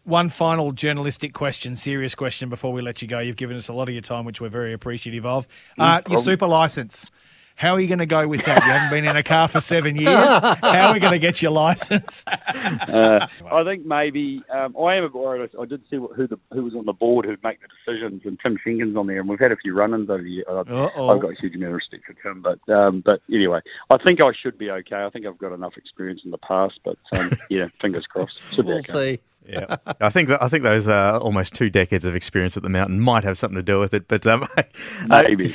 One 0.07 0.29
final 0.29 0.71
journalistic 0.71 1.35
question, 1.35 1.75
serious 1.75 2.14
question 2.14 2.49
before 2.49 2.73
we 2.73 2.81
let 2.81 3.03
you 3.03 3.09
go. 3.09 3.19
You've 3.19 3.35
given 3.35 3.57
us 3.57 3.66
a 3.66 3.73
lot 3.73 3.88
of 3.88 3.92
your 3.92 4.03
time, 4.03 4.25
which 4.25 4.40
we're 4.40 4.49
very 4.49 4.73
appreciative 4.73 5.27
of. 5.27 5.49
Uh, 5.77 6.01
your 6.09 6.21
super 6.21 6.47
license. 6.47 7.11
How 7.57 7.75
are 7.75 7.81
you 7.81 7.88
going 7.88 7.99
to 7.99 8.07
go 8.07 8.29
with 8.29 8.45
that? 8.45 8.64
You 8.64 8.71
haven't 8.71 8.90
been 8.90 9.05
in 9.05 9.16
a 9.16 9.25
car 9.25 9.49
for 9.49 9.59
seven 9.59 9.97
years. 10.01 10.29
How 10.29 10.88
are 10.88 10.92
we 10.92 11.01
going 11.01 11.14
to 11.14 11.19
get 11.19 11.42
your 11.42 11.51
license? 11.51 12.23
uh, 12.29 13.27
I 13.51 13.64
think 13.64 13.85
maybe 13.85 14.45
um, 14.49 14.77
I 14.77 14.95
am 14.95 15.03
a 15.03 15.09
bit 15.09 15.16
worried. 15.16 15.51
I, 15.59 15.62
I 15.62 15.64
did 15.64 15.83
see 15.90 15.97
what, 15.97 16.14
who 16.14 16.29
the 16.29 16.38
who 16.53 16.62
was 16.62 16.77
on 16.77 16.85
the 16.85 16.92
board 16.92 17.25
who'd 17.25 17.42
make 17.42 17.59
the 17.61 17.66
decisions, 17.66 18.23
and 18.25 18.38
Tim 18.40 18.59
Schenken's 18.62 18.97
on 18.97 19.09
there, 19.09 19.19
and 19.19 19.29
we've 19.29 19.40
had 19.40 19.51
a 19.51 19.57
few 19.57 19.75
run-ins 19.75 20.09
over 20.09 20.23
the 20.23 20.31
year. 20.31 20.45
Uh, 20.49 20.61
Uh-oh. 20.69 21.09
I've 21.09 21.21
got 21.21 21.33
a 21.33 21.40
huge 21.40 21.57
amount 21.57 21.71
of 21.71 21.77
respect 21.77 22.05
for 22.05 22.12
Tim, 22.23 22.42
but 22.42 22.61
um, 22.73 23.03
but 23.05 23.23
anyway, 23.29 23.59
I 23.90 23.97
think 24.07 24.23
I 24.23 24.31
should 24.40 24.57
be 24.57 24.71
okay. 24.71 25.03
I 25.03 25.11
think 25.11 25.27
I've 25.27 25.38
got 25.38 25.53
enough 25.53 25.77
experience 25.77 26.21
in 26.25 26.31
the 26.31 26.38
past, 26.38 26.79
but 26.85 26.99
um, 27.12 27.33
yeah, 27.51 27.66
fingers 27.81 28.07
crossed. 28.07 28.38
Should 28.53 28.66
We'll 28.66 28.77
okay. 28.77 29.16
see. 29.16 29.21
Yeah, 29.49 29.77
I 30.01 30.09
think 30.11 30.29
that, 30.29 30.43
I 30.43 30.49
think 30.49 30.65
those 30.65 30.89
uh, 30.89 31.19
almost 31.21 31.55
two 31.55 31.71
decades 31.71 32.05
of 32.05 32.15
experience 32.15 32.57
at 32.57 32.63
the 32.63 32.69
mountain 32.69 33.01
might 33.01 33.25
have 33.25 33.39
something 33.39 33.57
to 33.57 33.63
do 33.63 33.79
with 33.79 33.95
it. 33.95 34.09
But 34.09 34.27
um, 34.27 34.45
Maybe. 35.07 35.55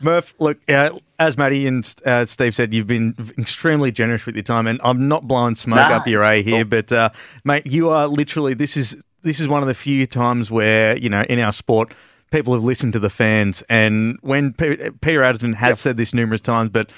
Murph, 0.00 0.34
look, 0.38 0.58
uh, 0.70 0.90
as 1.18 1.38
Maddie 1.38 1.66
and 1.66 1.94
uh, 2.04 2.26
Steve 2.26 2.54
said, 2.54 2.74
you've 2.74 2.86
been 2.86 3.14
extremely 3.38 3.90
generous 3.90 4.26
with 4.26 4.36
your 4.36 4.42
time, 4.42 4.66
and 4.66 4.80
I'm 4.84 5.08
not 5.08 5.26
blowing 5.26 5.56
smoke 5.56 5.88
Nah, 5.88 5.96
up 5.96 6.06
your 6.06 6.22
A 6.22 6.42
here, 6.42 6.64
but 6.64 6.92
uh, 6.92 7.10
mate, 7.44 7.66
you 7.66 7.88
are 7.90 8.06
literally 8.06 8.54
this 8.54 8.76
is 8.76 8.96
this 9.22 9.40
is 9.40 9.48
one 9.48 9.62
of 9.62 9.68
the 9.68 9.74
few 9.74 10.06
times 10.06 10.50
where 10.50 10.96
you 10.96 11.08
know 11.08 11.22
in 11.22 11.38
our 11.40 11.52
sport. 11.52 11.92
People 12.32 12.54
have 12.54 12.64
listened 12.64 12.92
to 12.92 12.98
the 12.98 13.08
fans, 13.08 13.62
and 13.68 14.18
when 14.20 14.52
Pe- 14.52 14.90
Peter 15.00 15.20
Adderton 15.20 15.54
has 15.54 15.80
said 15.80 15.96
this 15.96 16.12
numerous 16.12 16.40
times, 16.40 16.70
but 16.70 16.90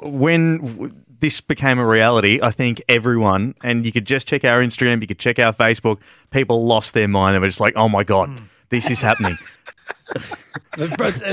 when 0.00 1.04
this 1.20 1.40
became 1.40 1.78
a 1.78 1.86
reality, 1.86 2.40
I 2.42 2.50
think 2.50 2.82
everyone, 2.88 3.54
and 3.62 3.84
you 3.84 3.92
could 3.92 4.06
just 4.06 4.26
check 4.26 4.44
our 4.44 4.60
Instagram, 4.60 5.00
you 5.00 5.06
could 5.06 5.18
check 5.18 5.38
our 5.38 5.52
Facebook, 5.52 5.98
people 6.30 6.66
lost 6.66 6.94
their 6.94 7.08
mind 7.08 7.34
and 7.34 7.42
were 7.42 7.48
just 7.48 7.60
like, 7.60 7.74
oh 7.76 7.88
my 7.88 8.04
God, 8.04 8.40
this 8.70 8.90
is 8.90 9.00
happening. 9.00 9.38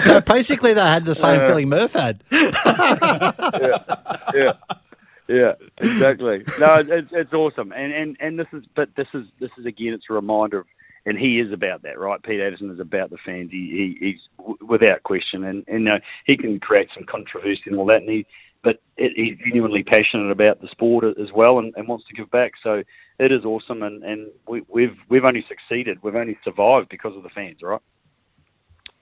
So 0.04 0.22
basically, 0.22 0.74
they 0.74 0.82
had 0.82 1.06
the 1.06 1.13
same 1.15 1.39
Uh, 1.39 1.48
feeling 1.48 1.69
Murph 1.69 1.93
had. 1.93 2.24
yeah, 2.32 3.32
yeah, 4.34 4.54
yeah, 5.28 5.54
exactly. 5.78 6.43
No, 6.60 6.76
it's, 6.76 7.10
it's 7.12 7.34
awesome, 7.34 7.72
and 7.74 7.93
and 7.93 8.17
and 8.19 8.39
this 8.39 8.48
is, 8.54 8.63
but 8.76 8.89
this 8.96 9.08
is 9.13 9.26
this 9.39 9.52
is 9.58 9.65
again, 9.65 9.93
it's 9.93 10.06
a 10.10 10.13
reminder 10.13 10.60
of, 10.60 10.65
and 11.06 11.17
he 11.17 11.39
is 11.39 11.52
about 11.52 11.84
that, 11.84 12.00
right? 12.00 12.22
Pete 12.24 12.39
Adderton 12.39 12.72
is 12.74 12.80
about 12.80 13.10
the 13.10 13.17
fans. 13.26 13.52
He, 13.52 13.96
he 14.00 14.06
he's 14.06 14.22
w- 14.38 14.58
without 14.65 15.04
question, 15.04 15.43
and 15.43 15.63
and 15.67 15.89
uh, 15.89 16.00
he 16.26 16.38
can 16.38 16.60
create 16.60 16.89
some 16.93 17.06
controversy 17.06 17.63
and 17.65 17.78
all 17.78 17.86
that, 17.88 18.02
and 18.02 18.10
he, 18.10 18.26
but 18.63 18.82
it, 18.97 19.12
he's 19.15 19.38
genuinely 19.45 19.84
passionate 19.84 20.32
about 20.32 20.62
the 20.62 20.67
sport 20.69 21.04
as 21.04 21.32
well, 21.36 21.60
and, 21.60 21.73
and 21.76 21.88
wants 21.88 22.06
to 22.08 22.13
give 22.13 22.32
back. 22.32 22.54
So 22.63 22.84
it 23.19 23.32
is 23.32 23.45
awesome, 23.45 23.84
and 23.84 24.04
and 24.04 24.28
we, 24.47 24.63
we've 24.67 24.95
we've 25.10 25.26
only 25.26 25.45
succeeded, 25.47 25.99
we've 26.02 26.15
only 26.15 26.38
survived 26.43 26.89
because 26.89 27.15
of 27.15 27.23
the 27.23 27.30
fans, 27.30 27.58
right? 27.62 27.82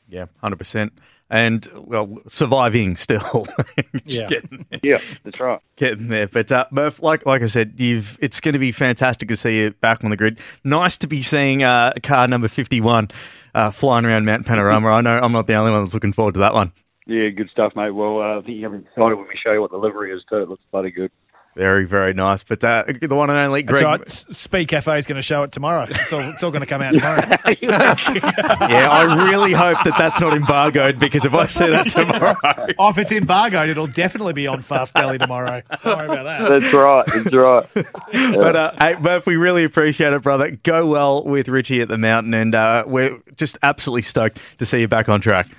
Yeah, 0.07 0.25
hundred 0.41 0.57
percent. 0.57 0.93
And 1.29 1.65
well, 1.73 2.17
surviving 2.27 2.97
still. 2.97 3.47
Yeah. 4.03 4.27
getting, 4.27 4.65
there, 4.69 4.79
Yeah, 4.83 4.99
that's 5.23 5.39
right. 5.39 5.59
getting 5.77 6.09
there. 6.09 6.27
But 6.27 6.51
uh, 6.51 6.65
Murph, 6.71 7.01
like 7.01 7.25
like 7.25 7.41
I 7.41 7.45
said, 7.45 7.79
you've 7.79 8.17
it's 8.21 8.41
going 8.41 8.53
to 8.53 8.59
be 8.59 8.73
fantastic 8.73 9.29
to 9.29 9.37
see 9.37 9.59
you 9.61 9.71
back 9.71 10.03
on 10.03 10.09
the 10.09 10.17
grid. 10.17 10.39
Nice 10.65 10.97
to 10.97 11.07
be 11.07 11.21
seeing 11.23 11.63
uh, 11.63 11.93
car 12.03 12.27
number 12.27 12.49
fifty 12.49 12.81
one 12.81 13.07
uh, 13.55 13.71
flying 13.71 14.03
around 14.03 14.25
Mount 14.25 14.45
Panorama. 14.45 14.89
I 14.89 14.99
know 15.01 15.17
I'm 15.21 15.31
not 15.31 15.47
the 15.47 15.53
only 15.53 15.71
one 15.71 15.83
that's 15.83 15.93
looking 15.93 16.11
forward 16.11 16.33
to 16.33 16.41
that 16.41 16.53
one. 16.53 16.73
Yeah, 17.11 17.29
good 17.29 17.49
stuff, 17.51 17.73
mate. 17.75 17.91
Well, 17.91 18.21
uh, 18.21 18.39
I 18.39 18.41
think 18.41 18.57
you're 18.57 18.73
excited 18.73 19.15
when 19.15 19.27
we 19.27 19.37
show 19.43 19.51
you 19.51 19.59
what 19.59 19.71
the 19.71 19.77
livery 19.77 20.13
is 20.13 20.23
too. 20.29 20.37
It 20.37 20.49
looks 20.49 20.63
bloody 20.71 20.91
good. 20.91 21.11
Very 21.57 21.85
very 21.85 22.13
nice. 22.13 22.43
But 22.43 22.63
uh, 22.63 22.85
the 23.01 23.13
one 23.13 23.29
and 23.29 23.37
only 23.37 23.63
That's 23.63 23.81
Greg. 23.81 23.99
right. 23.99 24.09
Speed 24.09 24.69
Cafe 24.69 24.97
is 24.97 25.05
going 25.05 25.17
to 25.17 25.21
show 25.21 25.43
it 25.43 25.51
tomorrow. 25.51 25.85
It's 25.89 26.13
all, 26.13 26.19
it's 26.21 26.43
all 26.43 26.51
going 26.51 26.61
to 26.61 26.67
come 26.67 26.81
out 26.81 26.93
tomorrow. 26.93 27.27
yeah, 27.61 28.87
I 28.89 29.27
really 29.29 29.51
hope 29.51 29.83
that 29.83 29.95
that's 29.97 30.21
not 30.21 30.33
embargoed 30.33 30.97
because 30.97 31.25
if 31.25 31.33
I 31.33 31.47
see 31.47 31.67
that 31.67 31.89
tomorrow, 31.89 32.35
oh, 32.79 32.89
if 32.89 32.97
it's 32.97 33.11
embargoed, 33.11 33.69
it'll 33.69 33.87
definitely 33.87 34.31
be 34.31 34.47
on 34.47 34.61
Fast 34.61 34.93
Belly 34.93 35.17
tomorrow. 35.17 35.61
Don't 35.83 35.97
worry 35.97 36.05
about 36.07 36.23
that. 36.23 36.49
That's 36.49 36.73
right. 36.73 37.05
That's 37.05 37.35
right. 37.35 38.35
But 38.35 38.55
uh, 38.55 38.71
hey, 38.79 38.95
Murph, 39.01 39.25
we 39.25 39.35
really 39.35 39.65
appreciate 39.65 40.13
it, 40.13 40.21
brother. 40.21 40.51
Go 40.51 40.85
well 40.85 41.21
with 41.25 41.49
Richie 41.49 41.81
at 41.81 41.89
the 41.89 41.97
mountain, 41.97 42.33
and 42.33 42.55
uh, 42.55 42.85
we're 42.87 43.19
just 43.35 43.57
absolutely 43.61 44.03
stoked 44.03 44.39
to 44.59 44.65
see 44.65 44.79
you 44.79 44.87
back 44.87 45.09
on 45.09 45.19
track. 45.19 45.49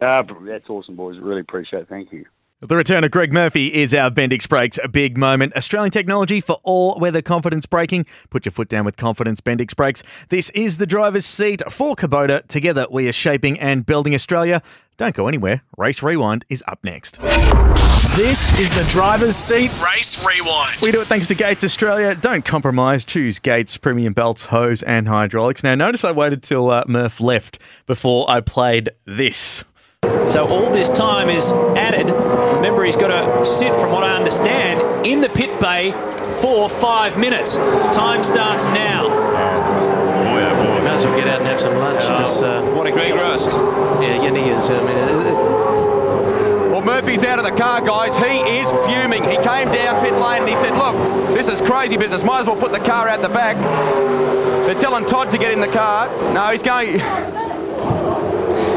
Uh, 0.00 0.22
that's 0.42 0.68
awesome, 0.68 0.96
boys. 0.96 1.18
Really 1.18 1.40
appreciate 1.40 1.82
it. 1.82 1.88
Thank 1.88 2.12
you. 2.12 2.24
The 2.62 2.76
return 2.76 3.04
of 3.04 3.10
Greg 3.10 3.32
Murphy 3.32 3.72
is 3.72 3.94
our 3.94 4.10
Bendix 4.10 4.46
Brakes 4.46 4.78
a 4.84 4.88
big 4.88 5.16
moment. 5.16 5.56
Australian 5.56 5.90
technology 5.90 6.42
for 6.42 6.60
all 6.62 6.98
weather 6.98 7.22
confidence 7.22 7.64
braking. 7.64 8.04
Put 8.28 8.44
your 8.44 8.52
foot 8.52 8.68
down 8.68 8.84
with 8.84 8.98
confidence, 8.98 9.40
Bendix 9.40 9.74
Brakes. 9.74 10.02
This 10.28 10.50
is 10.50 10.76
the 10.76 10.86
driver's 10.86 11.24
seat 11.24 11.62
for 11.70 11.96
Kubota. 11.96 12.46
Together 12.48 12.86
we 12.90 13.08
are 13.08 13.12
shaping 13.12 13.58
and 13.58 13.86
building 13.86 14.14
Australia. 14.14 14.60
Don't 14.98 15.14
go 15.14 15.26
anywhere. 15.26 15.62
Race 15.78 16.02
Rewind 16.02 16.44
is 16.50 16.62
up 16.68 16.80
next. 16.84 17.18
This 18.14 18.52
is 18.58 18.68
the 18.76 18.86
driver's 18.90 19.36
seat. 19.36 19.70
Race 19.82 20.22
Rewind. 20.22 20.76
We 20.82 20.92
do 20.92 21.00
it 21.00 21.08
thanks 21.08 21.26
to 21.28 21.34
Gates 21.34 21.64
Australia. 21.64 22.14
Don't 22.14 22.44
compromise. 22.44 23.04
Choose 23.04 23.38
Gates 23.38 23.78
premium 23.78 24.12
belts, 24.12 24.44
hose, 24.44 24.82
and 24.82 25.08
hydraulics. 25.08 25.62
Now, 25.62 25.74
notice 25.74 26.04
I 26.04 26.12
waited 26.12 26.42
till 26.42 26.70
uh, 26.70 26.84
Murph 26.86 27.20
left 27.20 27.58
before 27.86 28.30
I 28.30 28.42
played 28.42 28.90
this. 29.06 29.64
So 30.28 30.46
all 30.46 30.70
this 30.72 30.90
time 30.90 31.28
is 31.28 31.50
added. 31.76 32.06
Remember, 32.56 32.84
he's 32.84 32.96
got 32.96 33.08
to 33.08 33.44
sit, 33.44 33.72
from 33.80 33.90
what 33.92 34.04
I 34.04 34.14
understand, 34.16 35.06
in 35.06 35.20
the 35.20 35.28
pit 35.28 35.58
bay 35.60 35.92
for 36.40 36.68
five 36.68 37.18
minutes. 37.18 37.54
Time 37.94 38.22
starts 38.24 38.64
now. 38.66 39.08
Boy, 39.08 40.42
oh 40.42 40.54
boy. 40.56 40.84
Might 40.84 40.90
as 40.94 41.06
well 41.06 41.16
get 41.16 41.28
out 41.28 41.38
and 41.40 41.46
have 41.48 41.60
some 41.60 41.76
lunch. 41.78 42.04
'cause, 42.04 42.42
uh, 42.42 42.62
what 42.74 42.86
a 42.86 42.92
great 42.92 43.14
roast. 43.14 43.50
Yeah, 44.00 44.22
yeah, 44.22 44.30
he 44.34 44.50
is. 44.50 44.70
I 44.70 44.74
mean, 44.80 44.88
it- 44.96 45.26
it- 45.26 46.70
Well, 46.70 46.82
Murphy's 46.82 47.24
out 47.24 47.38
of 47.38 47.44
the 47.44 47.50
car, 47.52 47.80
guys. 47.80 48.16
He 48.16 48.58
is 48.60 48.70
fuming. 48.86 49.22
He 49.24 49.36
came 49.36 49.70
down 49.70 50.00
pit 50.02 50.14
lane 50.14 50.40
and 50.42 50.48
he 50.48 50.54
said, 50.56 50.76
Look, 50.78 50.94
this 51.36 51.48
is 51.48 51.60
crazy 51.60 51.96
business. 51.96 52.22
Might 52.24 52.40
as 52.40 52.46
well 52.46 52.56
put 52.56 52.72
the 52.72 52.78
car 52.80 53.08
out 53.08 53.20
the 53.20 53.28
back. 53.28 53.56
They're 54.66 54.74
telling 54.78 55.04
Todd 55.04 55.30
to 55.32 55.38
get 55.38 55.50
in 55.52 55.60
the 55.60 55.68
car. 55.68 56.08
No, 56.32 56.42
he's 56.52 56.62
going. 56.62 57.00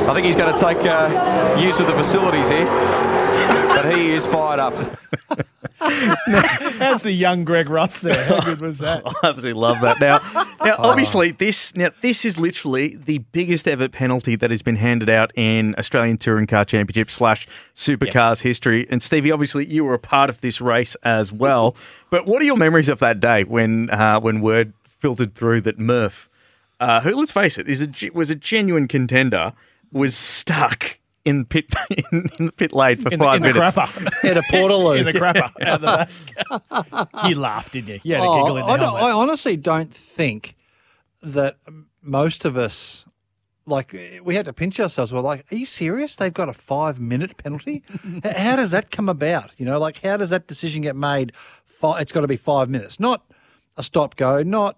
I 0.07 0.13
think 0.13 0.25
he's 0.25 0.35
going 0.35 0.53
to 0.53 0.59
take 0.59 0.77
uh, 0.79 1.57
use 1.59 1.79
of 1.79 1.87
the 1.87 1.93
facilities 1.93 2.49
here. 2.49 2.65
But 2.65 3.95
he 3.95 4.11
is 4.11 4.27
fired 4.27 4.59
up. 4.59 4.73
How's 5.79 7.01
the 7.01 7.11
young 7.11 7.43
Greg 7.43 7.69
Rust 7.69 8.01
there? 8.01 8.23
How 8.25 8.41
good 8.41 8.61
was 8.61 8.79
that? 8.79 9.03
I 9.05 9.11
absolutely 9.23 9.53
love 9.53 9.81
that. 9.81 9.99
Now, 9.99 10.19
now, 10.63 10.75
obviously, 10.77 11.31
this 11.31 11.75
now 11.75 11.89
this 12.01 12.25
is 12.25 12.39
literally 12.39 12.95
the 12.95 13.17
biggest 13.17 13.67
ever 13.67 13.89
penalty 13.89 14.35
that 14.35 14.51
has 14.51 14.61
been 14.61 14.75
handed 14.75 15.09
out 15.09 15.31
in 15.35 15.75
Australian 15.77 16.17
Touring 16.17 16.47
Car 16.47 16.65
Championship 16.65 17.09
slash 17.09 17.47
Supercars 17.75 18.41
history. 18.41 18.87
And 18.89 19.01
Stevie, 19.03 19.31
obviously, 19.31 19.65
you 19.65 19.83
were 19.83 19.93
a 19.93 19.99
part 19.99 20.29
of 20.29 20.41
this 20.41 20.61
race 20.61 20.95
as 21.03 21.31
well. 21.31 21.75
But 22.09 22.25
what 22.25 22.41
are 22.41 22.45
your 22.45 22.57
memories 22.57 22.89
of 22.89 22.99
that 22.99 23.19
day 23.19 23.43
when 23.43 23.89
uh, 23.89 24.19
when 24.19 24.41
word 24.41 24.73
filtered 24.85 25.35
through 25.35 25.61
that 25.61 25.79
Murph, 25.79 26.29
uh, 26.79 27.01
who 27.01 27.15
let's 27.15 27.31
face 27.31 27.57
it, 27.57 27.67
is 27.67 27.81
a, 27.81 28.09
was 28.13 28.29
a 28.29 28.35
genuine 28.35 28.87
contender, 28.87 29.53
was 29.93 30.15
stuck 30.17 30.97
in 31.25 31.45
pit 31.45 31.65
in, 32.11 32.29
in 32.39 32.45
the 32.47 32.51
pit 32.51 32.73
lane 32.73 32.97
for 32.97 33.09
In 33.09 33.19
the- 33.19 33.25
five 33.25 33.37
in 33.37 33.41
the 33.43 33.53
minutes 33.53 33.75
crapper. 33.77 34.23
In 34.31 34.37
a 34.37 34.41
Portaloo. 34.43 34.97
In 34.99 35.05
the 35.05 35.13
crapper. 35.13 35.51
Out 35.61 35.79
the 35.81 37.07
back. 37.07 37.09
you 37.29 37.35
laughed, 37.39 37.71
didn't 37.73 37.87
you? 37.89 37.99
You 38.03 38.15
had 38.15 38.23
a 38.23 38.27
Oh, 38.27 38.35
giggle 38.43 38.57
in 38.57 38.65
the 38.65 38.71
I, 38.73 38.77
helmet. 38.77 39.03
I 39.03 39.11
honestly 39.11 39.55
don't 39.55 39.93
think 39.93 40.55
that 41.21 41.57
most 42.01 42.43
of 42.43 42.57
us, 42.57 43.05
like, 43.65 43.95
we 44.23 44.35
had 44.35 44.45
to 44.47 44.53
pinch 44.53 44.79
ourselves. 44.81 45.13
We're 45.13 45.21
like, 45.21 45.45
are 45.51 45.55
you 45.55 45.65
serious? 45.65 46.17
They've 46.17 46.33
got 46.33 46.49
a 46.49 46.53
five 46.53 46.99
minute 46.99 47.37
penalty? 47.37 47.83
How 48.25 48.57
does 48.57 48.71
that 48.71 48.91
come 48.91 49.07
about? 49.07 49.51
You 49.57 49.65
know, 49.65 49.79
like, 49.79 50.01
how 50.01 50.17
does 50.17 50.31
that 50.31 50.47
decision 50.47 50.81
get 50.81 50.97
made? 50.97 51.31
Fi- 51.65 51.99
It's 51.99 52.11
got 52.11 52.21
to 52.21 52.27
be 52.27 52.35
five 52.37 52.69
minutes, 52.69 52.99
not 52.99 53.23
a 53.77 53.83
stop 53.83 54.17
go, 54.17 54.43
not, 54.43 54.77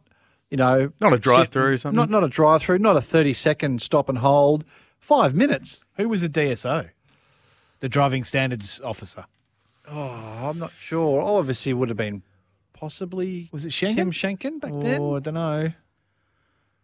you 0.51 0.57
know, 0.57 0.91
Not 1.01 1.13
a 1.13 1.17
drive-through 1.17 1.73
or 1.73 1.77
something? 1.79 1.95
Not, 1.97 2.11
not 2.11 2.23
a 2.23 2.27
drive 2.29 2.61
through, 2.61 2.77
not 2.77 2.95
a 2.95 3.01
30 3.01 3.33
second 3.33 3.81
stop 3.81 4.07
and 4.09 4.19
hold. 4.19 4.63
Five 5.05 5.35
minutes. 5.35 5.83
Who 5.97 6.09
was 6.09 6.21
the 6.23 6.29
DSO? 6.29 6.89
The 7.79 7.87
driving 7.89 8.23
standards 8.23 8.81
officer. 8.83 9.25
Oh, 9.87 10.49
I'm 10.49 10.57
not 10.57 10.71
sure. 10.71 11.21
Oh, 11.21 11.37
obviously, 11.37 11.69
it 11.69 11.75
would 11.75 11.89
have 11.89 11.97
been 11.97 12.23
possibly. 12.73 13.47
Was 13.51 13.65
it 13.65 13.69
Schenken? 13.71 13.95
Tim 13.95 14.11
Schenken 14.11 14.59
back 14.59 14.73
then? 14.73 14.99
Oh, 14.99 15.15
I 15.15 15.19
don't 15.19 15.35
know. 15.35 15.71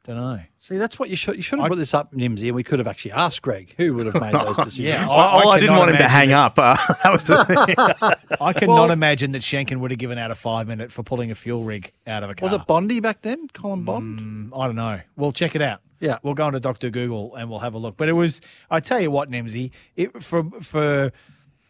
Don't 0.06 0.18
know. 0.18 0.40
See, 0.60 0.78
that's 0.78 1.00
what 1.00 1.10
you 1.10 1.16
should 1.16 1.36
you 1.36 1.42
should 1.42 1.58
have 1.58 1.68
put 1.68 1.78
this 1.80 1.96
up, 1.96 2.14
Nimsy, 2.14 2.46
and 2.46 2.56
we 2.56 2.64
could 2.64 2.78
have 2.78 2.88
actually 2.88 3.14
asked 3.14 3.42
Greg 3.42 3.74
who 3.78 3.96
would 3.96 4.06
have 4.06 4.22
made 4.22 4.34
those 4.36 4.56
decisions. 4.66 4.78
Yeah, 4.78 5.08
Oh, 5.10 5.42
oh, 5.46 5.50
I, 5.50 5.60
didn't 5.60 5.78
want 5.78 5.90
him 5.90 5.98
to 5.98 6.08
hang 6.08 6.30
that- 6.30 6.58
up. 6.58 6.60
Uh, 6.60 6.76
that 7.04 7.12
was 7.12 7.24
the. 7.24 8.18
I 8.42 8.54
cannot 8.54 8.74
Well- 8.76 8.92
imagine 8.92 9.32
that 9.32 9.42
Schenken 9.42 9.78
would 9.80 9.90
have 9.90 9.98
given 10.00 10.20
out 10.20 10.30
a 10.30 10.36
five 10.36 10.68
minute 10.68 10.92
for 10.92 11.02
pulling 11.02 11.32
a 11.32 11.36
fuel 11.36 11.64
rig 11.64 11.92
out 12.06 12.22
of 12.24 12.30
a 12.30 12.36
car. 12.36 12.46
Was 12.50 12.54
it 12.54 12.68
Bondi 12.68 13.00
back 13.00 13.24
then? 13.24 13.48
Colin 13.54 13.84
Bond? 13.84 14.20
Mm, 14.52 14.60
I 14.60 14.68
don't 14.68 14.76
know. 14.76 15.02
We'll 15.16 15.32
check 15.32 15.56
it 15.56 15.62
out. 15.64 15.82
Yeah. 16.02 16.18
We'll 16.24 16.34
go 16.34 16.48
into 16.48 16.60
Dr. 16.60 16.90
Google 16.90 17.36
and 17.36 17.50
we'll 17.50 17.60
have 17.60 17.74
a 17.74 17.78
look. 17.78 17.96
But 17.96 18.10
it 18.10 18.14
was, 18.14 18.42
I 18.70 18.82
tell 18.82 19.00
you 19.00 19.12
what, 19.12 19.30
Nemsy, 19.30 19.72
it, 19.96 20.22
for, 20.22 20.44
for, 20.60 21.14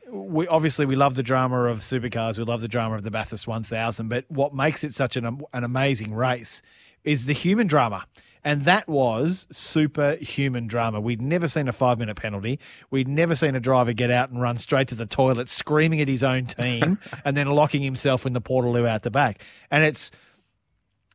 we 0.09 0.47
obviously 0.47 0.85
we 0.85 0.95
love 0.95 1.15
the 1.15 1.23
drama 1.23 1.65
of 1.65 1.79
supercars. 1.79 2.37
We 2.37 2.45
love 2.45 2.61
the 2.61 2.67
drama 2.67 2.95
of 2.95 3.03
the 3.03 3.11
Bathurst 3.11 3.47
1000. 3.47 4.07
But 4.07 4.25
what 4.29 4.55
makes 4.55 4.83
it 4.83 4.93
such 4.93 5.17
an, 5.17 5.41
an 5.53 5.63
amazing 5.63 6.13
race 6.13 6.61
is 7.03 7.25
the 7.25 7.33
human 7.33 7.67
drama. 7.67 8.05
And 8.43 8.63
that 8.63 8.87
was 8.87 9.47
superhuman 9.51 10.67
drama. 10.67 10.99
We'd 10.99 11.21
never 11.21 11.47
seen 11.47 11.67
a 11.67 11.71
five 11.71 11.99
minute 11.99 12.15
penalty. 12.15 12.59
We'd 12.89 13.07
never 13.07 13.35
seen 13.35 13.55
a 13.55 13.59
driver 13.59 13.93
get 13.93 14.09
out 14.09 14.31
and 14.31 14.41
run 14.41 14.57
straight 14.57 14.87
to 14.87 14.95
the 14.95 15.05
toilet, 15.05 15.47
screaming 15.47 16.01
at 16.01 16.07
his 16.07 16.23
own 16.23 16.45
team, 16.45 16.97
and 17.25 17.37
then 17.37 17.47
locking 17.47 17.83
himself 17.83 18.25
in 18.25 18.33
the 18.33 18.41
Portaloo 18.41 18.87
out 18.87 19.03
the 19.03 19.11
back. 19.11 19.43
And 19.69 19.83
it's, 19.83 20.09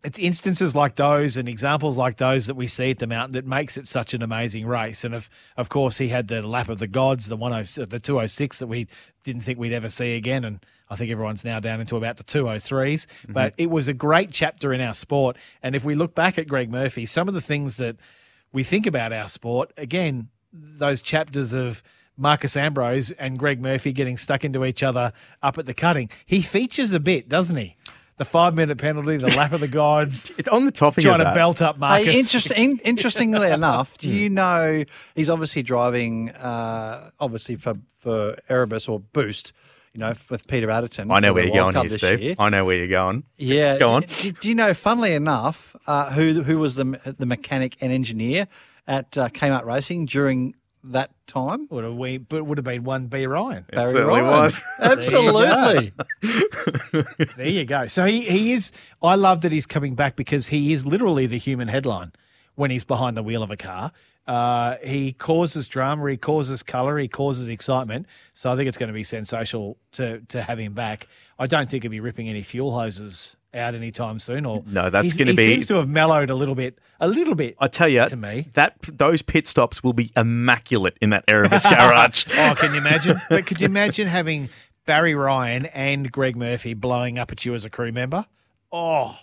it's 0.07 0.21
instances 0.21 0.77
like 0.77 0.95
those 0.95 1.37
and 1.37 1.49
examples 1.49 1.97
like 1.97 2.17
those 2.19 2.47
that 2.47 2.55
we 2.55 2.69
see 2.69 2.93
at 2.93 2.99
the 2.99 3.09
mountain 3.09 3.33
that 3.33 3.45
makes 3.45 3.77
it 3.77 3.89
such 3.89 4.15
an 4.15 4.23
amazing 4.23 4.65
race. 4.65 5.03
And 5.03 5.13
of 5.13 5.29
of 5.57 5.69
course, 5.69 5.99
he 5.99 6.07
had 6.07 6.29
the 6.29 6.47
lap 6.47 6.69
of 6.69 6.79
the 6.79 6.87
gods, 6.87 7.27
the 7.27 7.37
one 7.37 7.53
oh, 7.53 7.65
the 7.65 7.99
two 7.99 8.21
oh 8.21 8.27
six 8.27 8.61
that 8.61 8.69
we 8.69 8.87
didn't 9.25 9.43
think 9.43 9.59
we'd 9.59 9.73
ever 9.73 9.89
see 9.89 10.15
again, 10.15 10.45
and 10.45 10.65
I 10.89 10.95
think 10.95 11.11
everyone's 11.11 11.45
now 11.45 11.59
down 11.59 11.81
into 11.81 11.97
about 11.97 12.19
the 12.19 12.23
two 12.23 12.49
oh 12.49 12.61
threes. 12.61 13.09
Mm-hmm. 13.23 13.33
But 13.33 13.55
it 13.59 13.69
was 13.69 13.89
a 13.89 13.95
great 13.95 14.31
chapter 14.31 14.73
in 14.73 14.81
our 14.81 14.95
sport. 14.95 15.37
And 15.61 15.75
if 15.75 15.83
we 15.83 15.97
look 15.97 16.15
back 16.15 16.39
at 16.39 16.47
Greg 16.47 16.71
Murphy, 16.71 17.05
some 17.05 17.27
of 17.27 17.35
the 17.35 17.41
things 17.41 17.77
that 17.79 17.97
we 18.53 18.63
think 18.63 18.87
about 18.87 19.13
our 19.13 19.27
sport 19.27 19.73
again, 19.77 20.29
those 20.53 21.03
chapters 21.03 21.53
of. 21.53 21.83
Marcos 22.19 22.57
Ambrose 22.57 23.11
and 23.11 23.39
Greg 23.39 23.61
Murphy 23.61 23.93
getting 23.93 24.17
stuck 24.17 24.43
into 24.43 24.65
each 24.65 24.83
other 24.83 25.13
up 25.43 25.59
at 25.59 25.67
the 25.67 25.75
cutting. 25.75 26.09
He 26.25 26.41
features 26.41 26.95
a 26.95 26.99
bit, 26.99 27.29
doesn't 27.29 27.57
he? 27.57 27.77
The 28.19 28.25
five 28.25 28.55
minute 28.55 28.79
penalty, 28.79 29.19
the 29.19 29.29
lap 29.29 29.53
of 29.53 29.61
the 29.61 29.69
gods. 29.69 30.31
It's 30.39 30.49
on 30.49 30.65
the 30.65 30.71
topic 30.71 31.05
Trying 31.05 31.21
of 31.21 31.29
to 31.29 31.35
belt 31.35 31.61
up 31.61 31.79
Marcos. 31.79 32.07
Hey, 32.07 32.19
interesting, 32.19 32.79
interestingly 32.85 33.51
enough, 33.61 33.99
do 33.99 34.09
you 34.11 34.31
know 34.31 34.85
he's 35.15 35.29
obviously 35.29 35.63
driving, 35.63 36.31
uh, 36.31 37.11
obviously 37.21 37.57
for 37.57 37.75
for 37.99 38.37
Erebus 38.49 38.89
or 38.89 39.01
Boost, 39.01 39.53
you 39.93 40.01
know, 40.01 40.15
with 40.31 40.47
Peter 40.47 40.69
Adderton. 40.69 41.15
I 41.15 41.19
know 41.21 41.33
where 41.35 41.45
you're 41.45 41.55
going 41.55 41.75
Cup 41.75 41.87
here, 41.87 41.97
Steve. 41.99 42.21
year. 42.23 42.35
I 42.39 42.49
know 42.49 42.65
where 42.65 42.77
you're 42.77 42.87
going. 42.89 43.25
Yeah, 43.37 43.77
Go 43.79 43.89
on. 43.91 44.03
Do, 44.21 44.33
do 44.33 44.49
you 44.49 44.55
know? 44.55 44.73
Funnily 44.73 45.13
enough, 45.15 45.77
uh, 45.87 46.11
who 46.11 46.43
who 46.43 46.59
was 46.59 46.77
the 46.77 46.99
the 47.19 47.27
mechanic 47.27 47.77
and 47.83 47.93
engineer 47.93 48.47
at 48.87 49.19
uh, 49.19 49.29
Kmart 49.29 49.65
Racing 49.65 50.07
during 50.07 50.55
that 50.85 51.11
time? 51.27 51.67
Would 51.71 51.85
have 51.85 51.95
we, 51.95 52.19
but 52.19 52.45
would 52.45 52.59
have 52.59 52.65
been 52.65 52.85
one 52.85 53.07
B 53.07 53.27
Ryan. 53.27 53.65
Barry 53.71 53.87
certainly 53.87 54.21
Ryan. 54.21 54.27
was. 54.27 54.63
Absolutely. 54.81 55.93
There 57.37 57.49
you 57.49 57.65
go. 57.65 57.87
So 57.87 58.07
he, 58.07 58.23
he 58.23 58.53
is. 58.53 58.73
I 59.03 59.15
love 59.15 59.43
that 59.43 59.53
he's 59.53 59.67
coming 59.67 59.95
back 59.95 60.17
because 60.17 60.49
he 60.49 60.73
is 60.73 60.87
literally 60.87 61.27
the 61.27 61.39
human 61.39 61.69
headline 61.69 62.13
when 62.55 62.71
he's 62.71 62.85
behind 62.85 63.17
the 63.17 63.23
wheel 63.23 63.43
of 63.43 63.51
a 63.51 63.57
car. 63.57 63.93
Uh, 64.27 64.77
he 64.83 65.13
causes 65.13 65.69
drama, 65.69 66.11
he 66.11 66.17
causes 66.17 66.63
colour, 66.63 66.99
he 66.99 67.07
causes 67.09 67.49
excitement. 67.49 68.07
So 68.35 68.51
I 68.51 68.57
think 68.57 68.69
it's 68.69 68.79
going 68.79 68.89
to 68.89 68.95
be 68.95 69.05
sensational 69.05 69.77
to 69.93 70.21
to 70.29 70.43
have 70.43 70.59
him 70.59 70.73
back. 70.73 71.07
I 71.39 71.47
don't 71.47 71.71
think 71.71 71.85
he'll 71.85 71.91
be 71.91 72.01
ripping 72.01 72.29
any 72.29 72.43
fuel 72.43 72.75
hoses 72.75 73.36
out 73.57 73.75
anytime 73.75 74.19
soon. 74.19 74.47
Or 74.47 74.63
No, 74.67 74.91
that's 74.91 75.13
gonna 75.15 75.35
be. 75.35 75.43
he 75.43 75.49
be- 75.49 75.55
seems 75.55 75.67
to 75.67 75.75
have 75.77 75.89
mellowed 75.89 76.31
a 76.31 76.35
little 76.35 76.55
bit, 76.55 76.79
a 77.01 77.09
little 77.09 77.35
bit. 77.35 77.57
I 77.59 77.69
tell 77.69 77.89
you, 77.89 78.07
to 78.09 78.17
me. 78.17 78.49
that 78.55 78.77
those 78.83 79.23
pit 79.23 79.47
stops 79.47 79.83
will 79.83 79.93
be 79.93 80.13
immaculate 80.17 80.97
in 81.01 81.11
that 81.11 81.25
Erebus 81.29 81.65
garage. 81.65 82.25
oh, 82.39 82.55
can 82.57 82.73
you 82.73 82.81
imagine? 82.81 83.21
But 83.29 83.47
could 83.47 83.61
you 83.61 83.67
imagine 83.67 84.07
having 84.09 84.49
Barry 84.85 85.15
Ryan 85.15 85.67
and 85.67 86.11
Greg 86.13 86.37
Murphy 86.37 86.75
blowing 86.75 87.19
up 87.19 87.33
at 87.33 87.45
you 87.45 87.55
as 87.55 87.65
a 87.65 87.71
crew 87.71 87.93
member? 87.93 88.27
Oh, 88.71 89.17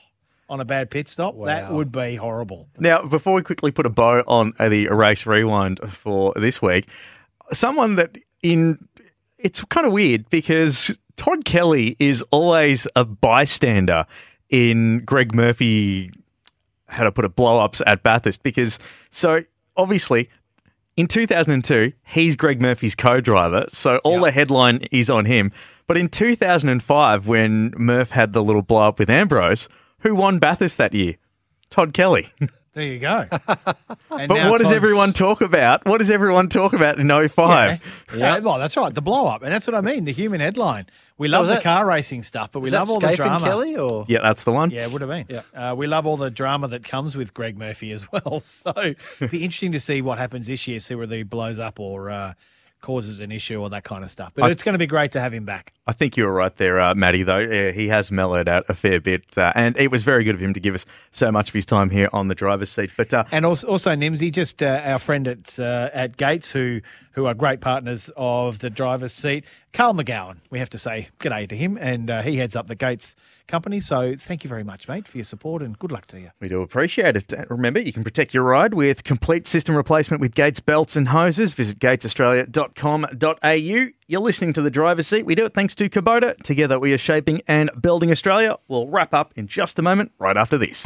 on 0.50 0.60
a 0.60 0.66
bad 0.66 0.92
pit 0.92 1.08
stop, 1.08 1.36
that 1.46 1.72
would 1.72 1.92
be 1.92 2.16
horrible. 2.16 2.68
Now, 2.78 3.02
before 3.04 3.34
we 3.34 3.42
quickly 3.42 3.72
put 3.72 3.86
a 3.86 3.90
bow 3.90 4.24
on 4.28 4.54
the 4.60 4.88
race 4.90 5.26
rewind 5.26 5.80
for 5.92 6.34
this 6.36 6.62
week, 6.62 6.90
someone 7.52 7.96
that 7.96 8.18
in 8.42 8.78
it's 9.44 9.64
kind 9.66 9.86
of 9.86 9.94
weird 9.94 10.30
because 10.30 10.98
Todd 11.18 11.46
Kelly 11.46 11.96
is 12.00 12.24
always 12.32 12.88
a 12.96 13.06
bystander 13.06 14.06
in 14.50 15.00
Greg 15.00 15.36
Murphy 15.36 16.12
how 16.88 17.04
to 17.04 17.12
put 17.12 17.26
it 17.26 17.36
blow 17.36 17.60
ups 17.60 17.82
at 17.86 18.04
Bathurst 18.04 18.44
because 18.44 18.80
so 19.10 19.44
obviously 19.76 20.30
in 20.96 21.08
2002 21.08 21.92
he's 22.06 22.36
Greg 22.36 22.62
Murphy's 22.62 22.96
co-driver 22.96 23.66
so 23.70 23.98
all 24.04 24.20
the 24.20 24.32
headline 24.32 24.86
is 24.92 25.10
on 25.10 25.26
him. 25.26 25.52
But 25.86 25.98
in 25.98 26.08
2005 26.08 27.28
when 27.28 27.74
Murph 27.78 28.12
had 28.12 28.34
the 28.34 28.44
little 28.44 28.62
blow 28.62 28.88
up 28.88 29.00
with 29.00 29.10
Ambrose 29.10 29.68
who 30.00 30.16
won 30.16 30.40
Bathurst 30.40 30.78
that 30.78 30.94
year? 30.94 31.16
Todd 31.70 31.94
Kelly 31.94 32.30
There 32.74 32.84
you 32.86 33.00
go. 33.00 33.28
And 34.10 34.28
but 34.28 34.50
what 34.52 34.62
does 34.62 34.72
everyone 34.72 35.12
talk 35.12 35.42
about? 35.42 35.86
What 35.88 35.98
does 35.98 36.12
everyone 36.12 36.48
talk 36.48 36.74
about 36.74 37.00
in 37.00 37.08
05? 37.10 37.36
Yeah. 37.40 37.78
yeah, 38.18 38.40
well, 38.40 38.60
that's 38.60 38.78
right. 38.78 38.94
The 38.94 39.02
blow 39.02 39.26
up, 39.26 39.42
and 39.42 39.52
that's 39.52 39.66
what 39.66 39.76
I 39.76 39.82
mean. 39.82 40.04
The 40.04 40.12
human 40.14 40.40
headline. 40.40 40.86
We 41.18 41.28
So 41.30 41.32
love 41.34 41.42
was 41.42 41.50
the 41.50 41.56
that- 41.56 41.64
car 41.64 41.84
racing 41.86 42.22
stuff, 42.22 42.52
but 42.52 42.60
we 42.60 42.70
love 42.70 42.92
all 42.92 43.00
the 43.00 43.08
Skaife 43.08 43.10
and 43.12 43.18
drama. 43.18 43.46
Kelly, 43.46 43.76
or- 43.76 44.06
Yeah, 44.08 44.20
that's 44.22 44.44
the 44.44 44.52
one. 44.52 44.70
Yeah, 44.70 44.84
it 44.86 44.92
would 44.92 45.02
have 45.02 45.10
been. 45.10 45.26
Yeah. 45.30 45.42
Uh, 45.72 45.74
we 45.76 45.88
love 45.88 46.06
all 46.06 46.18
the 46.18 46.30
drama 46.30 46.68
that 46.68 46.84
comes 46.84 47.16
with 47.18 47.34
Greg 47.34 47.58
Murphy 47.58 47.92
as 47.92 48.06
well. 48.12 48.40
So 48.46 48.72
it'd 48.76 49.32
be 49.32 49.44
interesting 49.44 49.72
to 49.72 49.80
see 49.80 50.02
what 50.04 50.20
happens 50.20 50.46
this 50.46 50.68
year, 50.68 50.80
see 50.80 50.94
whether 50.96 51.16
he 51.16 51.24
blows 51.24 51.58
up 51.58 51.80
or 51.80 52.12
uh, 52.12 52.34
causes 52.84 53.20
an 53.20 53.32
issue 53.32 53.60
or 53.60 53.70
that 53.72 53.84
kind 53.84 54.04
of 54.04 54.12
stuff. 54.12 54.34
But 54.36 54.44
I- 54.46 54.52
it's 54.52 54.62
going 54.62 54.74
to 54.74 54.80
be 54.80 54.86
great 54.86 55.12
to 55.14 55.20
have 55.20 55.34
him 55.34 55.46
back. 55.46 55.74
I 55.88 55.92
think 55.94 56.16
you 56.16 56.26
were 56.26 56.32
right 56.32 56.56
there, 56.58 56.80
uh, 56.80 56.94
Matty, 56.94 57.24
though. 57.24 57.40
Yeah, 57.40 57.72
he 57.72 57.88
has 57.88 58.12
mellowed 58.12 58.48
out 58.48 58.66
a 58.70 58.74
fair 58.76 59.02
bit. 59.02 59.36
Uh, 59.38 59.52
and 59.56 59.76
it 59.78 59.90
was 59.90 60.04
very 60.04 60.24
good 60.24 60.36
of 60.36 60.40
him 60.42 60.54
to 60.54 60.60
give 60.60 60.76
us 60.76 60.86
so 61.12 61.32
much 61.32 61.50
of 61.50 61.54
his 61.56 61.66
time 61.66 61.90
here 61.90 62.10
on 62.14 62.28
the 62.28 62.36
driver's 62.36 62.70
seat. 62.70 62.92
But 62.96 63.14
uh, 63.14 63.24
And 63.32 63.46
also, 63.46 63.68
also 63.68 63.92
Nimsy, 63.96 64.32
just 64.32 64.62
uh, 64.62 64.82
our 64.86 65.00
friend 65.00 65.28
at 65.28 65.60
uh, 65.60 65.90
at 65.94 66.16
Gates, 66.18 66.52
who 66.52 66.80
who 67.14 67.26
are 67.26 67.34
great 67.34 67.62
partners 67.62 68.12
of 68.16 68.60
the 68.60 68.70
driver's 68.70 69.14
seat, 69.14 69.46
Carl 69.72 69.94
McGowan. 69.94 70.38
We 70.50 70.60
have 70.60 70.70
to 70.72 70.78
say 70.78 71.10
g'day 71.20 71.48
to 71.50 71.56
him, 71.56 71.78
and 71.78 72.10
uh, 72.10 72.22
he 72.22 72.38
heads 72.38 72.56
up 72.56 72.68
the 72.68 72.76
Gates 72.76 73.16
company. 73.48 73.80
So 73.80 74.16
thank 74.18 74.44
you 74.44 74.48
very 74.48 74.64
much, 74.64 74.88
mate, 74.88 75.08
for 75.08 75.18
your 75.18 75.24
support, 75.24 75.62
and 75.62 75.78
good 75.78 75.92
luck 75.92 76.08
to 76.08 76.20
you. 76.20 76.32
We 76.40 76.48
do 76.48 76.62
appreciate 76.62 77.16
it. 77.16 77.34
Remember, 77.50 77.80
you 77.80 77.94
can 77.94 78.04
protect 78.04 78.34
your 78.34 78.44
ride 78.44 78.74
with 78.74 79.04
complete 79.04 79.48
system 79.48 79.76
replacement 79.76 80.22
with 80.22 80.34
Gates 80.34 80.60
belts 80.60 80.96
and 80.96 81.10
hoses. 81.10 81.54
Visit 81.54 81.80
gatesaustralia.com.au. 81.80 83.88
You're 84.08 84.22
listening 84.22 84.54
to 84.54 84.62
the 84.62 84.72
driver's 84.72 85.08
seat. 85.08 85.26
We 85.26 85.36
do 85.36 85.46
it 85.46 85.54
thanks 85.54 85.76
to 85.76 85.90
Kubota. 85.90 86.38
Together, 86.44 86.80
we 86.80 86.94
are 86.94 86.98
shaping 86.98 87.42
and 87.48 87.70
building 87.80 88.12
Australia. 88.12 88.58
We'll 88.68 88.88
wrap 88.88 89.14
up 89.14 89.34
in 89.36 89.48
just 89.48 89.80
a 89.80 89.82
moment, 89.82 90.12
right 90.20 90.38
after 90.38 90.58
this. 90.58 90.84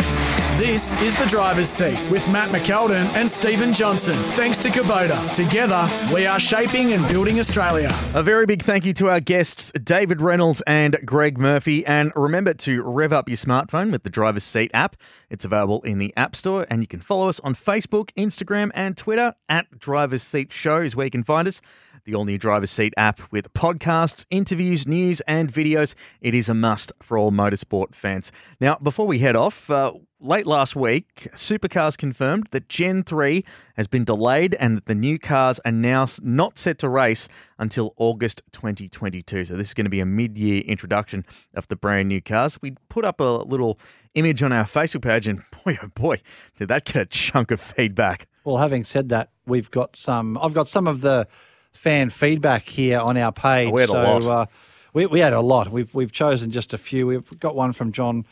This 0.57 0.99
is 1.03 1.15
the 1.19 1.27
driver's 1.27 1.69
seat 1.69 1.99
with 2.09 2.27
Matt 2.29 2.49
McKeldin 2.49 3.05
and 3.13 3.29
Stephen 3.29 3.71
Johnson. 3.71 4.17
Thanks 4.31 4.57
to 4.57 4.69
Kubota. 4.69 5.31
Together, 5.35 5.87
we 6.11 6.25
are 6.25 6.39
shaping 6.39 6.93
and 6.93 7.07
building 7.07 7.39
Australia. 7.39 7.91
A 8.15 8.23
very 8.23 8.47
big 8.47 8.63
thank 8.63 8.83
you 8.83 8.91
to 8.93 9.07
our 9.07 9.19
guests, 9.19 9.71
David 9.73 10.19
Reynolds 10.19 10.63
and 10.65 10.97
Greg 11.05 11.37
Murphy. 11.37 11.85
And 11.85 12.11
remember 12.15 12.55
to 12.55 12.81
rev 12.81 13.13
up 13.13 13.29
your 13.29 13.37
smartphone 13.37 13.91
with 13.91 14.01
the 14.01 14.09
Driver's 14.09 14.43
Seat 14.43 14.71
app. 14.73 14.95
It's 15.29 15.45
available 15.45 15.83
in 15.83 15.99
the 15.99 16.11
App 16.17 16.35
Store, 16.35 16.65
and 16.71 16.81
you 16.81 16.87
can 16.87 17.01
follow 17.01 17.29
us 17.29 17.39
on 17.41 17.53
Facebook, 17.53 18.09
Instagram, 18.17 18.71
and 18.73 18.97
Twitter 18.97 19.35
at 19.47 19.77
Driver's 19.77 20.23
Seat 20.23 20.51
Show 20.51 20.81
is 20.81 20.95
where 20.95 21.05
you 21.05 21.11
can 21.11 21.23
find 21.23 21.47
us. 21.47 21.61
The 22.05 22.15
all 22.15 22.25
new 22.25 22.39
Driver's 22.39 22.71
Seat 22.71 22.95
app 22.97 23.31
with 23.31 23.53
podcasts, 23.53 24.25
interviews, 24.31 24.87
news, 24.87 25.21
and 25.27 25.53
videos. 25.53 25.93
It 26.19 26.33
is 26.33 26.49
a 26.49 26.55
must 26.55 26.93
for 27.03 27.15
all 27.17 27.31
motorsport 27.31 27.93
fans. 27.93 28.31
Now, 28.59 28.77
before 28.81 29.05
we 29.05 29.19
head 29.19 29.35
off, 29.35 29.69
uh, 29.69 29.91
late 30.19 30.47
last 30.47 30.75
week, 30.75 31.29
Supercars 31.33 31.97
confirmed 31.97 32.47
that 32.51 32.69
Gen 32.69 33.03
3 33.03 33.43
has 33.75 33.87
been 33.87 34.03
delayed 34.03 34.55
and 34.59 34.77
that 34.77 34.85
the 34.85 34.95
new 34.95 35.19
cars 35.19 35.59
are 35.65 35.71
now 35.71 36.07
not 36.21 36.57
set 36.57 36.79
to 36.79 36.89
race 36.89 37.27
until 37.59 37.93
August 37.97 38.41
2022. 38.51 39.45
So, 39.45 39.55
this 39.55 39.67
is 39.67 39.73
going 39.73 39.85
to 39.85 39.89
be 39.89 39.99
a 39.99 40.05
mid 40.05 40.37
year 40.37 40.61
introduction 40.61 41.25
of 41.53 41.67
the 41.67 41.75
brand 41.75 42.09
new 42.09 42.21
cars. 42.21 42.61
We 42.61 42.75
put 42.89 43.05
up 43.05 43.19
a 43.19 43.23
little 43.23 43.79
image 44.15 44.41
on 44.41 44.51
our 44.51 44.65
Facebook 44.65 45.03
page, 45.03 45.27
and 45.27 45.43
boy, 45.63 45.77
oh 45.81 45.87
boy, 45.87 46.21
did 46.57 46.67
that 46.69 46.85
get 46.85 46.95
a 46.95 47.05
chunk 47.05 47.51
of 47.51 47.61
feedback. 47.61 48.27
Well, 48.43 48.57
having 48.57 48.83
said 48.83 49.09
that, 49.09 49.29
we've 49.45 49.69
got 49.71 49.95
some. 49.95 50.37
I've 50.41 50.53
got 50.53 50.67
some 50.67 50.87
of 50.87 51.01
the 51.01 51.27
fan 51.71 52.09
feedback 52.09 52.63
here 52.63 52.99
on 52.99 53.17
our 53.17 53.31
page. 53.31 53.69
Oh, 53.69 53.71
we 53.71 53.81
had 53.81 53.89
a 53.89 53.93
lot. 53.93 54.23
Uh, 54.23 54.45
we, 54.93 55.05
we 55.05 55.19
had 55.19 55.33
a 55.33 55.41
lot. 55.41 55.69
We've 55.69 55.93
we've 55.93 56.11
chosen 56.11 56.51
just 56.51 56.73
a 56.73 56.77
few. 56.77 57.05
We've 57.05 57.39
got 57.39 57.55
one 57.55 57.73
from 57.73 57.91
John. 57.91 58.25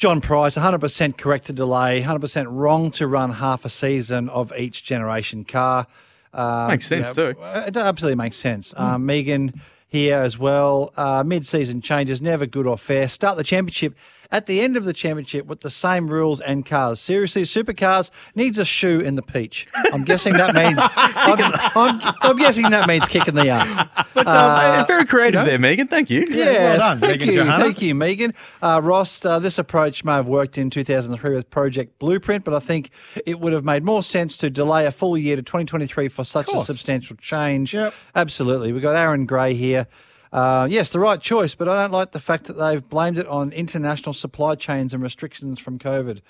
John 0.00 0.22
Price, 0.22 0.56
100% 0.56 1.18
correct 1.18 1.44
to 1.48 1.52
delay, 1.52 2.02
100% 2.02 2.46
wrong 2.48 2.90
to 2.92 3.06
run 3.06 3.34
half 3.34 3.66
a 3.66 3.68
season 3.68 4.30
of 4.30 4.50
each 4.56 4.82
generation 4.82 5.44
car. 5.44 5.86
Um, 6.32 6.68
Makes 6.68 6.86
sense 6.86 7.08
you 7.10 7.34
too. 7.34 7.40
It 7.42 7.76
absolutely 7.76 8.16
makes 8.16 8.36
sense. 8.36 8.72
Um, 8.78 9.04
Megan 9.04 9.60
here 9.88 10.16
as 10.16 10.38
well. 10.38 10.94
Uh, 10.96 11.22
mid-season 11.22 11.82
changes, 11.82 12.22
never 12.22 12.46
good 12.46 12.66
or 12.66 12.78
fair. 12.78 13.08
Start 13.08 13.36
the 13.36 13.44
championship 13.44 13.94
at 14.32 14.46
the 14.46 14.60
end 14.60 14.76
of 14.76 14.84
the 14.84 14.92
championship 14.92 15.46
with 15.46 15.60
the 15.60 15.70
same 15.70 16.08
rules 16.08 16.40
and 16.40 16.64
cars. 16.64 17.00
Seriously, 17.00 17.42
supercars 17.42 18.10
needs 18.34 18.58
a 18.58 18.64
shoe 18.64 19.00
in 19.00 19.16
the 19.16 19.22
peach. 19.22 19.66
I'm 19.92 20.04
guessing 20.04 20.34
that 20.34 20.54
means. 20.54 20.78
I'm, 20.96 21.52
I'm, 21.74 22.14
I'm 22.22 22.36
guessing 22.36 22.70
that 22.70 22.86
means 22.88 23.06
kicking 23.08 23.34
the 23.34 23.48
ass. 23.48 23.88
But 24.14 24.26
um, 24.28 24.34
Uh, 24.80 24.84
very 24.86 25.04
creative 25.04 25.40
you 25.40 25.44
know? 25.44 25.50
there, 25.50 25.58
Megan. 25.58 25.88
Thank 25.88 26.10
you. 26.10 26.24
Yeah, 26.30 26.44
well 26.44 26.78
done, 26.78 27.00
thank 27.00 27.12
Megan 27.12 27.28
you, 27.28 27.34
Johanna. 27.34 27.64
thank 27.64 27.82
you, 27.82 27.94
Megan. 27.94 28.34
Uh, 28.62 28.80
Ross, 28.82 29.24
uh, 29.24 29.38
this 29.38 29.58
approach 29.58 30.04
may 30.04 30.12
have 30.12 30.26
worked 30.26 30.58
in 30.58 30.70
2003 30.70 31.34
with 31.34 31.50
Project 31.50 31.98
Blueprint, 31.98 32.44
but 32.44 32.54
I 32.54 32.60
think 32.60 32.90
it 33.26 33.40
would 33.40 33.52
have 33.52 33.64
made 33.64 33.82
more 33.84 34.02
sense 34.02 34.36
to 34.38 34.50
delay 34.50 34.86
a 34.86 34.92
full 34.92 35.16
year 35.18 35.36
to 35.36 35.42
2023 35.42 36.08
for 36.08 36.24
such 36.24 36.48
a 36.52 36.64
substantial 36.64 37.16
change. 37.16 37.74
Yep. 37.74 37.94
Absolutely. 38.14 38.72
We've 38.72 38.82
got 38.82 38.96
Aaron 38.96 39.26
Gray 39.26 39.54
here. 39.54 39.86
Uh, 40.32 40.66
yes, 40.70 40.90
the 40.90 41.00
right 41.00 41.20
choice, 41.20 41.54
but 41.54 41.68
I 41.68 41.74
don't 41.82 41.92
like 41.92 42.12
the 42.12 42.20
fact 42.20 42.44
that 42.44 42.54
they've 42.54 42.86
blamed 42.88 43.18
it 43.18 43.26
on 43.26 43.50
international 43.52 44.12
supply 44.12 44.54
chains 44.54 44.94
and 44.94 45.02
restrictions 45.02 45.58
from 45.58 45.78
COVID. 45.78 46.20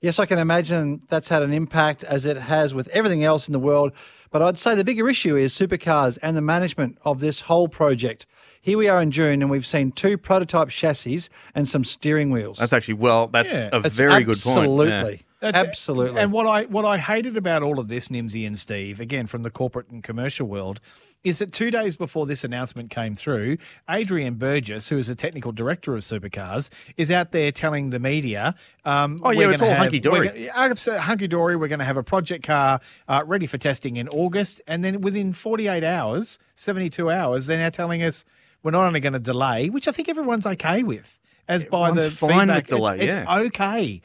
Yes, 0.00 0.18
I 0.18 0.24
can 0.24 0.38
imagine 0.38 1.02
that's 1.10 1.28
had 1.28 1.42
an 1.42 1.52
impact 1.52 2.02
as 2.04 2.24
it 2.24 2.38
has 2.38 2.72
with 2.72 2.88
everything 2.88 3.22
else 3.22 3.48
in 3.48 3.52
the 3.52 3.58
world. 3.58 3.92
But 4.30 4.40
I'd 4.42 4.58
say 4.58 4.74
the 4.74 4.84
bigger 4.84 5.08
issue 5.10 5.36
is 5.36 5.52
supercars 5.52 6.16
and 6.22 6.36
the 6.36 6.40
management 6.40 6.96
of 7.04 7.20
this 7.20 7.42
whole 7.42 7.68
project. 7.68 8.24
Here 8.62 8.78
we 8.78 8.88
are 8.88 9.02
in 9.02 9.10
June, 9.10 9.42
and 9.42 9.50
we've 9.50 9.66
seen 9.66 9.92
two 9.92 10.16
prototype 10.16 10.68
chassis 10.70 11.22
and 11.54 11.68
some 11.68 11.84
steering 11.84 12.30
wheels. 12.30 12.58
That's 12.58 12.72
actually, 12.72 12.94
well, 12.94 13.26
that's 13.26 13.52
Yeah. 13.52 13.70
a 13.72 13.80
It's 13.80 13.96
very 13.96 14.24
good 14.24 14.38
point. 14.40 14.88
Yeah. 14.88 15.14
Absolutely. 15.42 15.52
That's- 15.52 15.68
Absolutely. 15.70 16.20
And 16.22 16.32
what 16.32 16.46
I 16.46 16.64
what 16.64 16.84
I 16.84 16.98
hated 16.98 17.36
about 17.36 17.62
all 17.62 17.78
of 17.78 17.88
this, 17.88 18.08
Nimsy 18.08 18.46
and 18.46 18.58
Steve, 18.58 19.00
again 19.00 19.26
from 19.26 19.42
the 19.42 19.50
corporate 19.50 19.88
and 19.88 20.02
commercial 20.02 20.46
world, 20.46 20.80
is 21.24 21.38
that 21.38 21.52
two 21.52 21.70
days 21.70 21.96
before 21.96 22.26
this 22.26 22.44
announcement 22.44 22.90
came 22.90 23.14
through, 23.14 23.56
Adrian 23.88 24.34
Burgess, 24.34 24.88
who 24.88 24.98
is 24.98 25.08
a 25.08 25.14
technical 25.14 25.52
director 25.52 25.94
of 25.94 26.00
Supercars, 26.02 26.70
is 26.96 27.10
out 27.10 27.32
there 27.32 27.50
telling 27.52 27.90
the 27.90 27.98
media, 27.98 28.54
um, 28.84 29.18
Oh, 29.22 29.30
yeah, 29.30 29.50
it's 29.50 29.62
all 29.62 29.74
hunky-dory. 29.74 30.20
we're 30.20 30.48
gonna- 30.50 31.00
Hunky 31.00 31.26
dory. 31.26 31.56
We're 31.56 31.68
going 31.68 31.78
to 31.78 31.84
have 31.84 31.96
a 31.96 32.02
project 32.02 32.46
car 32.46 32.80
uh, 33.08 33.22
ready 33.26 33.46
for 33.46 33.58
testing 33.58 33.96
in 33.96 34.08
August, 34.08 34.60
and 34.66 34.82
then 34.84 35.00
within 35.02 35.32
48 35.32 35.84
hours, 35.84 36.38
72 36.54 37.10
hours, 37.10 37.46
they're 37.46 37.58
now 37.58 37.70
telling 37.70 38.02
us 38.02 38.24
we're 38.62 38.70
not 38.72 38.84
only 38.86 39.00
going 39.00 39.12
to 39.14 39.18
delay, 39.18 39.68
which 39.70 39.88
I 39.88 39.92
think 39.92 40.08
everyone's 40.08 40.46
okay 40.46 40.82
with, 40.82 41.18
as 41.48 41.64
by 41.64 41.90
the 41.92 42.10
fine 42.10 42.30
with 42.30 42.40
feedback, 42.58 42.66
delay, 42.66 42.98
it's, 43.00 43.14
yeah. 43.14 43.22
it's 43.38 43.46
okay. 43.48 44.00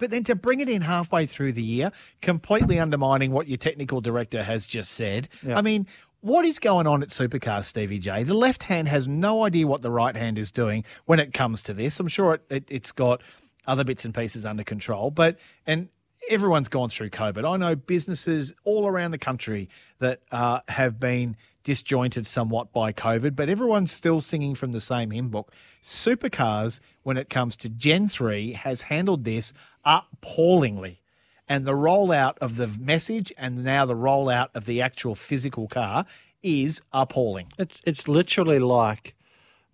But 0.00 0.10
then 0.10 0.24
to 0.24 0.34
bring 0.34 0.58
it 0.58 0.68
in 0.68 0.82
halfway 0.82 1.26
through 1.26 1.52
the 1.52 1.62
year, 1.62 1.92
completely 2.22 2.80
undermining 2.80 3.30
what 3.30 3.46
your 3.46 3.58
technical 3.58 4.00
director 4.00 4.42
has 4.42 4.66
just 4.66 4.92
said. 4.92 5.28
Yeah. 5.46 5.56
I 5.56 5.62
mean, 5.62 5.86
what 6.22 6.44
is 6.44 6.58
going 6.58 6.86
on 6.86 7.02
at 7.02 7.10
Supercars, 7.10 7.64
Stevie 7.64 7.98
J? 7.98 8.24
The 8.24 8.34
left 8.34 8.64
hand 8.64 8.88
has 8.88 9.06
no 9.06 9.44
idea 9.44 9.66
what 9.66 9.82
the 9.82 9.90
right 9.90 10.16
hand 10.16 10.38
is 10.38 10.50
doing 10.50 10.84
when 11.04 11.20
it 11.20 11.32
comes 11.32 11.62
to 11.62 11.74
this. 11.74 12.00
I'm 12.00 12.08
sure 12.08 12.34
it, 12.34 12.42
it, 12.50 12.64
it's 12.68 12.92
got 12.92 13.22
other 13.66 13.84
bits 13.84 14.04
and 14.04 14.14
pieces 14.14 14.44
under 14.44 14.64
control, 14.64 15.10
but 15.10 15.38
and 15.66 15.88
everyone's 16.28 16.68
gone 16.68 16.88
through 16.88 17.10
COVID. 17.10 17.50
I 17.50 17.56
know 17.56 17.76
businesses 17.76 18.52
all 18.64 18.86
around 18.86 19.12
the 19.12 19.18
country 19.18 19.68
that 19.98 20.22
uh, 20.32 20.60
have 20.68 20.98
been 20.98 21.36
disjointed 21.64 22.26
somewhat 22.26 22.72
by 22.72 22.92
COVID, 22.92 23.36
but 23.36 23.48
everyone's 23.48 23.92
still 23.92 24.20
singing 24.20 24.54
from 24.54 24.72
the 24.72 24.80
same 24.80 25.10
hymn 25.10 25.28
book. 25.28 25.52
Supercars, 25.82 26.80
when 27.02 27.16
it 27.16 27.28
comes 27.30 27.56
to 27.58 27.68
Gen 27.68 28.08
3, 28.08 28.52
has 28.52 28.82
handled 28.82 29.24
this 29.24 29.52
appallingly. 29.84 31.00
And 31.48 31.64
the 31.64 31.72
rollout 31.72 32.38
of 32.40 32.56
the 32.56 32.68
message 32.68 33.32
and 33.36 33.64
now 33.64 33.84
the 33.84 33.96
rollout 33.96 34.48
of 34.54 34.66
the 34.66 34.80
actual 34.80 35.14
physical 35.16 35.66
car 35.66 36.06
is 36.42 36.80
appalling. 36.92 37.48
It's 37.58 37.82
it's 37.84 38.06
literally 38.06 38.60
like 38.60 39.14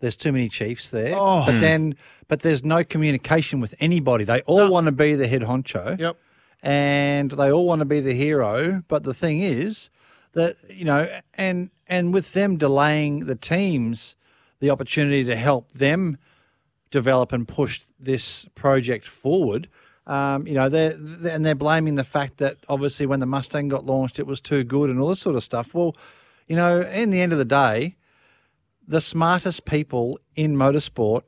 there's 0.01 0.17
too 0.17 0.33
many 0.33 0.49
chiefs 0.49 0.89
there, 0.91 1.15
Oh. 1.17 1.45
but 1.45 1.55
hmm. 1.55 1.61
then 1.61 1.97
but 2.29 2.41
there's 2.41 2.65
no 2.65 2.83
communication 2.83 3.61
with 3.61 3.75
anybody. 3.79 4.25
They 4.25 4.41
all 4.43 4.71
want 4.71 4.87
to 4.87 4.93
be 4.93 5.15
the 5.15 5.29
head 5.29 5.43
honcho, 5.43 5.99
Yep. 6.01 6.17
and 6.63 7.31
they 7.33 7.53
all 7.53 7.67
want 7.67 7.81
to 7.81 7.85
be 7.85 8.01
the 8.01 8.15
hero. 8.15 8.83
But 8.89 9.05
the 9.05 9.15
thing 9.15 9.41
is 9.43 9.91
that 10.33 10.57
you 10.71 10.87
know, 10.87 11.09
and 11.35 11.71
and 11.89 12.13
with 12.15 12.33
them 12.33 12.57
delaying 12.57 13.27
the 13.27 13.35
teams, 13.35 14.17
the 14.61 14.71
opportunity 14.71 15.25
to 15.25 15.37
help 15.37 15.71
them 15.73 16.19
develop 16.91 17.33
and 17.33 17.47
push 17.47 17.83
this 17.99 18.47
project 18.55 19.07
forward. 19.07 19.69
Um, 20.07 20.47
you 20.47 20.55
know, 20.55 20.69
they're, 20.69 20.95
they're- 20.95 21.33
and 21.33 21.45
they're 21.45 21.55
blaming 21.55 21.97
the 21.97 22.05
fact 22.05 22.39
that 22.39 22.57
obviously 22.69 23.07
when 23.07 23.21
the 23.21 23.27
Mustang 23.27 23.69
got 23.69 23.85
launched, 23.85 24.19
it 24.19 24.27
was 24.27 24.41
too 24.41 24.63
good 24.65 24.89
and 24.91 25.01
all 25.01 25.09
this 25.09 25.21
sort 25.21 25.37
of 25.37 25.43
stuff. 25.45 25.75
Well, 25.75 25.97
you 26.47 26.55
know, 26.57 26.81
in 26.81 27.11
the 27.11 27.21
end 27.21 27.33
of 27.33 27.39
the 27.39 27.45
day, 27.45 27.97
the 28.87 29.01
smartest 29.01 29.65
people 29.65 30.21
in 30.37 30.55
motorsport 30.57 31.23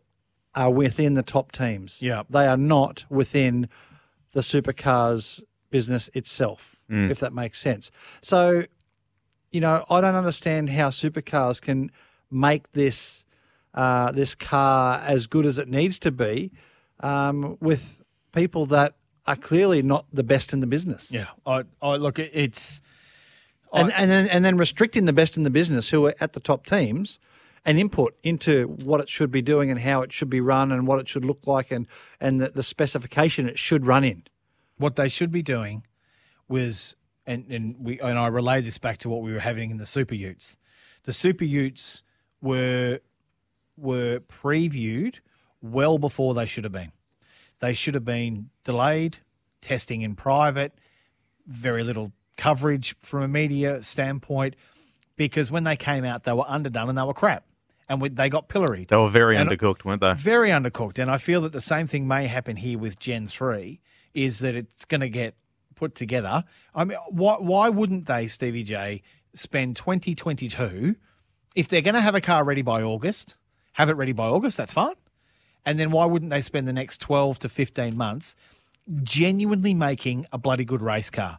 are 0.55 0.71
within 0.71 1.15
the 1.15 1.23
top 1.25 1.51
teams. 1.53 2.01
Yeah. 2.01 2.23
They 2.31 2.47
are 2.47 2.57
not 2.57 3.05
within 3.11 3.69
the 4.33 4.41
supercars 4.41 5.43
business 5.71 6.09
itself, 6.15 6.77
Mm. 6.91 7.11
if 7.11 7.19
that 7.21 7.33
makes 7.35 7.59
sense. 7.61 7.91
So, 8.23 8.65
you 9.51 9.61
know, 9.61 9.85
I 9.91 10.01
don't 10.01 10.15
understand 10.15 10.71
how 10.71 10.91
supercars 10.91 11.61
can 11.61 11.91
make 12.31 12.71
this 12.73 13.25
uh, 13.75 14.11
this 14.13 14.35
car 14.35 14.99
as 15.07 15.27
good 15.27 15.47
as 15.47 15.59
it 15.59 15.69
needs 15.69 15.99
to 16.01 16.11
be 16.11 16.51
um, 17.01 17.57
with 17.61 18.03
people 18.33 18.67
that 18.67 18.95
are 19.27 19.37
clearly 19.37 19.83
not 19.83 20.07
the 20.13 20.23
best 20.25 20.53
in 20.53 20.61
the 20.61 20.67
business. 20.67 21.13
Yeah, 21.13 21.27
I, 21.47 21.63
I 21.83 21.97
look, 21.97 22.19
it- 22.19 22.31
it's 22.35 22.81
and 23.73 23.93
and 23.93 24.11
then 24.11 24.29
and 24.29 24.45
then 24.45 24.57
restricting 24.57 25.05
the 25.05 25.13
best 25.13 25.37
in 25.37 25.43
the 25.43 25.51
business 25.51 25.91
who 25.91 26.07
are 26.07 26.15
at 26.21 26.33
the 26.33 26.41
top 26.41 26.65
teams 26.65 27.19
and 27.65 27.79
input 27.79 28.17
into 28.23 28.67
what 28.85 29.01
it 29.01 29.09
should 29.11 29.31
be 29.31 29.43
doing 29.43 29.71
and 29.71 29.81
how 29.81 30.01
it 30.01 30.13
should 30.13 30.31
be 30.31 30.41
run 30.41 30.73
and 30.73 30.87
what 30.87 30.99
it 30.99 31.09
should 31.09 31.25
look 31.25 31.47
like 31.47 31.71
and 31.71 31.87
and 32.21 32.41
the, 32.41 32.49
the 32.49 32.63
specification 32.63 33.49
it 33.49 33.59
should 33.59 33.87
run 33.87 34.05
in. 34.05 34.23
what 34.79 34.97
they 34.97 35.09
should 35.09 35.31
be 35.33 35.43
doing 35.43 35.85
was, 36.49 36.95
and, 37.29 37.45
and 37.51 37.77
we 37.79 38.01
and 38.01 38.19
I 38.19 38.27
relay 38.29 38.63
this 38.63 38.79
back 38.79 38.99
to 38.99 39.09
what 39.09 39.21
we 39.23 39.33
were 39.33 39.39
having 39.41 39.71
in 39.71 39.77
the 39.77 39.87
Super 39.87 40.15
Utes. 40.15 40.57
The 41.05 41.13
Super 41.13 41.45
Utes 41.45 42.03
were 42.41 43.01
were 43.77 44.21
previewed 44.21 45.17
well 45.61 45.99
before 45.99 46.35
they 46.35 46.47
should 46.47 46.65
have 46.65 46.73
been. 46.73 46.91
They 47.61 47.75
should 47.75 47.95
have 47.95 48.05
been 48.05 48.51
delayed, 48.65 49.19
testing 49.61 50.03
in 50.03 50.17
private, 50.17 50.73
very 51.47 51.83
little 51.85 52.13
coverage 52.37 52.97
from 53.01 53.23
a 53.23 53.29
media 53.29 53.83
standpoint, 53.83 54.57
because 55.17 55.51
when 55.51 55.65
they 55.65 55.77
came 55.77 56.05
out, 56.05 56.25
they 56.25 56.33
were 56.33 56.49
underdone 56.49 56.89
and 56.89 56.97
they 56.97 57.03
were 57.03 57.15
crap, 57.15 57.45
and 57.89 58.01
we, 58.01 58.09
they 58.09 58.29
got 58.29 58.49
pilloried. 58.49 58.89
They 58.89 58.97
were 58.97 59.11
very 59.11 59.37
And- 59.37 59.51
undercooked, 59.51 59.85
weren't 59.85 60.01
they? 60.01 60.15
Very 60.15 60.51
undercooked. 60.51 60.99
And 60.99 61.11
I 61.11 61.19
feel 61.19 61.41
that 61.43 61.53
the 61.53 61.61
same 61.61 61.87
thing 61.87 62.07
may 62.09 62.27
happen 62.27 62.57
here 62.57 62.79
with 62.79 62.99
Gen 62.99 63.27
3 63.27 63.81
is 64.15 64.39
that 64.39 64.55
it's 64.55 64.85
going 64.85 65.01
to 65.03 65.09
get 65.09 65.35
put 65.79 65.95
together. 65.95 66.45
I 66.75 66.85
mean, 66.85 66.99
why, 67.09 67.37
why 67.37 67.69
wouldn't 67.69 68.07
they, 68.07 68.27
Stevie 68.27 68.65
J, 68.65 69.03
spend 69.35 69.77
2022 69.77 70.97
if 71.55 71.69
they're 71.69 71.83
going 71.83 71.95
to 71.95 72.01
have 72.01 72.15
a 72.15 72.21
car 72.21 72.45
ready 72.45 72.63
by 72.63 72.83
August? 72.83 73.37
Have 73.73 73.89
it 73.89 73.97
ready 73.97 74.13
by 74.13 74.27
August, 74.27 74.57
that's 74.57 74.73
fine. 74.73 74.95
And 75.65 75.79
then 75.79 75.91
why 75.91 76.05
wouldn't 76.05 76.31
they 76.31 76.41
spend 76.41 76.67
the 76.67 76.73
next 76.73 77.01
12 77.01 77.41
to 77.41 77.49
15 77.49 77.97
months 77.97 78.35
genuinely 79.03 79.75
making 79.75 80.27
a 80.33 80.39
bloody 80.39 80.65
good 80.65 80.83
race 80.83 81.11
car 81.11 81.39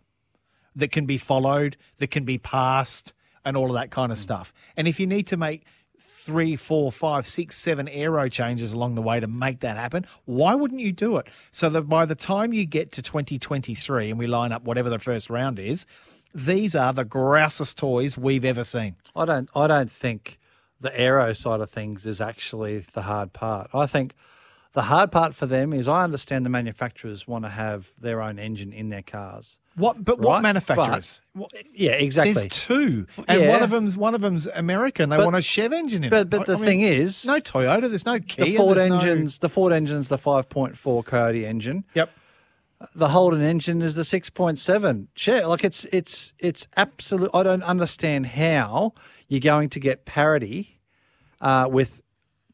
that 0.75 0.91
can 0.91 1.05
be 1.05 1.17
followed, 1.17 1.77
that 1.97 2.11
can 2.11 2.25
be 2.25 2.37
passed, 2.37 3.13
and 3.43 3.57
all 3.57 3.67
of 3.67 3.73
that 3.73 3.91
kind 3.91 4.11
of 4.11 4.17
mm. 4.17 4.21
stuff? 4.21 4.53
And 4.77 4.87
if 4.87 4.99
you 4.99 5.07
need 5.07 5.27
to 5.27 5.37
make 5.37 5.65
three, 5.99 6.55
four, 6.55 6.91
five, 6.91 7.25
six, 7.25 7.57
seven 7.57 7.87
aero 7.87 8.29
changes 8.29 8.73
along 8.73 8.95
the 8.95 9.01
way 9.01 9.19
to 9.19 9.27
make 9.27 9.59
that 9.61 9.77
happen, 9.77 10.05
why 10.25 10.55
wouldn't 10.55 10.79
you 10.79 10.91
do 10.91 11.17
it? 11.17 11.27
So 11.51 11.69
that 11.69 11.83
by 11.83 12.05
the 12.05 12.15
time 12.15 12.53
you 12.53 12.65
get 12.65 12.91
to 12.93 13.01
2023 13.01 14.09
and 14.09 14.19
we 14.19 14.27
line 14.27 14.51
up 14.51 14.63
whatever 14.63 14.89
the 14.89 14.99
first 14.99 15.29
round 15.29 15.59
is, 15.59 15.85
these 16.33 16.75
are 16.75 16.93
the 16.93 17.05
grousest 17.05 17.77
toys 17.77 18.17
we've 18.17 18.45
ever 18.45 18.63
seen. 18.63 18.95
I 19.15 19.25
don't 19.25 19.49
I 19.55 19.67
don't 19.67 19.91
think 19.91 20.39
the 20.79 20.97
aero 20.97 21.33
side 21.33 21.61
of 21.61 21.69
things 21.69 22.05
is 22.05 22.21
actually 22.21 22.85
the 22.93 23.01
hard 23.01 23.33
part. 23.33 23.69
I 23.73 23.85
think 23.85 24.13
the 24.79 24.83
hard 24.83 25.11
part 25.11 25.35
for 25.35 25.45
them 25.45 25.73
is 25.73 25.87
I 25.89 26.03
understand 26.05 26.45
the 26.45 26.49
manufacturers 26.49 27.27
want 27.27 27.43
to 27.43 27.49
have 27.49 27.91
their 27.99 28.21
own 28.21 28.39
engine 28.39 28.71
in 28.71 28.87
their 28.87 29.01
cars. 29.01 29.57
What? 29.75 30.03
But 30.05 30.19
what 30.19 30.41
manufacturers? 30.41 31.19
but- 31.35 31.51
yeah, 31.73 31.91
exactly. 31.91 32.31
There's 32.33 32.45
two, 32.47 33.05
and 33.27 33.41
Yeah. 33.41 33.49
one 33.49 33.61
of 33.61 33.69
them's 33.71 33.97
one 33.97 34.15
of 34.15 34.21
them's 34.21 34.47
American. 34.47 35.09
They 35.09 35.17
But- 35.17 35.25
want 35.25 35.35
a 35.35 35.41
Chev 35.41 35.73
engine 35.73 36.05
in 36.05 36.09
but- 36.09 36.21
it. 36.21 36.29
but 36.29 36.41
I- 36.41 36.43
the 36.45 36.53
I 36.53 36.55
mean, 36.57 36.65
thing 36.65 36.81
is- 36.81 37.25
no 37.25 37.39
Toyota. 37.41 37.89
There's 37.89 38.05
no 38.05 38.19
Kia. 38.21 38.45
the 38.45 38.55
Ford 38.55 38.77
there's 38.77 38.89
no- 38.89 38.99
engines, 38.99 39.37
the 39.39 39.49
Ford 39.49 39.73
engine's 39.73 40.07
the 40.07 40.17
5.4 40.17 41.03
Coyote 41.03 41.45
engine. 41.45 41.83
Yep. 41.93 42.09
The 42.95 43.09
Holden 43.09 43.41
engine 43.41 43.81
is 43.81 43.95
the 43.95 44.05
6.7. 44.05 45.09
Sure, 45.15 45.45
like 45.47 45.65
it's 45.65 45.83
it's 45.85 46.33
it's 46.39 46.67
absolute. 46.77 47.31
I 47.33 47.43
don't 47.43 47.63
understand 47.63 48.27
how 48.27 48.93
you're 49.27 49.41
going 49.41 49.67
to 49.71 49.79
get 49.81 50.05
parity 50.05 50.79
uh, 51.41 51.67
with 51.69 52.01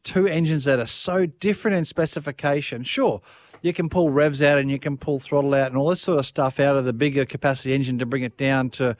two 0.06 0.26
engines 0.26 0.64
that 0.64 0.78
are 0.78 0.86
so 0.86 1.26
different 1.26 1.76
in 1.76 1.84
specification. 1.84 2.84
Sure, 2.84 3.20
you 3.60 3.72
can 3.72 3.88
pull 3.88 4.10
revs 4.10 4.40
out 4.40 4.58
and 4.58 4.70
you 4.70 4.78
can 4.78 4.96
pull 4.96 5.18
throttle 5.18 5.52
out 5.52 5.66
and 5.66 5.76
all 5.76 5.90
this 5.90 6.00
sort 6.00 6.18
of 6.18 6.24
stuff 6.24 6.60
out 6.60 6.76
of 6.76 6.84
the 6.84 6.92
bigger 6.92 7.24
capacity 7.24 7.74
engine 7.74 7.98
to 7.98 8.06
bring 8.06 8.22
it 8.22 8.38
down 8.38 8.70
to 8.70 8.96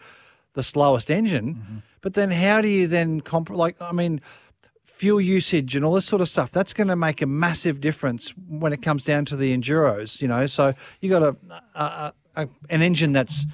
the 0.55 0.63
slowest 0.63 1.11
engine. 1.11 1.55
Mm-hmm. 1.55 1.77
But 2.01 2.15
then 2.15 2.31
how 2.31 2.61
do 2.61 2.69
you 2.69 2.87
then 2.87 3.21
comp? 3.21 3.49
Like, 3.51 3.81
I 3.81 3.93
mean, 3.93 4.21
fuel 4.85 5.21
usage 5.21 5.77
and 5.77 5.85
all 5.85 5.95
this 5.95 6.07
sort 6.07 6.23
of 6.23 6.29
stuff. 6.29 6.51
That's 6.51 6.73
going 6.73 6.89
to 6.89 6.97
make 6.97 7.23
a 7.23 7.27
massive 7.27 7.81
difference 7.81 8.31
when 8.49 8.73
it 8.73 8.83
comes 8.83 9.05
down 9.05 9.25
to 9.27 9.37
the 9.37 9.57
enduros. 9.57 10.21
You 10.21 10.29
know, 10.29 10.47
so 10.47 10.75
you 11.01 11.09
got 11.09 11.23
a, 11.23 11.37
a, 11.75 12.13
a 12.37 12.49
an 12.69 12.83
engine 12.83 13.13
that's 13.13 13.47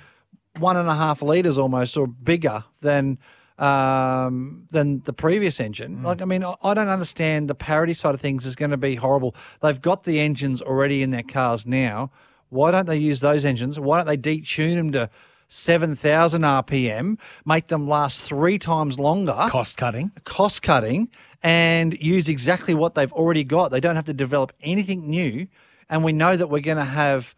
one 0.59 0.76
and 0.76 0.88
a 0.88 0.94
half 0.94 1.22
liters 1.22 1.59
almost 1.59 1.96
or 1.96 2.07
bigger 2.07 2.64
than 2.80 3.18
um, 3.59 4.66
than 4.70 5.00
the 5.00 5.12
previous 5.12 5.61
engine. 5.61 6.03
Like, 6.03 6.22
I 6.22 6.24
mean, 6.24 6.44
I, 6.44 6.55
I 6.62 6.74
don't 6.74 6.88
understand 6.88 7.48
the 7.48 7.55
parity 7.55 7.94
side 7.94 8.14
of 8.14 8.20
things 8.20 8.46
is 8.46 8.57
going 8.57 8.70
to 8.70 8.76
be 8.76 8.94
horrible. 8.94 9.34
They've 9.61 9.80
got 9.80 10.05
the 10.05 10.20
engines 10.20 10.62
already 10.62 11.03
in 11.03 11.11
their 11.11 11.22
cars 11.22 11.66
now. 11.66 12.11
Why 12.48 12.70
don't 12.70 12.86
they 12.86 12.98
use 12.98 13.20
those 13.20 13.44
engines? 13.44 13.78
Why 13.80 13.96
don't 13.96 14.07
they 14.07 14.16
detune 14.16 14.76
them 14.76 14.92
to 14.92 15.11
7,000 15.48 16.42
RPM, 16.42 17.18
make 17.44 17.68
them 17.68 17.86
last 17.86 18.22
three 18.22 18.59
times 18.59 18.98
longer? 18.98 19.36
Cost 19.48 19.76
cutting. 19.76 20.11
Cost 20.24 20.62
cutting, 20.62 21.09
and 21.42 21.94
use 22.00 22.28
exactly 22.28 22.74
what 22.74 22.94
they've 22.94 23.12
already 23.12 23.44
got. 23.44 23.70
They 23.70 23.80
don't 23.80 23.96
have 23.96 24.07
to 24.07 24.14
develop 24.14 24.53
anything 24.62 25.09
new. 25.09 25.46
And 25.88 26.05
we 26.05 26.12
know 26.12 26.36
that 26.36 26.48
we're 26.48 26.61
going 26.61 26.78
to 26.78 26.84
have 26.84 27.34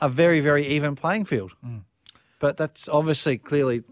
a 0.00 0.08
very, 0.08 0.40
very 0.40 0.66
even 0.66 0.96
playing 0.96 1.24
field. 1.24 1.52
But 2.38 2.58
that's 2.58 2.88
obviously 2.88 3.38
clearly 3.38 3.82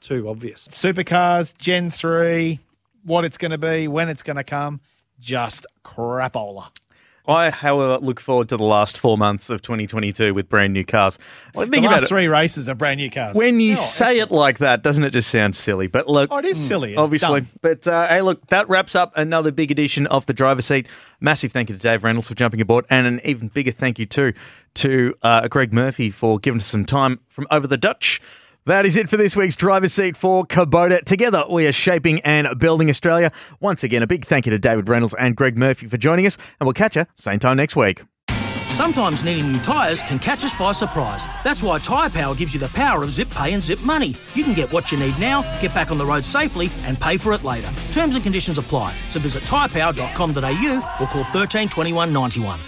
too 0.00 0.28
obvious. 0.28 0.66
Supercars, 0.68 1.56
Gen 1.58 1.90
3, 1.90 2.58
what 3.04 3.24
it's 3.24 3.38
going 3.38 3.50
to 3.52 3.58
be, 3.58 3.88
when 3.88 4.08
it's 4.08 4.22
going 4.22 4.36
to 4.36 4.44
come, 4.44 4.80
just 5.20 5.66
crapola. 5.84 6.68
I, 7.26 7.50
however, 7.50 7.98
look 7.98 8.20
forward 8.20 8.48
to 8.48 8.56
the 8.56 8.64
last 8.64 8.96
four 8.96 9.18
months 9.18 9.50
of 9.50 9.60
2022 9.60 10.32
with 10.32 10.48
brand 10.48 10.72
new 10.72 10.82
cars. 10.82 11.18
Well, 11.54 11.66
the 11.66 11.72
think 11.72 11.84
last 11.84 11.92
about 11.98 12.02
it. 12.04 12.08
three 12.08 12.26
races 12.26 12.70
are 12.70 12.74
brand 12.74 12.96
new 13.00 13.10
cars. 13.10 13.36
When 13.36 13.60
you 13.60 13.74
Oh, 13.74 13.76
say 13.76 14.18
it 14.20 14.30
like 14.30 14.58
that, 14.60 14.82
doesn't 14.82 15.04
it 15.04 15.10
just 15.10 15.28
sound 15.28 15.54
silly? 15.54 15.88
But 15.88 16.08
look, 16.08 16.30
Oh, 16.32 16.38
it 16.38 16.46
is 16.46 16.58
silly. 16.58 16.92
It's 16.94 17.02
obviously. 17.02 17.40
dumb. 17.42 17.50
But 17.60 17.86
uh, 17.86 18.08
hey, 18.08 18.22
look, 18.22 18.46
that 18.46 18.66
wraps 18.70 18.94
up 18.94 19.12
another 19.14 19.50
big 19.52 19.70
edition 19.70 20.06
of 20.06 20.24
the 20.24 20.32
driver's 20.32 20.64
seat. 20.64 20.88
Massive 21.20 21.52
thank 21.52 21.68
you 21.68 21.74
to 21.76 21.80
Dave 21.82 22.02
Reynolds 22.02 22.28
for 22.28 22.34
jumping 22.34 22.62
aboard, 22.62 22.86
and 22.88 23.06
an 23.06 23.20
even 23.24 23.48
bigger 23.48 23.72
thank 23.72 23.98
you 23.98 24.06
too 24.06 24.32
to 24.76 25.14
uh, 25.20 25.48
Greg 25.48 25.70
Murphy 25.74 26.10
for 26.10 26.38
giving 26.38 26.60
us 26.62 26.66
some 26.68 26.86
time 26.86 27.20
from 27.28 27.46
over 27.50 27.66
the 27.66 27.76
Dutch. 27.76 28.22
That 28.68 28.84
is 28.84 28.98
it 28.98 29.08
for 29.08 29.16
this 29.16 29.34
week's 29.34 29.56
driver's 29.56 29.94
seat 29.94 30.14
for 30.14 30.44
Kubota. 30.44 31.02
Together, 31.02 31.42
we 31.48 31.66
are 31.66 31.72
shaping 31.72 32.20
and 32.20 32.46
building 32.58 32.90
Australia. 32.90 33.32
Once 33.60 33.82
again, 33.82 34.02
a 34.02 34.06
big 34.06 34.26
thank 34.26 34.44
you 34.44 34.50
to 34.50 34.58
David 34.58 34.90
Reynolds 34.90 35.14
and 35.18 35.34
Greg 35.34 35.56
Murphy 35.56 35.86
for 35.86 35.96
joining 35.96 36.26
us, 36.26 36.36
and 36.60 36.66
we'll 36.66 36.74
catch 36.74 36.94
you 36.94 37.06
same 37.16 37.38
time 37.38 37.56
next 37.56 37.76
week. 37.76 38.02
Sometimes 38.68 39.24
needing 39.24 39.50
new 39.50 39.58
tyres 39.60 40.02
can 40.02 40.18
catch 40.18 40.44
us 40.44 40.52
by 40.52 40.72
surprise. 40.72 41.24
That's 41.44 41.62
why 41.62 41.78
Tyre 41.78 42.10
Power 42.10 42.34
gives 42.34 42.52
you 42.52 42.60
the 42.60 42.68
power 42.68 43.02
of 43.02 43.10
zip 43.10 43.30
pay 43.30 43.54
and 43.54 43.62
zip 43.62 43.80
money. 43.80 44.14
You 44.34 44.44
can 44.44 44.52
get 44.52 44.70
what 44.70 44.92
you 44.92 44.98
need 44.98 45.18
now, 45.18 45.40
get 45.62 45.72
back 45.72 45.90
on 45.90 45.96
the 45.96 46.04
road 46.04 46.26
safely, 46.26 46.68
and 46.82 47.00
pay 47.00 47.16
for 47.16 47.32
it 47.32 47.44
later. 47.44 47.70
Terms 47.92 48.16
and 48.16 48.22
conditions 48.22 48.58
apply. 48.58 48.94
So 49.08 49.18
visit 49.18 49.44
tyrepower.com.au 49.44 50.96
or 51.00 51.06
call 51.06 51.24
13 51.24 51.70
21 51.70 52.12
91. 52.12 52.60